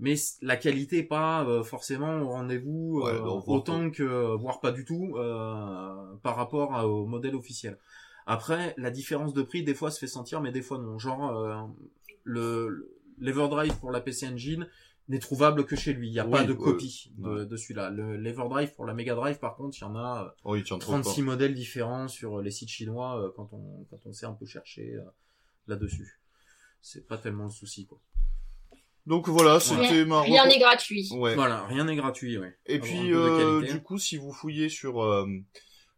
[0.00, 4.72] Mais la qualité est pas euh, forcément au rendez-vous Ouais, euh, autant que, voire pas
[4.72, 7.78] du tout, euh, par rapport à- au modèle officiel.
[8.26, 10.98] Après, la différence de prix des fois se fait sentir, mais des fois non.
[10.98, 11.56] Genre euh,
[12.24, 14.66] le l'Everdrive pour la PC Engine
[15.08, 16.08] n'est trouvable que chez lui.
[16.08, 17.46] Il n'y a Oui, pas de copie de, ouais.
[17.46, 17.90] de celui-là.
[17.90, 20.24] Le- L'Everdrive pour la Mega Drive, par contre, il y en a.
[20.24, 23.84] euh, Oui, tu en trouves 36 modèles différents sur les sites chinois euh, quand on
[23.90, 25.02] quand on sait un peu chercher euh,
[25.68, 26.18] là-dessus.
[26.80, 28.00] C'est pas tellement le souci quoi.
[29.06, 31.08] Donc voilà, c'était Rien ma rien n'est gratuit.
[31.12, 31.34] Ouais.
[31.34, 32.56] Voilà, rien n'est gratuit, ouais.
[32.66, 35.26] Et Avoir puis, euh, du coup, si vous fouillez sur euh,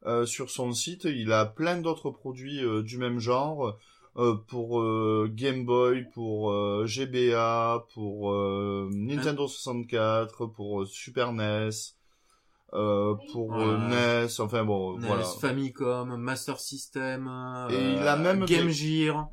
[0.06, 3.78] euh, sur son site, il a plein d'autres produits euh, du même genre
[4.16, 11.32] euh, pour euh, Game Boy, pour euh, GBA, pour euh, Nintendo 64, pour euh, Super
[11.32, 11.70] NES,
[12.72, 14.24] euh, pour euh, Ouais.
[14.24, 14.40] NES.
[14.40, 15.22] Enfin bon, NES, voilà.
[15.40, 19.28] Famicom, Master System, euh, Et il a même Game des- Gear.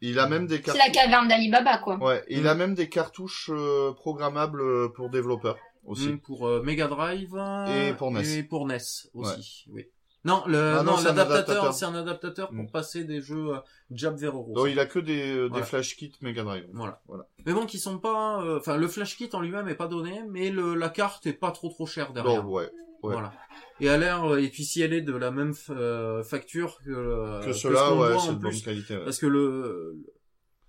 [0.00, 0.78] Il a même des C'est cartes.
[0.78, 1.96] la caverne d'Alibaba, quoi.
[1.98, 2.46] Ouais, il Mm.
[2.46, 3.50] a même des cartouches
[3.96, 6.08] programmables pour développeurs aussi.
[6.08, 7.34] Mm, pour euh, Mega Drive
[7.68, 8.38] Et pour NES.
[8.38, 8.78] et pour NES
[9.14, 9.64] aussi.
[9.70, 9.84] Oui.
[10.24, 11.74] Non, le Ah non, non, l'adaptateur, adaptateur.
[11.74, 12.70] c'est un adaptateur pour Mm.
[12.70, 13.58] passer des jeux euh,
[13.90, 14.52] Jab vers Euro.
[14.52, 16.66] Donc il a que des, euh, des flash kits Mega Drive.
[16.72, 17.00] Voilà.
[17.06, 17.26] Voilà.
[17.46, 20.22] Mais bon, qui sont pas, euh, enfin, le flash kit en lui-même est pas donné,
[20.28, 22.42] mais le, la carte est pas trop trop chère derrière.
[22.42, 22.64] Donc ouais.
[22.64, 23.12] ouais.
[23.12, 23.32] Voilà.
[23.80, 27.44] Et à l'air, euh, et puis si elle est de la même euh, facture que,
[27.44, 28.96] Que ce cela, ouais, c'est de bonne qualité.
[28.96, 29.04] ouais.
[29.04, 29.96] parce que le,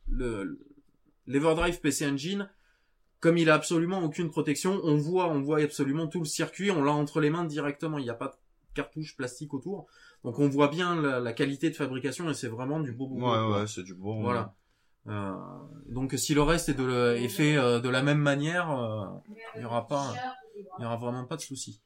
[0.09, 0.59] le,
[1.25, 2.49] l'Everdrive PC Engine,
[3.19, 6.83] comme il a absolument aucune protection, on voit, on voit absolument tout le circuit, on
[6.83, 8.33] l'a entre les mains directement, il n'y a pas de
[8.79, 9.77] cartouche plastique autour,
[10.23, 13.15] donc on voit bien la, la qualité de fabrication et c'est vraiment du beau beau.
[13.15, 13.59] Ouais, boulot, quoi.
[13.61, 14.21] ouais, c'est du bon.
[14.21, 14.53] Voilà.
[15.07, 15.33] Euh,
[15.97, 19.05] donc si le reste est, de le- est fait euh, de la même manière, euh,
[19.55, 20.05] il y aura pas,
[20.77, 21.81] il y aura vraiment pas de souci.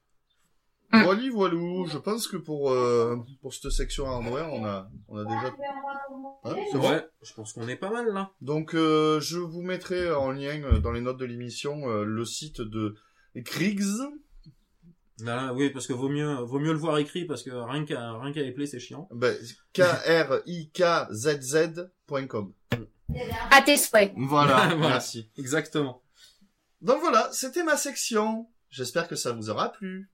[0.91, 1.85] Voilà, voilou.
[1.87, 5.47] Je pense que pour euh, pour cette section hardware, on a on a déjà.
[6.45, 8.31] Hein, c'est Ouais, je pense qu'on est pas mal là.
[8.41, 12.61] Donc euh, je vous mettrai en lien dans les notes de l'émission euh, le site
[12.61, 12.93] de
[13.43, 13.81] Kriegs.
[15.21, 18.13] Là, oui, parce que vaut mieux, vaut mieux le voir écrit parce que rien qu'à,
[18.19, 19.07] rien qu'à les play, c'est chiant.
[19.11, 19.35] Ben,
[19.73, 22.53] K R I K Z Z.com.
[23.51, 24.11] À tes souhaits.
[24.17, 24.75] Voilà, Voilà.
[24.75, 25.29] merci.
[25.37, 26.01] Exactement.
[26.81, 28.49] Donc voilà, c'était ma section.
[28.69, 30.09] J'espère que ça vous aura plu.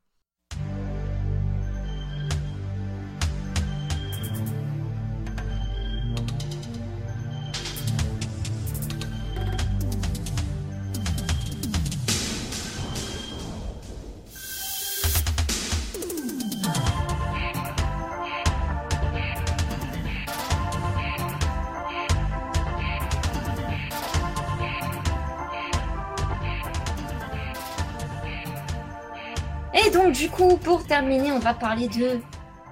[30.90, 32.20] Terminer, on va parler de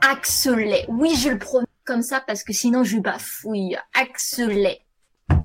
[0.01, 0.85] Axelet.
[0.89, 3.77] Oui, je le prononce comme ça parce que sinon je bafouille.
[3.93, 4.81] Axelet.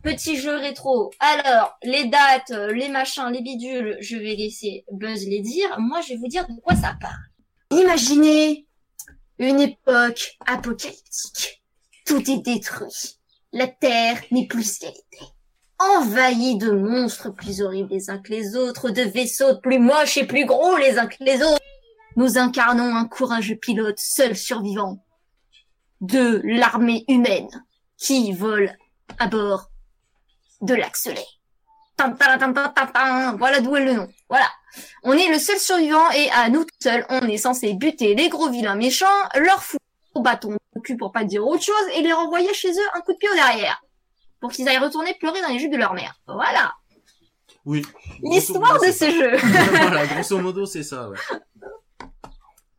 [0.02, 1.10] Petit jeu rétro.
[1.20, 5.68] Alors, les dates, les machins, les bidules, je vais laisser Buzz les dire.
[5.78, 7.78] Moi, je vais vous dire de quoi ça parle.
[7.82, 8.66] Imaginez
[9.38, 11.62] une époque apocalyptique.
[12.06, 13.18] Tout est détruit.
[13.52, 15.30] la Terre n'est plus ce qu'elle était.
[15.78, 20.26] Envahie de monstres plus horribles les uns que les autres, de vaisseaux plus moches et
[20.26, 21.60] plus gros les uns que les autres.
[22.16, 25.04] Nous incarnons un courageux pilote, seul survivant
[26.00, 27.48] de l'armée humaine
[27.96, 28.76] qui vole
[29.18, 29.70] à bord
[30.60, 31.24] de l'Axelay.
[31.98, 34.08] Voilà d'où est le nom.
[34.28, 34.48] Voilà.
[35.04, 38.28] On est le seul survivant et à nous tout seuls, on est censé buter les
[38.28, 39.84] gros vilains méchants, leur foutre
[40.14, 43.00] au bâton au cul pour pas dire autre chose et les renvoyer chez eux un
[43.00, 43.82] coup de pied au derrière.
[44.40, 46.14] Pour qu'ils aillent retourner pleurer dans les jupes de leur mère.
[46.26, 46.72] Voilà.
[47.64, 47.84] Oui.
[48.22, 49.36] L'histoire de ce jeu.
[49.36, 51.18] voilà, grosso modo, c'est ça, ouais.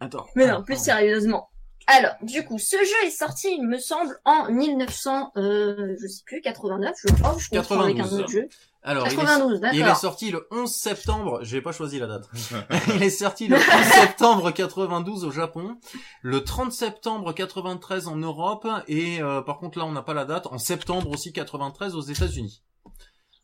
[0.04, 0.28] Attends.
[0.36, 1.50] Mais non, plus sérieusement.
[1.88, 6.24] Alors, du coup, ce jeu est sorti, il me semble, en 1900, euh, je sais
[6.26, 8.20] plus, 89, je crois, je confonds avec un 92.
[8.20, 8.48] autre jeu.
[8.84, 12.30] Alors, il est, 92, il est sorti le 11 septembre, j'ai pas choisi la date.
[12.96, 13.64] il est sorti le 11
[14.02, 15.78] septembre 92 au Japon,
[16.22, 20.26] le 30 septembre 93 en Europe, et euh, par contre là on n'a pas la
[20.26, 22.62] date, en septembre aussi 93 aux États-Unis.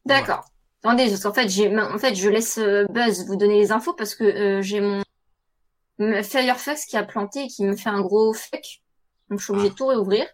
[0.05, 0.45] D'accord.
[0.84, 3.93] Attendez, parce qu'en fait, j'ai, en fait, je laisse euh, Buzz vous donner les infos
[3.93, 5.01] parce que euh, j'ai mon
[6.23, 8.61] Firefox qui a planté et qui me fait un gros fuck.
[9.29, 10.25] Donc, je suis obligée de tout réouvrir.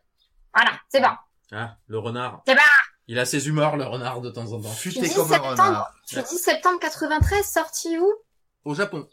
[0.54, 1.10] Voilà, c'est bon.
[1.52, 2.42] Ah, le renard.
[2.48, 2.62] C'est bon.
[3.08, 4.74] Il a ses humeurs, le renard, de temps en temps.
[4.80, 5.92] Tu dis comme un septembre, renard.
[6.08, 8.12] tu dis septembre 93, sorti où?
[8.64, 9.08] Au Japon.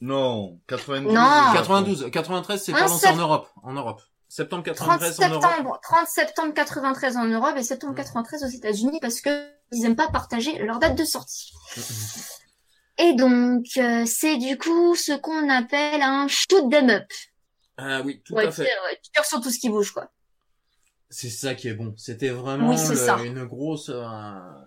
[0.00, 1.14] Non, 92.
[1.14, 1.52] Non.
[1.54, 3.48] 92, 93 c'est Un pas lancé en Europe.
[3.62, 4.02] En Europe.
[4.28, 5.42] Septembre 30 93 en Europe.
[5.42, 9.96] septembre, 30 septembre 93 en Europe et septembre 93 aux États-Unis parce que ils aiment
[9.96, 11.52] pas partager leur date de sortie.
[13.00, 17.06] Et donc, euh, c'est du coup ce qu'on appelle un shoot 'em up.
[17.76, 18.68] Ah oui, tout Ouais, à tu fait.
[19.12, 20.10] tires sur tout ce qui bouge, quoi.
[21.08, 21.94] C'est ça qui est bon.
[21.96, 24.64] C'était vraiment Oui, le- une grosse, un,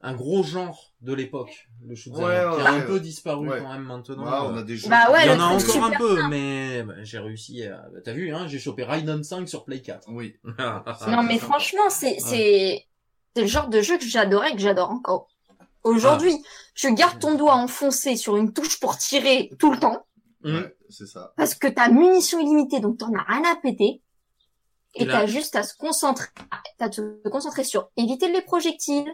[0.00, 2.86] un gros genre de l'époque, le shoot 'em Ouais, up, qui ouais, a un ouais.
[2.86, 3.58] peu disparu Ouais.
[3.60, 4.24] quand même maintenant.
[4.24, 4.88] Ouais, on Euh, a des jeux.
[4.88, 7.88] Bah ouais, Il y en a encore un peu, mais bah, j'ai réussi à...
[7.92, 10.08] bah, T'as vu, hein, j'ai chopé Raiden 5 sur Play 4.
[10.08, 10.36] Oui.
[11.08, 12.86] Non, mais franchement, c'est, c'est,
[13.34, 15.28] c'est le genre de jeu que j'adorais et que j'adore encore.
[15.86, 16.34] Aujourd'hui,
[16.74, 20.06] tu gardes ton doigt enfoncé sur une touche pour tirer tout le temps.
[20.44, 21.32] Ouais, c'est ça.
[21.36, 24.02] parce que t'as munition illimitée, donc t'en as rien à péter.
[24.94, 26.28] Et t'as juste à se concentrer,
[26.78, 29.12] à te concentrer sur éviter les projectiles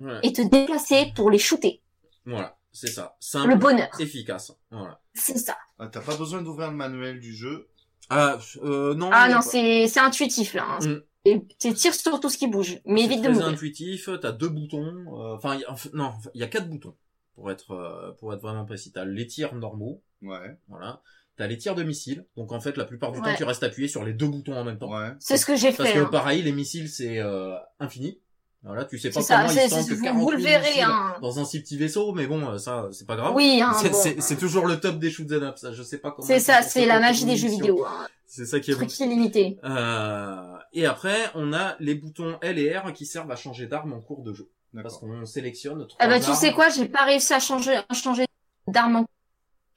[0.00, 0.18] Ouais.
[0.22, 1.82] et te déplacer pour les shooter.
[2.24, 3.16] Voilà, c'est ça.
[3.20, 3.88] Le Simple, bonheur.
[4.00, 4.50] efficace.
[4.70, 4.98] Voilà.
[5.12, 5.58] C'est ça.
[5.78, 7.68] Ah, T'as pas besoin d'ouvrir le manuel du jeu?
[8.08, 9.10] Ah, euh, non.
[9.12, 10.64] Ah non, c'est, c'est intuitif, là.
[10.70, 10.78] hein.
[10.86, 11.02] Mm.
[11.26, 13.46] Et tu tires sur tout ce qui bouge, mais C'est évite de mourir.
[13.48, 14.08] intuitif.
[14.22, 14.86] T'as deux boutons.
[14.86, 15.58] euh, Enfin,
[15.92, 16.94] non, il y a quatre boutons
[17.34, 18.90] pour être euh, pour être vraiment précis.
[18.92, 21.00] T'as les tirs normaux, Ouais, voilà.
[21.36, 22.24] T'as les tirs de missiles.
[22.36, 23.32] Donc en fait, la plupart du Ouais.
[23.32, 24.90] temps, tu restes appuyé sur les deux boutons en même temps.
[24.92, 25.10] ouais.
[25.18, 25.98] C'est ce que j'ai Parce fait.
[25.98, 26.08] que hein.
[26.10, 28.18] pareil, les missiles c'est euh, infini.
[28.62, 30.28] Voilà, tu sais pas C'est ça, comment c'est, ils c'est- sentent que vous, 40 vous
[30.28, 31.14] 000 le verrez, hein.
[31.22, 33.34] dans un si petit vaisseau, mais bon, euh, ça c'est pas grave.
[33.34, 33.96] Oui, hein, C'est bon.
[33.96, 35.72] c'est- c'est toujours le top des shoot 'em up, ça.
[35.72, 36.26] Je sais pas comment.
[36.28, 37.86] C'est ça, c'est la magie des jeux vidéo.
[37.86, 38.06] Hein.
[38.26, 38.80] C'est ça qui est bon.
[38.86, 39.58] Truc illimité.
[39.64, 43.92] Euh, et après, on a les boutons L et R qui servent à changer d'arme
[43.92, 44.50] en cours de jeu.
[44.82, 46.36] Parce qu'on sélectionne trois Ah bah tu armes.
[46.36, 48.24] sais quoi, j'ai pas réussi à changer, à changer
[48.68, 48.96] d'arme.
[48.96, 49.06] en-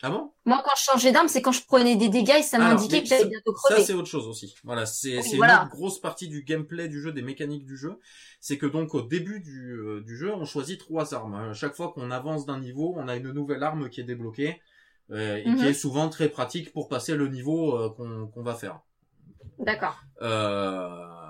[0.03, 0.31] Ah bon?
[0.45, 3.07] Moi, quand je changeais d'arme, c'est quand je prenais des dégâts et ça m'indiquait que
[3.07, 3.83] j'allais ça- bientôt Ça, crever.
[3.85, 4.53] c'est autre chose aussi.
[4.63, 5.53] Voilà, c'est Oui, c'est voilà.
[5.55, 7.97] une autre grosse partie du gameplay du jeu, des mécaniques du jeu.
[8.39, 11.33] C'est que donc au début du, euh, du jeu, on choisit trois armes.
[11.33, 14.61] À chaque fois qu'on avance d'un niveau, on a une nouvelle arme qui est débloquée
[15.11, 15.63] euh, et qui Mhm.
[15.65, 18.79] est souvent très pratique pour passer le niveau euh, qu'on qu'on va faire.
[19.59, 19.99] D'accord.
[20.21, 21.29] Euh,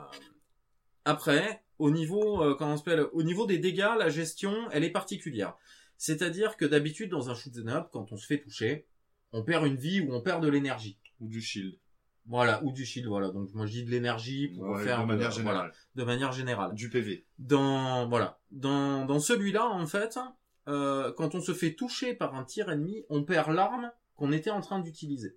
[1.06, 4.90] Après, au niveau, euh, comment on s'appelle, au niveau des dégâts, la gestion, elle est
[4.91, 5.56] particulière.
[5.98, 8.88] C'est-à-dire que d'habitude, dans un shoot 'em up, quand on se fait toucher,
[9.31, 10.98] on perd une vie ou on perd de l'énergie.
[11.19, 11.77] Ou du shield.
[12.26, 13.30] Voilà, ou du shield, voilà.
[13.31, 15.72] Donc moi je dis de l'énergie pour Ouais, faire de manière voilà, générale.
[15.95, 16.73] de manière générale.
[16.73, 17.26] Du PV.
[17.38, 20.18] Dans voilà, dans dans celui-là en fait,
[20.69, 24.52] euh, quand on se fait toucher par un tir ennemi, on perd l'arme qu'on était
[24.52, 25.35] en train d'utiliser.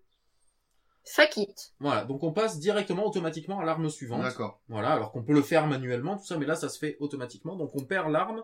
[1.09, 1.73] Fuck it.
[1.81, 4.23] Voilà, donc on passe directement automatiquement à l'arme suivante.
[4.23, 4.61] D'accord.
[4.69, 7.55] Voilà, alors qu'on peut le faire manuellement, tout ça, mais là, ça se fait automatiquement.
[7.57, 8.43] Donc, on perd l'arme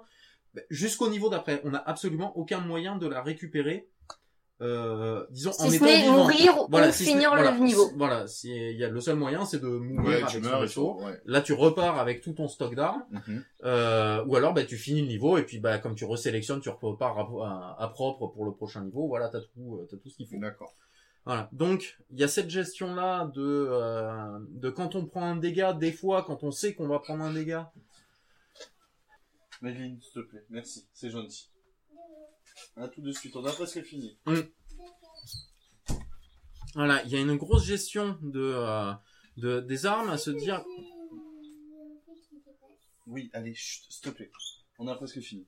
[0.55, 1.61] ben, jusqu'au niveau d'après.
[1.65, 3.89] On n'a absolument aucun moyen de la récupérer.
[4.61, 6.19] Euh, disons, en Si ce étant n'est vivant.
[6.19, 7.91] mourir ou si ce finir le voilà, niveau.
[7.97, 10.49] Voilà, si- il y a le seul moyen, c'est de mourir Ouais, avec tu son
[10.49, 11.01] meurs et vaisseau.
[11.01, 11.21] Ouais.
[11.25, 13.03] Là, tu repars avec tout ton stock d'armes.
[13.11, 13.45] Mhm.
[13.65, 16.69] Euh, ou alors, bah, tu finis le niveau et puis, bah, comme tu resélectionnes, tu
[16.69, 19.09] repars à, à- à propre pour le prochain niveau.
[19.09, 20.37] Voilà, t'as tout, euh, t'as tout ce qu'il faut.
[20.37, 20.73] D'accord.
[21.24, 21.49] Voilà.
[21.53, 25.93] Donc, il y a cette gestion-là de, euh, de quand on prend un dégât, des
[25.93, 27.73] fois, quand on sait qu'on va prendre un dégât.
[29.61, 30.44] Madeline, s'il te plaît.
[30.51, 30.89] Merci.
[30.93, 31.49] C'est gentil.
[32.77, 33.36] À tout de suite.
[33.36, 34.19] On a presque fini.
[36.74, 38.93] Voilà, il y a une grosse gestion de, euh,
[39.36, 40.65] de des armes à se dire.
[43.07, 44.31] Oui, allez, chut, s'il te plaît.
[44.78, 45.47] On a presque fini.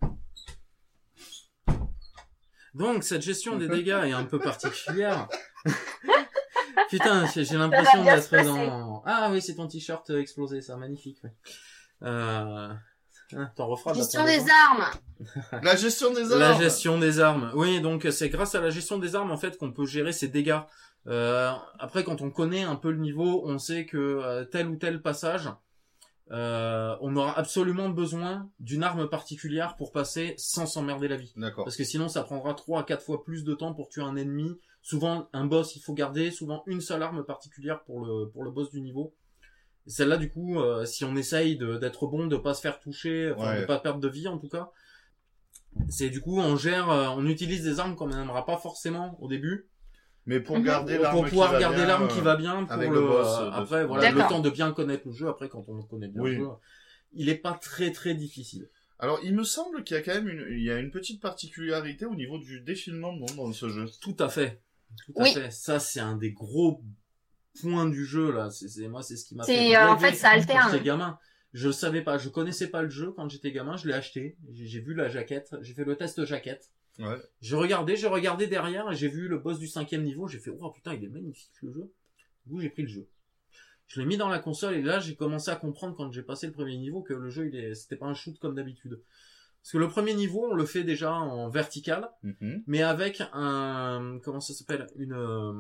[2.75, 5.29] Donc, cette gestion des dégâts est un peu particulière.
[6.91, 9.03] Putain, j'ai l'impression d'être dans...
[9.07, 11.19] Ah oui, c'est ton t-shirt euh, explosé, ça, magnifique.
[11.25, 11.33] ouais.
[12.03, 12.69] Euh...
[13.33, 13.95] hein, T'en referas.
[13.95, 14.85] Gestion des armes.
[15.63, 16.41] La gestion des armes.
[16.41, 17.51] La gestion des armes.
[17.55, 20.29] Oui, donc c'est grâce à la gestion des armes en fait qu'on peut gérer ses
[20.29, 20.61] dégâts.
[21.07, 24.77] Euh, après, quand on connaît un peu le niveau, on sait que euh, tel ou
[24.77, 25.51] tel passage,
[26.31, 31.33] euh, on aura absolument besoin d'une arme particulière pour passer sans s'emmerder la vie.
[31.37, 31.65] D'accord.
[31.65, 34.17] Parce que sinon, ça prendra trois à quatre fois plus de temps pour tuer un
[34.17, 34.59] ennemi.
[34.87, 38.51] Souvent, un boss, il faut garder souvent une seule arme particulière pour le pour le
[38.51, 39.15] boss du niveau.
[39.87, 43.33] Celle-là, du coup, euh, si on essaye de- d'être bon, de pas se faire toucher,
[43.35, 43.61] enfin, Ouais.
[43.63, 44.71] de pas perdre de vie en tout cas,
[45.89, 49.27] c'est du coup, on gère, euh, on utilise des armes qu'on n'aimera pas forcément au
[49.29, 49.67] début,
[50.27, 50.65] Mais pour Mhm.
[50.65, 52.89] garder pour, l'arme pour qui pouvoir va garder bien, l'arme qui va bien pour le,
[52.89, 55.29] le boss, euh, euh, de- après voilà le temps de bien connaître le jeu.
[55.29, 56.31] Après, quand on connaît bien Oui.
[56.31, 56.49] le jeu,
[57.13, 58.71] il est pas très très difficile.
[58.99, 61.21] Alors, il me semble qu'il y a quand même une, il y a une petite
[61.21, 63.85] particularité au niveau du défilement non, dans ce jeu.
[64.01, 64.63] Tout à fait.
[65.05, 65.33] Tout à Oui.
[65.35, 65.51] fait.
[65.51, 66.83] Ça, c'est un des gros
[67.61, 68.51] points du jeu, là.
[68.51, 70.73] C'est, moi, c'est ce qui m'a fait euh, en fait, ça quand alterne.
[70.73, 71.19] j'étais gamin.
[71.53, 72.19] Je savais pas.
[72.19, 73.77] Je connaissais pas le jeu quand j'étais gamin.
[73.77, 74.37] Je l'ai acheté.
[74.53, 75.55] J'ai, vu la jaquette.
[75.63, 76.71] J'ai fait le test jaquette.
[76.99, 77.17] Ouais.
[77.41, 80.29] J'ai regardé, j'ai regardé derrière et j'ai vu le boss du cinquième niveau.
[80.29, 81.93] J'ai fait, oh putain, il est magnifique, le jeu.
[82.47, 83.09] Du coup, j'ai pris le jeu.
[83.87, 86.47] Je l'ai mis dans la console et là, j'ai commencé à comprendre quand j'ai passé
[86.47, 89.01] le premier niveau que le jeu, il est, c'était pas un shoot comme d'habitude.
[89.65, 92.63] Parce que le premier niveau, on le fait déjà en vertical Mhm.
[92.67, 95.53] mais avec un comment ça s'appelle une euh,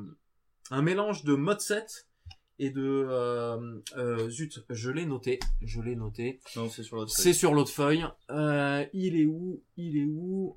[0.71, 2.07] un mélange de mode 7
[2.59, 6.41] et de euh, euh, zut je l'ai noté je l'ai noté.
[6.55, 8.05] Non, c'est sur l'autre c'est sur l'autre feuille.
[8.31, 10.57] Euh, il est où il est où?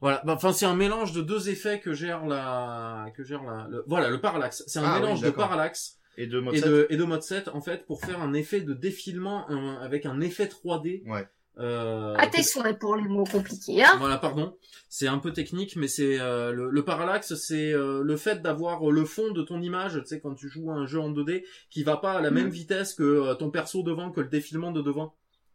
[0.00, 0.22] Voilà.
[0.24, 3.84] Bah, enfin c'est un mélange de deux effets que gère la que gère la le-
[3.88, 4.62] voilà le parallaxe.
[4.68, 6.68] C'est un Ah oui, mélange de parallaxe Et de mode et 7.
[6.70, 10.06] de et de mode 7 en fait pour faire un effet de défilement un- avec
[10.06, 11.26] un effet 3D Ouais.
[11.58, 13.96] Euh, À tes que- souhaits pour les mots compliqués, hein.
[13.98, 14.56] voilà, pardon.
[14.88, 18.90] C'est un peu technique, mais c'est euh, le, le parallaxe, c'est euh, le fait d'avoir
[18.90, 21.44] le fond de ton image, tu sais, quand tu joues à un jeu en 2D,
[21.70, 24.70] qui va pas à la même vitesse que euh, ton perso devant, que le défilement
[24.72, 25.14] de devant.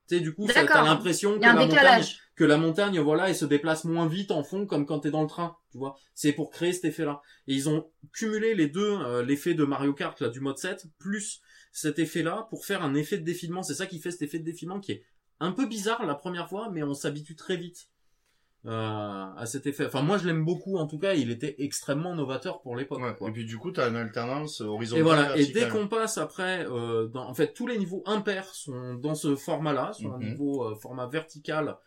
[0.09, 2.03] Tu sais, du coup, ça- t'as l'impression que la montagne,
[2.35, 5.21] que la montagne, voilà, elle se déplace moins vite en fond, comme quand t'es dans
[5.21, 5.95] le train, tu vois.
[6.15, 7.21] C'est pour créer cet effet-là.
[7.47, 10.85] Et ils ont cumulé les deux, euh, l'effet de Mario Kart, là, du mode 7,
[10.97, 13.61] plus cet effet-là, pour faire un effet de défilement.
[13.63, 15.03] C'est ça qui fait cet effet de défilement qui est
[15.39, 17.89] un peu bizarre la première fois, mais on s'habitue très vite
[18.65, 18.71] euh,
[19.37, 19.85] à cet effet.
[19.85, 20.77] Enfin, moi, je l'aime beaucoup.
[20.77, 22.99] En tout cas, il était extrêmement novateur pour l'époque.
[22.99, 23.29] Ouais.
[23.29, 24.99] Et puis du coup, t'as une alternance horizontale.
[24.99, 25.37] Et voilà.
[25.37, 29.15] Et dès qu'on passe après, euh, dans, en fait, tous les niveaux impairs sont dans
[29.15, 30.29] ce format-là, sur un Mhm.
[30.31, 31.77] niveau euh, format vertical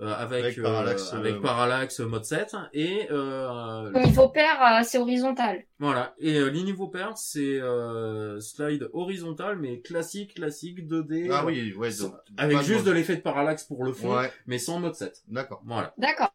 [0.00, 4.60] euh, avec Avec euh, parallaxe, avec euh, parallaxe mode 7 et euh, Au niveau pair,
[4.62, 5.64] euh, c'est horizontal.
[5.80, 6.14] voilà.
[6.18, 11.28] Et euh, les niveaux pairs, c'est euh, slide horizontal, mais classique, classique 2D.
[11.32, 11.90] Ah euh, oui, ouais.
[11.90, 12.94] sans- avec juste de mode.
[12.96, 15.22] l'effet de parallaxe pour le fond, Ouais, mais sans mode 7.
[15.28, 15.62] d'accord.
[15.64, 15.94] Voilà.
[15.98, 16.32] D'accord.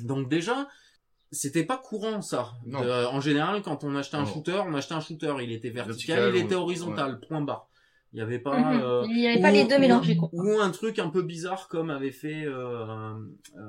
[0.00, 0.68] Donc déjà,
[1.32, 2.52] c'était pas courant ça.
[2.66, 2.80] Non.
[2.80, 4.26] De- en général, quand on achetait un Non.
[4.26, 6.60] shooter, on achetait un shooter, il était vertical, Vertical, il était ouais.
[6.60, 7.68] horizontal, point barre.
[8.14, 8.56] Il y avait pas.
[8.56, 8.80] Mhm.
[8.80, 10.28] euh, Il n'y avait pas ou- les deux mélangés, quoi.
[10.32, 12.44] Ou un truc un peu bizarre comme avait fait.
[12.46, 12.86] Euh,
[13.58, 13.62] euh,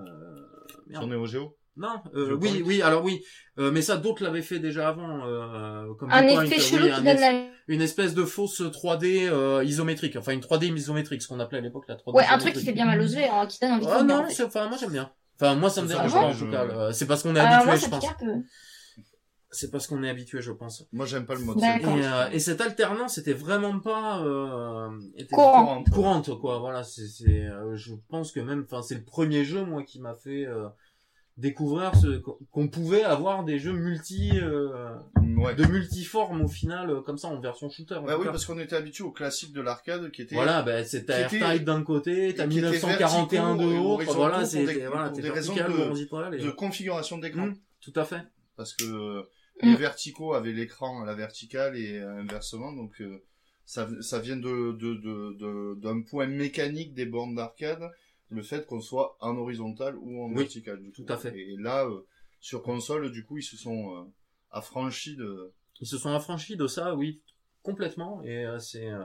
[0.88, 1.04] merde.
[1.04, 1.58] Sur Neo Geo?
[1.78, 2.68] Non, euh, oui, point.
[2.68, 3.22] oui, alors oui,
[3.60, 6.86] euh, mais ça d'autres l'avaient fait déjà avant, euh, comme Un point, effet oui, chelou
[6.86, 7.48] un qui donne es- la...
[7.68, 11.62] une espèce de fausse 3D euh, isométrique, enfin une 3D isométrique, ce qu'on appelait à
[11.62, 12.16] l'époque la 3D.
[12.16, 14.04] Ouais, un truc qui fait bien mal aux yeux, hein, qui donne envie de Ah
[14.04, 14.44] non, en fait.
[14.46, 15.12] enfin moi j'aime bien.
[15.38, 16.64] Enfin moi ça me dérange pas en je- tout cas.
[16.64, 18.06] euh, C'est parce qu'on est habitué, je pense.
[19.56, 20.86] C'est parce qu'on est habitué, je pense.
[20.92, 21.42] Moi, j'aime pas le.
[21.42, 21.86] Et, 7.
[21.86, 25.84] euh, et cette alternance était vraiment pas euh, était Courant.
[25.92, 26.60] courante quoi.
[26.60, 30.00] Voilà, c'est c'est euh, je pense que même enfin c'est le premier jeu moi qui
[30.02, 30.68] m'a fait euh,
[31.38, 32.22] découvrir ce
[32.52, 34.96] qu'on pouvait avoir des jeux multi euh,
[35.38, 35.54] Ouais.
[35.54, 37.96] de multiforme au final comme ça en version shooter.
[37.96, 38.32] en tout oui, cas.
[38.32, 40.36] parce qu'on était habitué au classique de l'arcade qui était.
[40.36, 44.66] Voilà, ben c'est ta R-Type d'un côté, t'as qui était 1941 de l'autre, voilà, c'est
[44.66, 47.48] des- voilà, des raisons de- de configuration d'écran.
[47.48, 48.22] Hmm, tout à fait.
[48.56, 49.24] Parce que
[49.64, 49.72] euh, Mm.
[49.72, 53.24] les verticaux avaient l'écran à la verticale et euh, inversement, donc euh,
[53.66, 57.90] ça, ça vient de de- de- de- d'un point mécanique des bornes d'arcade,
[58.30, 60.82] le fait qu'on soit en horizontal ou en Oui, vertical.
[60.82, 61.14] Du tout coup.
[61.14, 61.38] à fait.
[61.38, 62.06] Et là, euh,
[62.42, 64.04] sur console, du coup, ils se sont euh,
[64.52, 65.54] affranchis de.
[65.82, 67.22] Ils se sont affranchis de ça, oui,
[67.64, 68.22] complètement.
[68.24, 69.04] Et euh, c'est euh,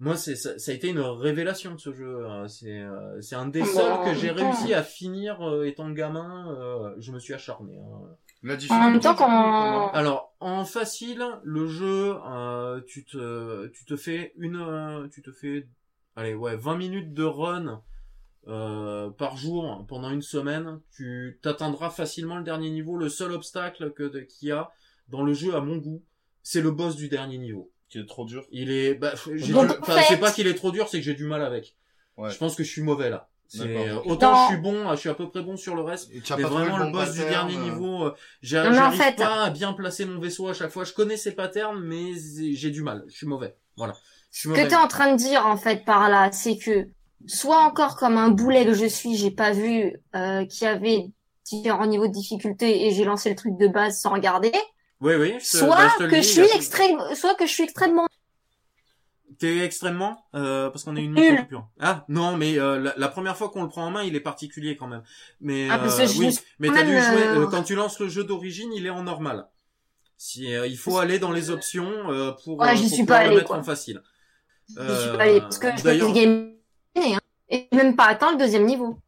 [0.00, 2.26] moi, c'est ça, ça a été une révélation de ce jeu.
[2.48, 6.54] C'est euh, c'est un des Bah, seuls que j'ai réussi à finir euh, étant gamin.
[6.58, 7.78] euh, je me suis acharné.
[7.78, 8.16] hein.
[8.42, 9.90] La En même temps, quand...
[9.92, 15.30] Alors en facile, le jeu, euh, tu te tu te fais une, euh, tu te
[15.30, 15.68] fais,
[16.16, 17.82] allez ouais, 20 minutes de run.
[18.48, 22.96] euh, par jour pendant une semaine, tu t'atteindras facilement le dernier niveau.
[22.96, 24.70] Le seul obstacle que qu'il y a
[25.08, 26.02] dans le jeu, à mon goût,
[26.42, 27.70] c'est le boss du dernier niveau.
[27.90, 28.46] Qui est trop dur.
[28.50, 30.98] Il est, bah, j'ai du- en enfin, fait- c'est pas qu'il est trop dur, c'est
[30.98, 31.74] que j'ai du mal avec.
[32.16, 32.30] Ouais.
[32.30, 33.28] Je pense que je suis mauvais là.
[33.58, 36.08] Euh, autant je suis bon, je suis à peu près bon sur le reste.
[36.14, 39.00] Et tu as Mais vraiment le bon boss du dernier euh, niveau, euh, en j'arrive
[39.00, 40.84] fait- pas à bien placer mon vaisseau à chaque fois.
[40.84, 42.12] Je connais ses patterns, mais
[42.54, 43.04] j'ai du mal.
[43.08, 43.56] Je suis mauvais.
[43.76, 43.94] Voilà.
[44.30, 46.86] Je suis Ce que t'es en train de dire en fait par là, c'est que
[47.26, 51.06] soit encore comme un boulet que je suis, j'ai pas vu euh, qu'il y avait
[51.44, 54.52] différents niveaux de difficulté et j'ai lancé le truc de base sans regarder,
[55.00, 55.34] Oui, oui.
[55.40, 57.52] je te- soit bah, je te le que dis, je suis extrême, soit que je
[57.52, 58.06] suis extrêmement
[59.38, 61.66] T'es extrêmement euh, parce qu'on est une micro-coupure.
[61.80, 64.20] Ah non, mais euh, la, la première fois qu'on le prend en main, il est
[64.20, 65.02] particulier quand même.
[65.40, 67.74] Mais Ah, parce euh, que oui, mais quand t'as dû jouer euh, euh, quand tu
[67.74, 69.46] lances le jeu d'origine, il est en normal.
[70.18, 73.30] Si euh, il faut aller dans les options euh, pour, Ouais, euh, pour suis le
[73.30, 73.56] mettre quoi.
[73.56, 74.02] en facile.
[74.68, 76.52] je suis pas allée parce que je game
[76.96, 77.18] hein,
[77.48, 78.98] et même pas atteint le deuxième niveau.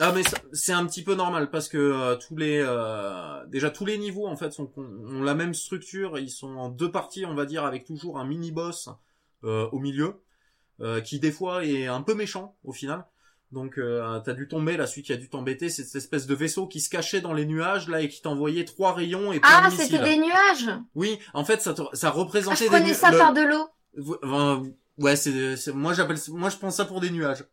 [0.00, 0.22] Ah mais
[0.52, 4.26] c'est un petit peu normal parce que euh, tous les euh, déjà tous les niveaux
[4.26, 7.64] en fait sont ont la même structure, ils sont en deux parties on va dire
[7.64, 8.88] avec toujours un mini boss
[9.44, 10.20] euh, au milieu
[10.80, 13.04] euh, qui des fois est un peu méchant au final.
[13.52, 16.34] Donc euh, t'as dû tomber là celui qui a dû t'embêter c'est cette espèce de
[16.34, 19.48] vaisseau qui se cachait dans les nuages là et qui t'envoyait trois rayons et plein
[19.62, 20.76] Ah, de c'était des nuages.
[20.96, 23.32] Oui, en fait ça te- ça Ah, représentait je des connais nu- ça le- par
[23.32, 23.68] de l'eau.
[24.98, 27.44] Ouais, c'est, c'est- moi j'appelle, moi je pense ça pour des nuages.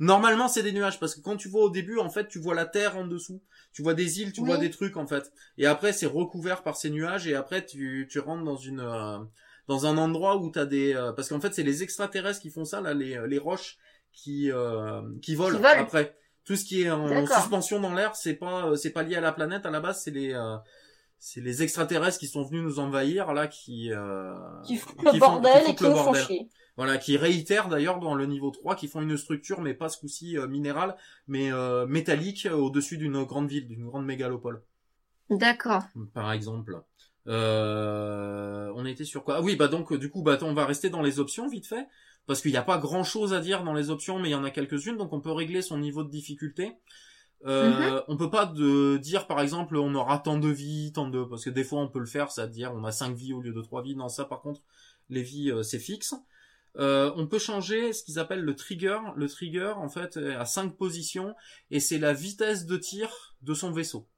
[0.00, 2.54] Normalement c'est des nuages parce que quand tu vois au début en fait tu vois
[2.54, 3.40] la terre en dessous,
[3.72, 4.46] tu vois des îles, tu Oui.
[4.48, 8.08] vois des trucs en fait, et après c'est recouvert par ces nuages et après tu
[8.10, 9.18] tu rentres dans une euh,
[9.68, 12.64] dans un endroit où t'as des euh, parce qu'en fait c'est les extraterrestres qui font
[12.64, 13.78] ça là les les roches
[14.12, 15.82] qui euh, qui volent Qui volent.
[15.82, 19.14] après tout ce qui est en suspension dans l'air c'est pas euh, c'est pas lié
[19.16, 20.56] à la planète à la base c'est les euh,
[21.18, 24.34] c'est les extraterrestres qui sont venus nous envahir là qui euh,
[24.66, 26.48] Qui foutent qui le font- bordel qui et qui nous font chier.
[26.76, 29.98] Voilà, qui réitèrent d'ailleurs dans le niveau 3, qui font une structure, mais pas ce
[29.98, 30.96] coup-ci euh, minérale,
[31.28, 34.62] mais euh, métallique euh, au-dessus d'une grande ville, d'une grande mégalopole,
[35.30, 35.84] D'accord.
[36.14, 36.82] par exemple.
[37.28, 39.36] Euh, on était sur quoi?
[39.36, 41.86] Ah oui, bah donc du coup, bah on va rester dans les options vite fait,
[42.26, 44.44] parce qu'il n'y a pas grand-chose à dire dans les options, mais il y en
[44.44, 46.72] a quelques-unes, donc on peut régler son niveau de difficulté.
[47.44, 51.24] Euh, On peut pas de dire par exemple on aura tant de vies, tant de
[51.24, 53.52] parce que des fois on peut le faire, c'est-à-dire on a 5 vies au lieu
[53.52, 53.96] de 3 vies.
[53.96, 54.60] Non, ça par contre
[55.08, 56.14] les vies euh, c'est fixe.
[56.78, 58.98] Euh, on peut changer ce qu'ils appellent le trigger.
[59.16, 61.34] Le trigger en fait est à 5 positions
[61.70, 64.08] et c'est la vitesse de tir de son vaisseau.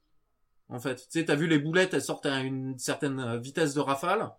[0.69, 3.75] En fait, tu sais, t'as vu les boulettes, elles sortent à une certaine euh, vitesse
[3.75, 4.31] de rafale.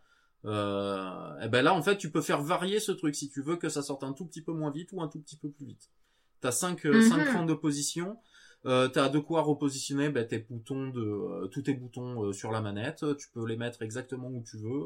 [0.46, 3.58] Euh, et ben là, en fait, tu peux faire varier ce truc si tu veux
[3.58, 5.66] que ça sorte un tout petit peu moins vite ou un tout petit peu plus
[5.66, 5.90] vite.
[6.42, 7.02] T'as cinq, euh, Mhm.
[7.10, 8.18] cinq points de position.
[8.66, 12.52] Euh, t'as de quoi repositionner ben, tes boutons de euh, tous tes boutons euh, sur
[12.52, 13.06] la manette.
[13.18, 14.86] Tu peux les mettre exactement où tu veux.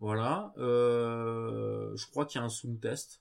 [0.00, 0.52] Voilà.
[0.58, 3.20] Euh, je crois qu'il y a un sound test.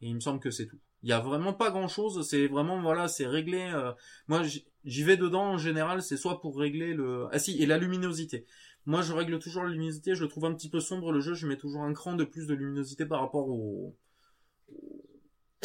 [0.00, 0.78] Et il me semble que c'est tout.
[1.02, 2.26] Il y a vraiment pas grand chose.
[2.28, 3.70] C'est vraiment voilà, c'est réglé.
[3.74, 3.92] euh,
[4.26, 4.42] moi,
[4.84, 6.02] j'y vais dedans en général.
[6.02, 8.46] C'est soit pour régler le ah si et la luminosité.
[8.86, 10.14] Moi, je règle toujours la luminosité.
[10.14, 11.34] Je le trouve un petit peu sombre le jeu.
[11.34, 13.94] Je mets toujours un cran de plus de luminosité par rapport au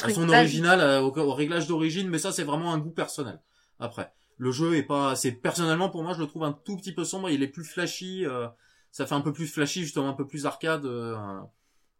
[0.01, 3.39] à son original, au, au réglage d'origine, mais ça c'est vraiment un goût personnel.
[3.79, 6.93] Après, le jeu est pas, c'est personnellement pour moi je le trouve un tout petit
[6.93, 8.47] peu sombre, il est plus flashy, euh,
[8.93, 11.17] ça fait un peu plus flashy justement, un peu plus arcade, euh,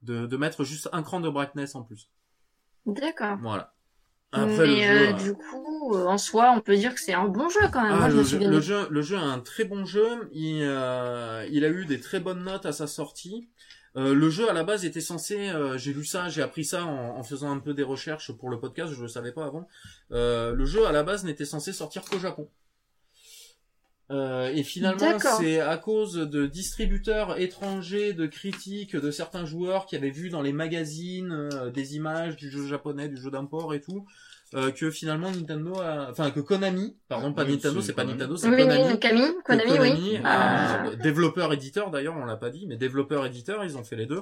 [0.03, 2.09] de, de mettre juste un cran de brightness en plus.
[2.85, 3.37] D'accord.
[3.41, 3.73] Voilà.
[4.31, 6.99] Après le Mais jeu, euh, euh, du coup, euh, en soi, on peut dire que
[6.99, 7.93] c'est un bon jeu quand même.
[7.93, 10.27] ah, Moi, je le, jeu, le jeu, le jeu a un très bon jeu.
[10.31, 13.49] Il, euh, il a eu des très bonnes notes à sa sortie.
[13.95, 16.83] Euh, le jeu à la base était censé, euh, j'ai lu ça, j'ai appris ça
[16.83, 19.67] en, en faisant un peu des recherches pour le podcast, je le savais pas avant.
[20.11, 22.49] Euh, le jeu à la base n'était censé sortir qu'au Japon.
[24.11, 29.95] Euh, et finalement, c'est à cause de distributeurs étrangers, de critiques de certains joueurs qui
[29.95, 33.79] avaient vu dans les magazines euh, des images du jeu japonais, du jeu d'import et
[33.81, 34.05] tout,
[34.55, 36.09] euh, que finalement Nintendo, a...
[36.11, 38.19] enfin que Konami, pardon, pas Oui, Nintendo, c'est pas Konami.
[38.19, 38.83] Nintendo, c'est Oui, Konami.
[38.83, 38.99] oui,
[39.45, 39.77] Konami, oui.
[39.77, 40.85] Konami, Ah.
[40.87, 44.05] euh, développeur éditeur d'ailleurs, on l'a pas dit, mais développeur éditeur, ils ont fait les
[44.05, 44.21] deux.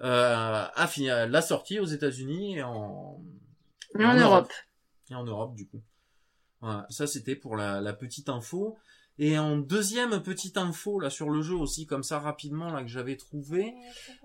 [0.00, 3.20] Euh, a fini la sortie aux États-Unis et en
[3.94, 4.50] Mais en Europe.
[5.10, 5.82] et en Europe du coup.
[6.60, 8.76] Voilà, ça c'était pour la, la petite info.
[9.20, 12.88] Et en deuxième petite info là sur le jeu aussi comme ça rapidement là que
[12.88, 13.74] j'avais trouvé.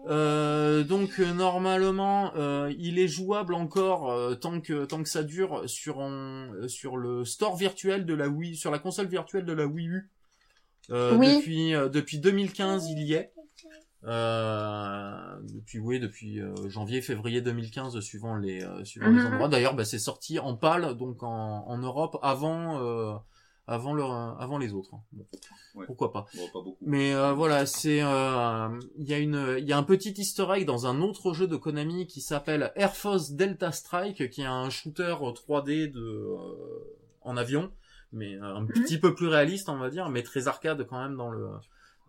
[0.08, 5.24] Euh, donc euh, normalement euh, il est jouable encore euh, tant que tant que ça
[5.24, 9.46] dure sur un- euh, sur le store virtuel de la Wii sur la console virtuelle
[9.46, 10.10] de la Wii U.
[10.92, 11.38] Euh, Oui.
[11.38, 13.32] Depuis euh, depuis 2015 il y est.
[14.06, 19.26] Euh, depuis oui depuis euh, janvier février 2015 suivant les euh, suivant les Mhm.
[19.34, 19.48] endroits.
[19.48, 23.14] D'ailleurs bah, c'est sorti en pâle donc en, en Europe avant euh,
[23.68, 24.92] avant le avant les autres.
[25.12, 25.26] Bon,
[25.76, 25.88] Ouais.
[25.88, 26.28] Pourquoi pas.
[26.36, 26.78] Bon, pas beaucoup.
[26.86, 30.46] Mais euh, voilà, c'est euh, il y a une il y a un petit easter
[30.54, 34.46] egg dans un autre jeu de Konami qui s'appelle Air Force Delta Strike qui est
[34.46, 36.38] un shooter 3D de euh,
[37.22, 37.72] en avion
[38.12, 41.18] mais euh, un petit peu plus réaliste on va dire mais très arcade quand même
[41.18, 41.50] dans le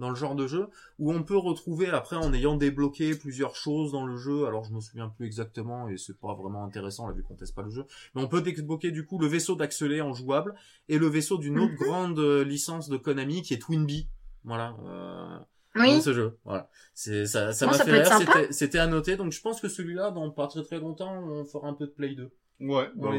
[0.00, 0.68] dans le genre de jeu
[0.98, 4.46] où on peut retrouver après en ayant débloqué plusieurs choses dans le jeu.
[4.46, 7.54] Alors je me souviens plus exactement et c'est pas vraiment intéressant là vu qu'on teste
[7.54, 7.84] pas le jeu.
[8.14, 10.54] Mais on peut débloquer du coup le vaisseau d'Axelé en jouable
[10.88, 11.78] et le vaisseau d'une autre Mhm.
[11.78, 14.08] grande euh, licence de Konami qui est Twinbee.
[14.44, 14.76] Voilà.
[14.84, 15.38] Euh,
[15.76, 15.94] Oui.
[15.96, 16.38] dans ce jeu.
[16.44, 16.68] Voilà.
[16.94, 18.06] C'est ça, ça m'a fait rire.
[18.18, 19.16] C'était, c'était à noter.
[19.16, 21.90] Donc je pense que celui-là, dans pas très très longtemps, on fera un peu de
[21.92, 22.30] Play 2.
[22.60, 23.18] Ouais, On ouais,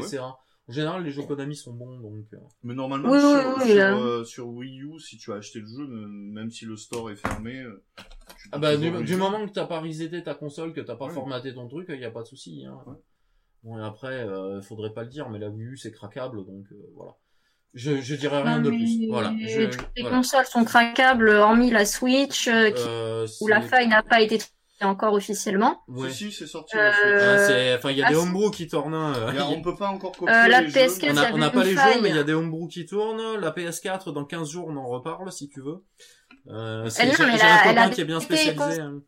[0.68, 2.24] En général, les jeux Konami sont bons, donc.
[2.34, 3.96] euh, Mais normalement, Oui, sur, oui, oui, sur, là.
[3.96, 7.16] euh, sur Wii U, si tu as acheté le jeu, même si le store est
[7.16, 7.84] fermé, euh,
[8.36, 11.12] tu Ah bah du, moment que t'as pas reseté ta console, que t'as pas Ouais.
[11.12, 12.64] formaté ton truc, il y a pas de souci.
[12.66, 12.78] Hein.
[12.86, 12.96] Ouais.
[13.62, 16.66] Bon et après, euh, faudrait pas le dire, mais la Wii U c'est craquable, donc
[16.72, 17.12] euh, voilà.
[17.74, 19.06] Je, je dirais rien de plus.
[19.08, 19.32] Voilà.
[19.38, 19.60] Je,
[19.96, 20.16] les voilà.
[20.16, 24.38] consoles sont craquables, hormis la Switch, euh, qui- Euh, où la faille n'a pas été
[24.84, 25.80] encore officiellement.
[25.88, 26.10] Ouais.
[26.10, 26.76] Si, si, c'est sorti.
[26.76, 26.90] Euh.
[27.36, 28.94] Ah, c'est- Enfin, il y a ah, des homebrew qui tournent.
[28.94, 31.34] hein, euh, y a- on peut pas encore copier Euh, la les PS4, jeux.
[31.34, 31.94] On n'a pas les faille.
[31.94, 33.40] jeux, mais il y a des homebrew qui tournent.
[33.40, 35.84] La PS4, dans 15 jours, on en reparle, si tu veux.
[36.50, 38.80] Euh, c'est- non, j'ai mais un copain qui est bien été spécialisé.
[38.80, 39.00] hein.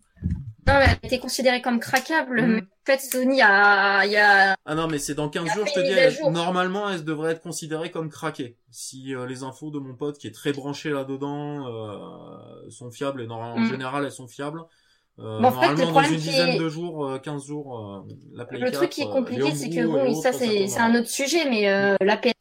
[0.67, 2.49] Non, mais elle a été considérée comme craquable, Mhm.
[2.57, 5.51] mais en fait, Sony a, il y a, Ah non, mais c'est dans 15 Il
[5.51, 8.59] a jours, je te dis, normalement, elle devrait être considérée comme craquée.
[8.71, 13.23] Si euh, les infos de mon pote, qui est très branché là-dedans, euh, sont fiables,
[13.23, 13.71] et normalement, en Mhm.
[13.71, 14.61] général, elles sont fiables.
[15.21, 17.77] Euh, Bon, en fait, le dans problème une dizaine est- de jours, euh, 15 jours,
[17.79, 18.03] euh,
[18.35, 21.09] la Play le 4, truc qui est compliqué, c'est que bon, ça, c'est, un autre
[21.09, 22.33] sujet, mais, euh, la PS,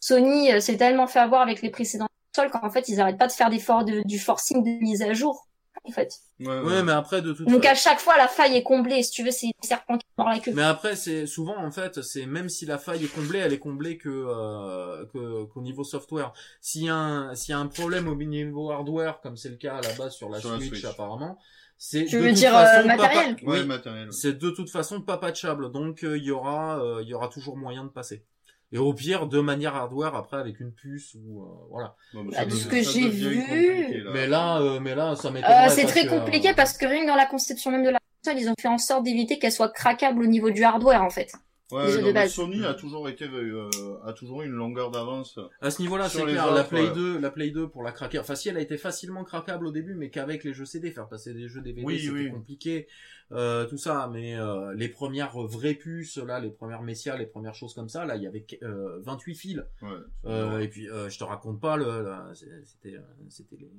[0.00, 3.32] Sony s'est tellement fait avoir avec les précédentes consoles qu'en fait, ils arrêtent pas de
[3.32, 5.46] faire des for- de- du forcing de mise à jour,
[5.88, 6.12] en fait.
[6.40, 6.60] Ouais, ouais.
[6.60, 7.72] Ouais, mais après, de toute Donc, façon.
[7.72, 9.02] à chaque fois, la faille est comblée.
[9.02, 10.52] Si tu veux, c'est le serpent qui mord la queue.
[10.54, 13.58] Mais après, c'est souvent en fait, c'est même si la faille est comblée, elle est
[13.58, 16.32] comblée que euh, que- qu'au niveau software.
[16.60, 19.56] S'il y a un s'il y a un problème au niveau hardware, comme c'est le
[19.56, 20.84] cas à la base sur la, Sur la Switch, Switch.
[20.84, 21.38] apparemment,
[21.78, 24.12] c'est Tu de veux toute dire, façon euh, pas- matériel Ouais, Oui, matériel.
[24.12, 27.28] c'est de toute façon pas patchable, donc euh, il y aura euh, il y aura
[27.28, 28.24] toujours moyen de passer.
[28.72, 31.94] Et au pire, de manière hardware après avec une puce ou euh, voilà.
[32.12, 34.10] Bah, Bah, de ce que j'ai vu- compliqué, là.
[34.12, 35.66] Mais là, euh, mais là, ça m'étonnerait.
[35.66, 37.90] Euh, c'est très que, euh, compliqué parce que rien que dans la conception même de
[37.90, 41.02] la console, ils ont fait en sorte d'éviter qu'elle soit craquable au niveau du hardware,
[41.02, 41.32] en fait.
[41.72, 42.32] Ouais, les jeux non, de mais base.
[42.32, 43.68] Sony a toujours été, euh,
[44.04, 45.38] a toujours eu une longueur d'avance.
[45.60, 46.44] À ce niveau-là, c'est clair.
[46.44, 46.94] autres, la Play ouais.
[46.94, 48.20] 2, la Play 2 pour la craquer.
[48.20, 51.08] Enfin, si elle a été facilement craquable au début, mais qu'avec les jeux CD, faire
[51.08, 52.30] passer des jeux DVD, Oui, c'était oui.
[52.30, 52.86] compliqué.
[53.32, 57.56] Euh, tout ça, mais euh, les premières vraies puces, là, les premières Messia, les premières
[57.56, 59.62] choses comme ça, là, il y avait euh, 28 fils.
[59.82, 59.88] Ouais.
[60.26, 63.72] Euh, et puis, euh, je te raconte pas, le, c'était, euh, c'était les...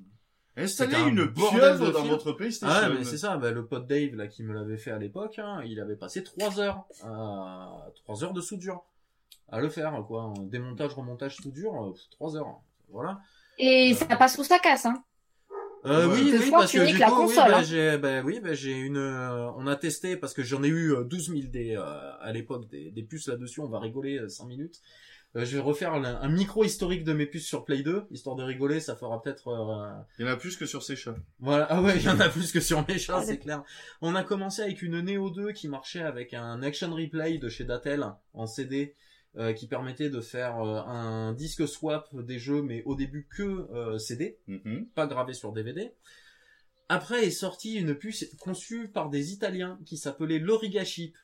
[0.58, 2.76] Installez c'était un une pieuvre dans votre PlayStation.
[2.76, 5.38] Ah, mais c'est ça, bah, le pote Dave, là, qui me l'avait fait à l'époque,
[5.40, 8.84] hein, il avait passé 3 heures, à 3 heures de soudure
[9.50, 10.34] à le faire, quoi.
[10.42, 12.60] Démontage, remontage, soudure, 3 heures.
[12.90, 13.20] Voilà.
[13.60, 15.04] Et ça passe ou ça casse, hein.
[15.86, 16.16] Euh, Ouais.
[16.16, 17.64] oui, oui, parce que du coup, console, oui, bah, hein.
[17.64, 20.94] j'ai, bah, oui, bah, j'ai une, euh, on a testé parce que j'en ai eu
[20.94, 23.62] euh, 12 000 des, euh, à l'époque des, des puces là-dessus.
[23.62, 24.82] On va rigoler 5 minutes.
[25.36, 28.36] Euh, je vais refaire un, un micro historique de mes puces sur Play 2, histoire
[28.36, 28.80] de rigoler.
[28.80, 31.16] Ça fera peut-être, euh, Il y en a plus que sur ces chats.
[31.40, 31.68] voilà.
[31.70, 33.64] Ah ouais, il y en a plus que sur mes chats, c'est clair.
[34.02, 37.66] On a commencé avec une Neo 2 qui marchait avec un Action Replay de chez
[37.66, 38.94] Datel en CD.
[39.38, 43.44] euh, qui permettait de faire euh, un disque swap des jeux, mais au début que
[43.72, 44.88] euh, CD Mhm.
[44.96, 45.92] pas gravé sur DVD.
[46.90, 51.16] Après est sortie une puce conçue par des Italiens qui s'appelait l'Origa Chip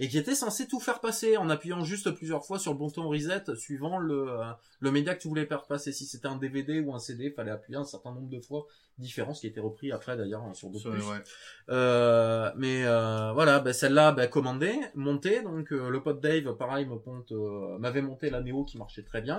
[0.00, 3.08] et qui était censé tout faire passer en appuyant juste plusieurs fois sur le bouton
[3.08, 4.44] reset suivant le, euh,
[4.80, 5.92] le média que tu voulais faire passer.
[5.92, 8.66] Si c'était un DVD ou un CD, fallait appuyer un certain nombre de fois
[8.98, 11.22] différent, ce qui était repris après d'ailleurs hein, sur d'autres ouais.
[11.68, 15.42] Euh, mais euh, voilà, bah, celle-là, bah, commandée, montée.
[15.42, 19.02] Donc euh, le pote Dave, pareil, me ponte, euh, m'avait monté la Neo qui marchait
[19.02, 19.38] très bien.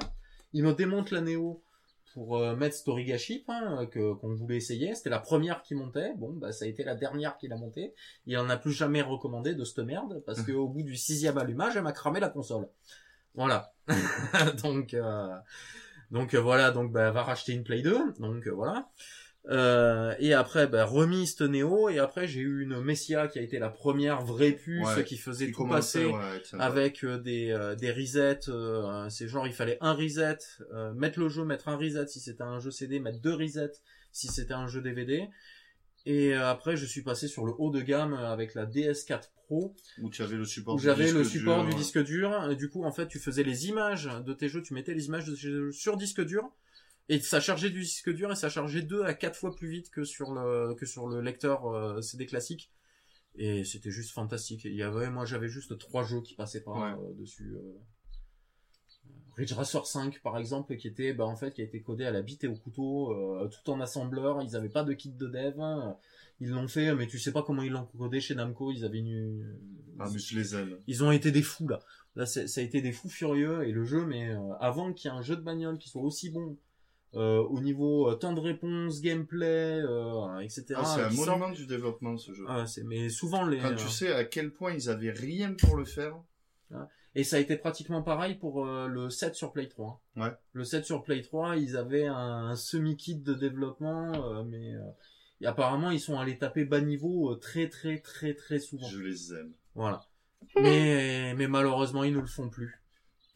[0.54, 1.62] Il me démonte la Neo
[2.14, 4.96] pour euh, mettre Storiga Chip hein, que qu'on voulait essayer.
[4.96, 6.14] C'était la première qui montait.
[6.18, 7.94] Bon, bah ça a été la dernière qui l'a montée.
[8.26, 11.38] Il en a plus jamais recommandé de cette merde parce que au bout du sixième
[11.38, 12.68] allumage, elle m'a cramé la console.
[13.36, 13.74] Voilà.
[14.64, 15.36] donc euh,
[16.12, 18.14] donc voilà, donc bah, va racheter une Play 2.
[18.20, 18.90] Donc euh, voilà.
[19.50, 23.42] Euh, et après, bah, remis cette Neo, et après j'ai eu une Messia qui a
[23.42, 27.52] été la première vraie puce Ouais, qui faisait Qui tout passer ouais, avec euh, des,
[27.52, 28.40] euh, des resets.
[29.10, 30.38] C'est genre il fallait un reset,
[30.96, 33.72] mettre le jeu, mettre un reset si c'était un jeu CD, mettre deux resets
[34.12, 35.28] si c'était un jeu DVD.
[36.06, 40.10] Et après je suis passé sur le haut de gamme avec la DS4 Pro Où
[40.10, 41.70] tu avais le support où du j'avais le disque support dur.
[41.70, 42.50] du disque dur.
[42.52, 45.06] Et du coup, en fait, tu faisais les images de tes jeux, tu mettais les
[45.06, 46.50] images de tes jeux sur disque dur.
[47.10, 49.90] Et ça chargeait du disque dur et ça chargeait deux à quatre fois plus vite
[49.90, 52.72] que sur le, que sur le lecteur euh, CD classique.
[53.36, 54.66] Et c'était juste fantastique.
[54.66, 57.00] Il y avait, moi, j'avais juste trois jeux qui passaient par Ouais.
[57.04, 57.54] euh, dessus.
[57.56, 57.78] euh.
[59.38, 62.12] Ridge Racer 5, par exemple, qui était, bah, en fait, qui a été codé à
[62.12, 64.42] la bite et au couteau, euh, tout en assembleur.
[64.42, 65.60] Ils avaient pas de kit de dev.
[65.62, 65.96] hein.
[66.40, 68.72] Ils l'ont fait, mais tu sais pas comment ils l'ont codé chez Namco.
[68.72, 69.56] Ils avaient une,
[70.00, 70.78] Ah, mais je les aime.
[70.88, 71.80] ils ont été des fous là.
[72.16, 75.18] Là, ça a été des fous furieux et le jeu, mais avant qu'il y ait
[75.18, 76.58] un jeu de bagnole qui soit aussi bon
[77.16, 80.66] euh, au niveau euh, temps de réponse, gameplay, euh, etc.
[80.76, 82.46] Ah, c'est un monument du développement ce jeu.
[82.48, 85.54] Ah, c'est- mais souvent les Quand euh, tu sais à quel point ils avaient rien
[85.54, 86.16] pour le faire.
[87.16, 90.02] et ça a été pratiquement pareil pour euh, le 7 sur Play 3.
[90.18, 90.32] Ouais.
[90.54, 92.16] Le 7 sur Play 3, ils avaient un,
[92.50, 97.36] un semi-kit de développement, euh, mais euh, apparemment ils sont allés taper bas niveau euh,
[97.38, 98.88] très très très très souvent.
[98.88, 99.54] Je les aime.
[99.76, 100.02] Voilà.
[100.62, 102.82] Mais mais malheureusement ils ne le font plus.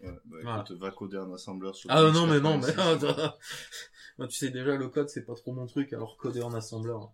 [0.03, 0.63] Ouais, bah, Voilà.
[0.65, 3.31] écoute, va coder un assembleur sur Ah non mais non mais X86.
[4.17, 7.11] Moi, tu sais déjà le code c'est pas trop mon truc alors coder en assembleur.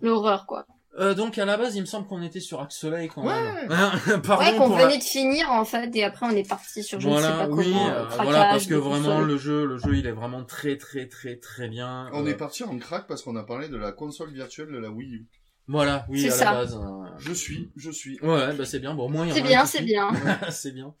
[0.00, 0.66] L'horreur, quoi.
[0.98, 3.66] Euh, donc à la base il me semble qu'on était sur Axelay quand Ouais.
[3.68, 3.68] même.
[4.22, 6.82] Pardon ouais, qu'on pour la- venait de finir, en fait, et après on est parti
[6.84, 7.88] sur je ne sais Voilà, pas oui, comment.
[7.88, 11.08] euh, euh, voilà, parce que vraiment le jeu, le jeu, il est vraiment très, très,
[11.08, 12.10] très, très bien.
[12.12, 14.78] On Euh, est parti en crack parce qu'on a parlé de la console virtuelle de
[14.78, 15.28] la Wii U.
[15.66, 16.44] Voilà, oui, C'est à ça.
[16.44, 16.76] la base.
[16.76, 18.20] euh, Je suis, je suis.
[18.20, 18.94] Ouais, bah c'est bien.
[18.94, 20.10] Bon, au moins il y en C'est a un bien, c'est bien.
[20.50, 20.94] c'est bien.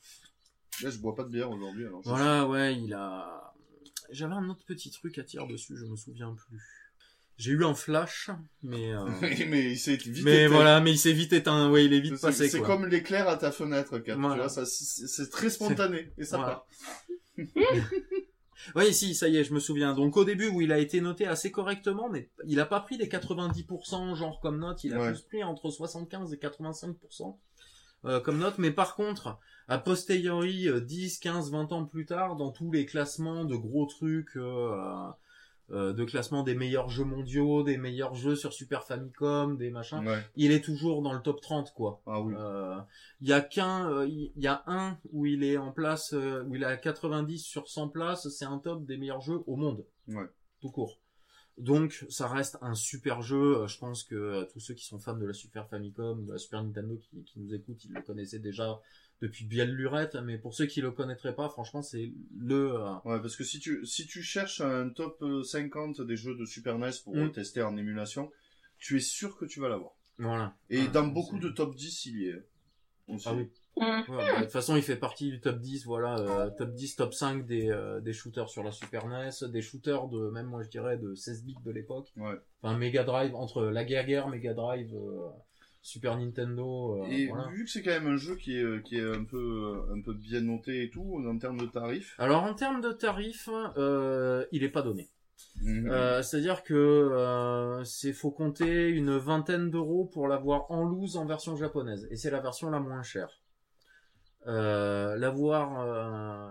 [0.82, 2.00] Là, je bois pas de bière aujourd'hui, alors.
[2.04, 3.54] Voilà, ouais, il a.
[4.10, 6.58] J'avais un autre petit truc à tirer dessus, je me souviens plus.
[7.38, 8.30] J'ai eu un flash,
[8.62, 8.92] mais.
[8.92, 9.06] euh,
[9.48, 10.54] mais il s'est vite mais éteint.
[10.54, 11.70] voilà, mais il s'est vite éteint.
[11.70, 12.48] Ouais, il est vite passé.
[12.48, 14.46] C'est comme l'éclair à ta fenêtre, Kat, tu Voilà.
[14.48, 16.52] vois, c'est très spontané, et ça Voilà.
[16.52, 16.66] part.
[18.76, 19.92] Oui, si, ça y est, je me souviens.
[19.92, 22.96] Donc au début où il a été noté assez correctement, mais il a pas pris
[22.96, 25.12] les 90% genre comme note, il a Ouais.
[25.12, 27.36] plus pris entre 75 et 85%
[28.04, 28.58] euh, comme note.
[28.58, 29.38] Mais par contre,
[29.68, 33.86] a posteriori, euh, 10, 15, 20 ans plus tard, dans tous les classements de gros
[33.86, 34.76] trucs, euh,
[35.70, 40.06] euh, de classement des meilleurs jeux mondiaux, des meilleurs jeux sur Super Famicom, des machins,
[40.06, 40.18] Ouais.
[40.36, 42.02] il est toujours dans le top 30 quoi.
[42.06, 42.34] Ah oui.
[42.36, 42.76] Euh,
[43.20, 46.64] Il y a qu'un, il y a un où il est en place, où il
[46.64, 49.86] a 90 sur 100 places, c'est un top des meilleurs jeux au monde.
[50.08, 50.26] Ouais.
[50.60, 50.98] Tout court.
[51.58, 53.58] Donc, ça reste un super jeu.
[53.62, 56.32] Euh, Je pense que euh, tous ceux qui sont fans de la Super Famicom, de
[56.32, 58.80] la Super Nintendo qui, qui nous écoutent, ils le connaissaient déjà
[59.20, 60.16] depuis bien lurette.
[60.16, 63.60] Mais pour ceux qui le connaîtraient pas, franchement, c'est le, euh, Ouais, parce que si
[63.60, 67.32] tu, si tu cherches un top euh, 50 des jeux de Super NES pour Mm.
[67.32, 68.30] tester en émulation,
[68.78, 69.92] tu es sûr que tu vas l'avoir.
[70.18, 70.56] voilà.
[70.70, 72.42] Et Ouais, dans beaucoup de top 10, il y est.
[73.08, 73.28] aussi.
[73.28, 73.48] Ah oui.
[73.82, 76.96] Ouais, bah, de toute façon, il fait partie du top 10, voilà, euh, top 10,
[76.96, 80.62] top 5 des, euh, des shooters sur la Super NES, des shooters de, même moi
[80.62, 82.12] je dirais, de 16 bits de l'époque.
[82.16, 82.38] Ouais.
[82.62, 85.28] Enfin, Mega Drive, entre la guerre guerre, Mega Drive, euh,
[85.82, 87.48] Super Nintendo, euh, Et voilà.
[87.48, 90.14] vu que c'est quand même un jeu qui est, qui est un peu, un peu
[90.14, 92.14] bien noté et tout, en termes de tarifs.
[92.18, 95.10] Alors, en termes de tarifs, euh, il est pas donné.
[95.64, 101.26] Euh, C'est-à-dire que euh, c'est faut compter une vingtaine d'euros pour l'avoir en loose en
[101.26, 103.41] version japonaise, et c'est la version la moins chère.
[104.48, 106.48] Euh, l'avoir euh,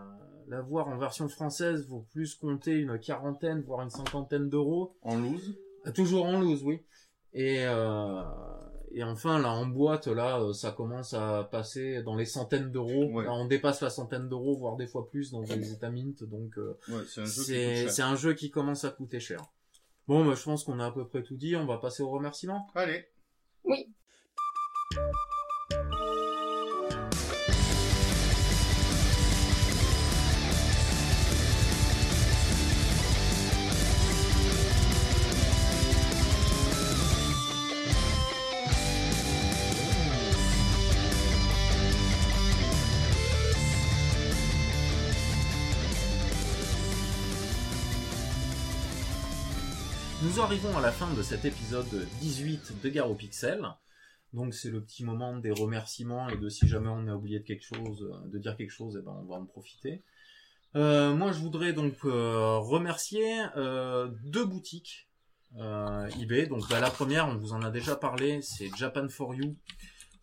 [0.47, 5.57] l'avoir en version française vaut plus compter une quarantaine voire une cinquantaine d'euros En loose?
[5.93, 6.81] toujours en loose oui
[7.34, 8.22] et euh,
[8.93, 13.11] et enfin là en boîte là euh, ça commence à passer dans les centaines d'euros
[13.11, 13.26] Ouais.
[13.26, 16.57] Là, on dépasse la centaine d'euros voire des fois plus dans les états mint donc
[16.57, 17.91] euh, Ouais, c'est un jeu qui coûte c'est cher.
[17.91, 19.41] c'est un jeu qui commence à coûter cher
[20.07, 22.09] bon bah, je pense qu'on a à peu près tout dit on va passer aux
[22.09, 23.05] remerciements Allez.
[23.65, 23.88] Oui.
[50.33, 53.67] Nous arrivons à la fin de cet épisode 18 de Gare aux Pixels.
[54.31, 57.43] Donc c'est le petit moment des remerciements et de si jamais on a oublié de
[57.43, 60.03] quelque chose, euh, de dire quelque chose, et ben on va en profiter.
[60.77, 65.09] Euh, moi je voudrais donc euh, remercier euh, deux boutiques
[66.21, 66.47] eBay.
[66.47, 69.57] Donc bah, la première, on vous en a déjà parlé, c'est Japan for You.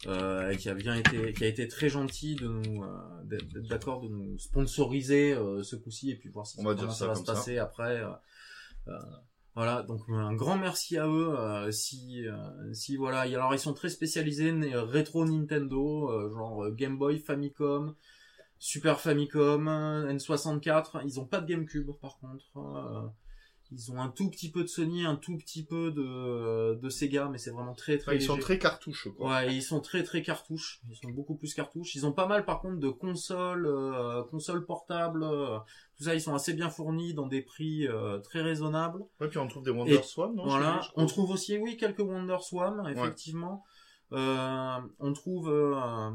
[0.05, 2.83] qui a bien été qui a été très gentil de nous
[3.25, 6.93] d'être d'accord de nous sponsoriser ce coup-ci et puis voir si On va comment dire
[6.93, 7.35] ça, ça va se ça.
[7.35, 8.03] passer après
[9.59, 11.37] voilà, donc un grand merci à eux.
[11.37, 16.97] euh, si, euh, si voilà, alors ils sont très spécialisés rétro Nintendo, euh, genre Game
[16.97, 17.97] Boy, Famicom,
[18.61, 21.01] Super Famicom, euh, N64.
[21.05, 22.45] Ils ont pas de GameCube par contre.
[23.71, 26.89] Euh, ils ont un tout petit peu de Sony, un tout petit peu de, de
[26.89, 28.13] Sega, mais c'est vraiment très très.
[28.13, 29.31] Enfin, ils sont très cartouches, quoi.
[29.31, 30.81] Ouais, ils sont très très cartouches.
[30.91, 31.95] Ils sont beaucoup plus cartouches.
[31.95, 35.23] Ils ont pas mal par contre de consoles, euh, consoles portables.
[35.23, 35.59] euh,
[35.97, 39.03] tout ça, ils sont assez bien fournis dans des prix euh, très raisonnables.
[39.21, 41.99] Ouais, puis on trouve des Wonder Et Swan, non Voilà, on trouve aussi, oui, quelques
[41.99, 43.65] Wonder Swan, effectivement.
[44.13, 46.11] Euh, on trouve, euh,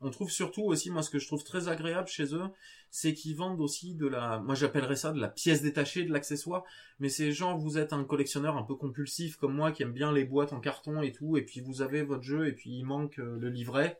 [0.00, 2.48] on trouve surtout aussi, moi, ce que je trouve très agréable chez eux,
[2.94, 6.62] c'est qu'ils vendent aussi de la, moi, j'appellerais ça de la pièce détachée, de l'accessoire.
[7.00, 10.12] Mais c'est genre, vous êtes un collectionneur un peu compulsif comme moi, qui aime bien
[10.12, 12.84] les boîtes en carton et tout, et puis vous avez votre jeu, et puis il
[12.84, 13.98] manque euh, le livret.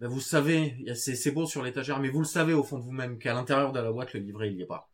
[0.00, 3.18] Ben, vous savez, c'est beau sur l'étagère, mais vous le savez au fond de vous-même
[3.18, 4.88] qu'à l'intérieur de la boîte, le livret, il y est pas.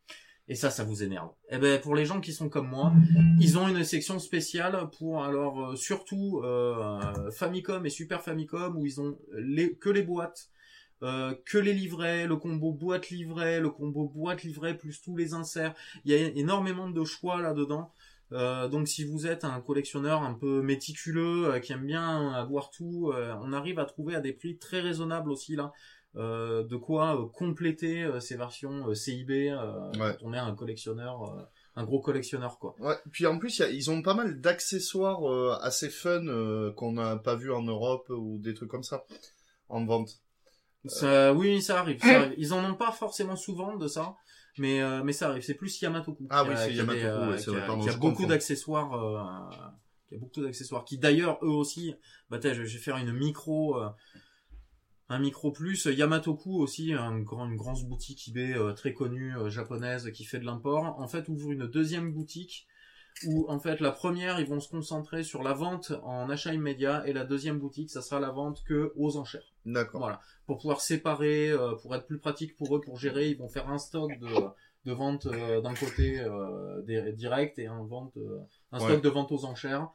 [0.47, 1.29] Et ça, ça vous énerve.
[1.51, 2.91] Eh ben, pour les gens qui sont comme moi,
[3.39, 8.83] ils ont une section spéciale pour alors euh, surtout euh, Famicom et Super Famicom où
[8.83, 10.49] ils ont les, que les boîtes,
[11.03, 15.33] euh, que les livrets, le combo boîte livret, le combo boîte livret plus tous les
[15.33, 15.73] inserts.
[16.05, 17.91] Il y a énormément de choix là-dedans.
[18.31, 22.71] Euh, donc si vous êtes un collectionneur un peu méticuleux, euh, qui aime bien avoir
[22.71, 25.71] tout, euh, on arrive à trouver à des prix très raisonnables aussi là.
[26.17, 30.15] Euh, de quoi compléter ces versions CIB euh, Ouais.
[30.19, 31.45] quand on est un collectionneur,
[31.75, 32.73] un gros collectionneur quoi.
[32.79, 32.95] Ouais.
[33.11, 36.71] Puis en plus, il y a- ils ont pas mal d'accessoires euh, assez fun euh,
[36.71, 39.03] qu'on n'a pas vu en Europe ou des trucs comme ça
[39.67, 40.21] en vente.
[40.87, 42.35] Ça, oui, ça arrive, ça arrive.
[42.37, 44.15] Ils en ont pas forcément souvent de ça,
[44.57, 45.43] mais euh, mais ça arrive.
[45.43, 46.27] C'est plus Yamatoku.
[46.29, 47.97] Ah oui, a- c'est a des, Yamatoku, ouais, c'est qui vrai, a, pardon, qui a
[47.97, 49.55] beaucoup d'accessoires, euh,
[50.07, 50.85] qui a beaucoup d'accessoires.
[50.85, 51.95] Qui d'ailleurs eux aussi,
[52.29, 53.89] bah je vais faire une micro, euh,
[55.09, 55.85] un micro plus.
[55.85, 60.39] Yamatoku aussi, un grand, une grande boutique eBay euh, très connue euh, japonaise qui fait
[60.39, 60.99] de l'import.
[60.99, 62.67] En fait, ouvre une deuxième boutique
[63.25, 67.07] où en fait la première ils vont se concentrer sur la vente en achat immédiat
[67.07, 69.53] et la deuxième boutique ça sera la vente que aux enchères.
[69.65, 70.01] D'accord.
[70.01, 70.19] Voilà.
[70.47, 73.69] Pour pouvoir séparer, euh, pour être plus pratique pour eux, pour gérer, ils vont faire
[73.69, 74.27] un stock de,
[74.85, 78.39] de vente euh, d'un côté euh, des- direct et un, vente, euh,
[78.71, 79.01] un stock Ouais.
[79.01, 79.87] de vente aux enchères.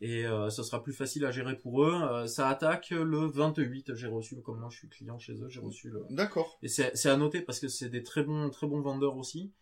[0.00, 1.92] Et euh, ça sera plus facile à gérer pour eux.
[1.94, 3.94] Euh, ça attaque le 28.
[3.94, 6.04] J'ai reçu, comme moi je suis client chez eux, j'ai reçu le.
[6.10, 6.58] D'accord.
[6.62, 9.52] Et c'est c'est à noter parce que c'est des très bons, très bons vendeurs aussi.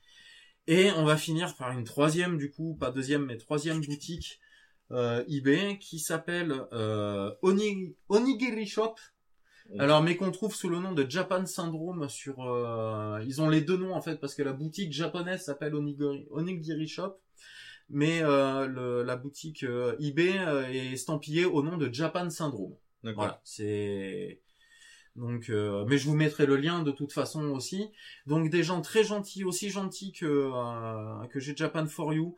[0.66, 4.40] Et on va finir par une troisième, du coup, pas deuxième, mais troisième boutique
[4.92, 8.94] euh, eBay qui s'appelle euh, Oni- Onigiri Shop.
[9.78, 12.42] Alors, mais qu'on trouve sous le nom de Japan Syndrome sur.
[12.44, 16.26] euh, ils ont les deux noms en fait parce que la boutique japonaise s'appelle Onigiri,
[16.30, 17.14] Onigiri Shop,
[17.88, 19.64] mais euh, le- la boutique
[20.00, 20.32] eBay
[20.72, 22.74] est estampillée au nom de Japan Syndrome.
[23.04, 23.22] D'accord.
[23.22, 24.40] Voilà, c'est
[25.20, 27.90] donc, euh, mais je vous mettrai le lien de toute façon aussi.
[28.26, 32.36] Donc des gens très gentils, aussi gentils que euh, que j'ai Japan for You.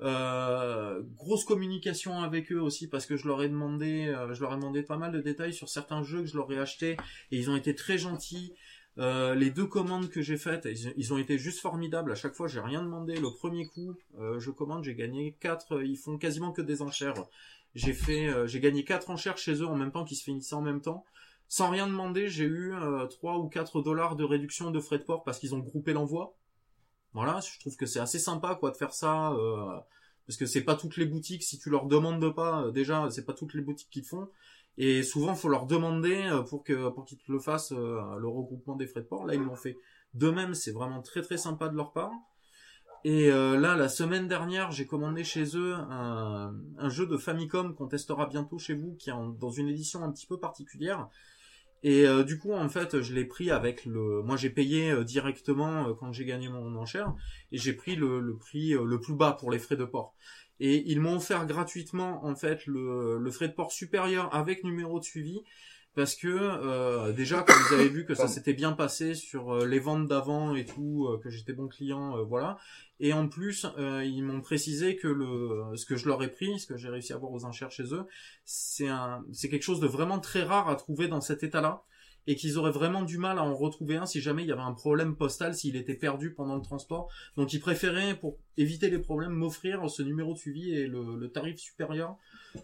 [0.00, 4.54] Euh, grosse communication avec eux aussi parce que je leur ai demandé, euh, je leur
[4.54, 6.96] ai demandé pas mal de détails sur certains jeux que je leur ai achetés
[7.30, 8.54] et ils ont été très gentils.
[8.98, 12.12] Euh, les deux commandes que j'ai faites, ils, ont été juste formidables.
[12.12, 13.14] À chaque fois, j'ai rien demandé.
[13.14, 15.82] Le premier coup, euh, je commande, j'ai gagné quatre.
[15.82, 17.26] Ils font quasiment que des enchères.
[17.74, 20.62] J'ai fait, j'ai gagné quatre enchères chez eux en même temps qui se finissaient en
[20.62, 21.04] même temps.
[21.52, 25.02] Sans rien demander, j'ai eu euh, 3 ou 4 dollars de réduction de frais de
[25.02, 26.34] port parce qu'ils ont groupé l'envoi.
[27.12, 29.78] Voilà, je trouve que c'est assez sympa quoi de faire ça euh,
[30.26, 33.26] parce que c'est pas toutes les boutiques si tu leur demandes pas euh, déjà, c'est
[33.26, 34.30] pas toutes les boutiques qui le font
[34.78, 38.28] et souvent faut leur demander euh, pour que pour qu'ils te le fassent euh, le
[38.28, 39.26] regroupement des frais de port.
[39.26, 39.76] Là, ils l'ont fait
[40.14, 42.12] de même, c'est vraiment très très sympa de leur part.
[43.04, 46.54] Et euh, là, la semaine dernière, j'ai commandé chez eux un,
[46.88, 50.26] jeu de Famicom qu'on testera bientôt chez vous, qui est dans une édition un petit
[50.26, 51.08] peu particulière.
[51.82, 54.22] Et euh, du coup, en fait, je l'ai pris avec le.
[54.22, 57.14] Moi, j'ai payé euh, directement euh, quand j'ai gagné mon enchère,
[57.50, 60.14] et j'ai pris le, prix le plus bas pour les frais de port.
[60.60, 65.04] Et ils m'ont offert gratuitement, en fait, le frais de port supérieur avec numéro de
[65.04, 65.40] suivi,
[65.94, 69.66] parce que euh, déjà, comme vous avez vu que ça s'était bien passé sur euh,
[69.66, 72.58] les ventes d'avant et tout, euh, que j'étais bon client, voilà.
[72.98, 76.66] Et en plus, ils m'ont précisé que le ce que je leur ai pris, ce
[76.66, 78.06] que j'ai réussi à avoir aux enchères chez eux,
[78.44, 81.82] c'est un c'est quelque chose de vraiment très rare à trouver dans cet état-là
[82.26, 84.60] et qu'ils auraient vraiment du mal à en retrouver un si jamais il y avait
[84.60, 87.08] un problème postal s'il était perdu pendant le transport.
[87.36, 91.58] Donc ils préféraient pour éviter les problèmes m'offrir ce numéro de suivi et le, tarif
[91.58, 92.16] supérieur.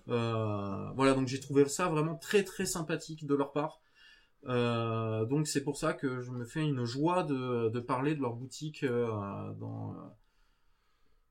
[0.09, 3.81] Euh, voilà, donc j'ai trouvé ça vraiment très très sympathique de leur part.
[4.47, 8.21] Euh, donc c'est pour ça que je me fais une joie de, de parler de
[8.21, 9.95] leur boutique euh, dans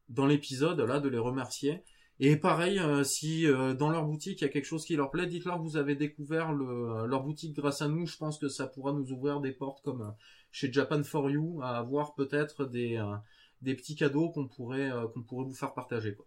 [0.10, 1.84] dans l'épisode là, de les remercier.
[2.20, 5.12] Et pareil, euh, si euh, dans leur boutique il y a quelque chose qui leur
[5.12, 8.08] plaît, dites-leur que vous avez découvert le, leur boutique grâce à nous.
[8.08, 10.10] Je pense que ça pourra nous ouvrir des portes comme euh,
[10.52, 13.16] chez Japan for You à avoir peut-être des euh,
[13.62, 16.16] des petits cadeaux qu'on pourrait euh, qu'on pourrait vous faire partager.
[16.16, 16.26] Quoi.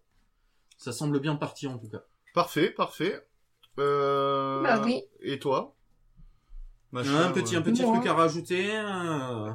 [0.77, 2.03] Ça semble bien parti en tout cas.
[2.33, 3.27] Parfait, parfait.
[3.77, 4.61] Euh...
[4.63, 5.01] Bah oui.
[5.21, 5.75] Et toi?
[6.93, 7.59] Machin, un petit ouais.
[7.59, 7.95] un petit Moi.
[7.97, 8.69] truc à rajouter.
[8.77, 9.49] euh,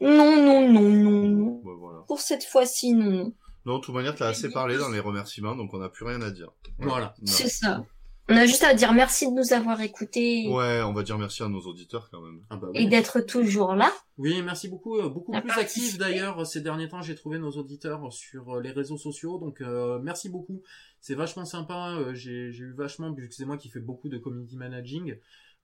[0.00, 1.60] Non, non, non, non, non.
[1.64, 2.00] Ouais, voilà.
[2.06, 3.32] Pour cette fois-ci, non.
[3.66, 6.20] Non, de toute manière, t'as assez parlé dans les remerciements, donc on n'a plus rien
[6.22, 6.50] à dire.
[6.78, 7.14] Voilà.
[7.24, 7.84] C'est ça.
[8.32, 11.42] On a juste à dire merci de nous avoir écoutés Ouais, on va dire merci
[11.42, 12.40] à nos auditeurs quand même.
[12.48, 12.88] Ah bah et oui.
[12.88, 13.90] d'être toujours là.
[14.18, 14.96] Oui, merci beaucoup.
[14.98, 17.02] euh, Beaucoup plus actifs d'ailleurs ces derniers temps.
[17.02, 20.62] J'ai trouvé nos auditeurs sur euh, les réseaux sociaux, donc euh, merci beaucoup.
[21.00, 21.96] C'est vachement sympa.
[21.98, 25.16] euh, J'ai j'ai eu vachement, vu que c'est moi qui fais beaucoup de community managing,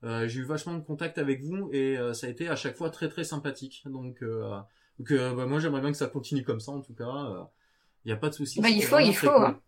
[0.03, 2.77] euh, j'ai eu vachement de contact avec vous et euh, ça a été à chaque
[2.77, 3.83] fois très très sympathique.
[3.87, 4.51] Donc, euh,
[4.99, 7.49] donc euh, bah, moi j'aimerais bien que ça continue comme ça en tout cas.
[8.07, 8.61] Il n'y a pas de souci.
[8.61, 9.45] Bah, il faut, il faut, cool.
[9.45, 9.61] hein.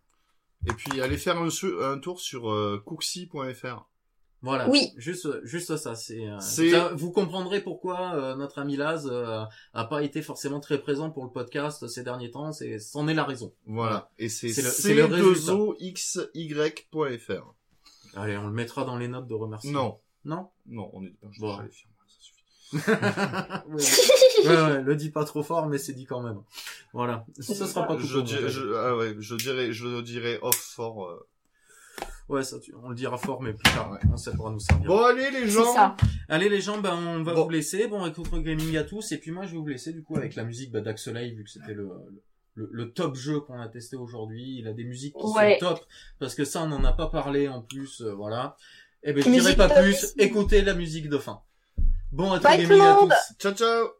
[0.67, 3.85] Et puis, allez faire un, tour sur euh, cooksy.fr.
[4.41, 4.69] Voilà.
[4.69, 4.93] Oui.
[4.95, 5.95] Juste, juste ça.
[5.95, 6.25] C'est.
[6.25, 9.43] euh, vous comprendrez pourquoi euh, notre ami Laz euh,
[9.73, 12.53] a pas été forcément très présent pour le podcast ces derniers temps.
[12.53, 13.53] C'est, c'en est la raison.
[13.65, 14.09] Voilà.
[14.17, 15.51] Et c'est C'est le- le résultat.
[15.51, 17.53] c2oxy.fr.
[18.15, 19.99] Allez, on le mettra dans les notes de remerciement.
[20.25, 20.35] Non.
[20.37, 20.49] Non?
[20.65, 21.59] Non, on est pas je Bon.
[21.59, 21.91] les firmes.
[22.73, 22.79] Ouais,
[24.45, 26.41] ouais, ouais, le dis pas trop fort, mais c'est dit quand même.
[26.93, 27.25] Voilà.
[27.39, 31.09] Ce sera pas tout je, dirais, je, ah ouais, je dirais, je dirais off fort.
[31.09, 31.27] euh.
[32.27, 33.91] Ouais, ça, tu- on le dira fort, mais plus tard.
[33.91, 33.97] Ouais.
[34.13, 34.87] On ça pourra nous servir.
[34.87, 35.73] Bon, allez, les gens.
[35.73, 35.95] ça.
[36.27, 37.45] Allez les gens, ben on va Bon.
[37.45, 37.87] vous laisser.
[37.87, 39.11] Bon, écoute gaming à tous.
[39.11, 41.43] Et puis moi, je vais vous laisser du coup avec la musique bah, d'Axelay, vu
[41.43, 41.89] que c'était le,
[42.53, 44.57] le, le top jeu qu'on a testé aujourd'hui.
[44.59, 45.57] Il a des musiques qui Ouais.
[45.59, 45.79] sont top,
[46.19, 48.01] parce que ça, on n'en a pas parlé en plus.
[48.01, 48.55] euh, voilà.
[49.01, 49.79] Et ben je dirais pas top.
[49.81, 50.13] plus.
[50.19, 51.41] Écoutez la musique de fin.
[52.11, 53.09] Bon, à Bye, à tout le monde.
[53.09, 53.35] tous.
[53.39, 53.98] Ciao, ciao.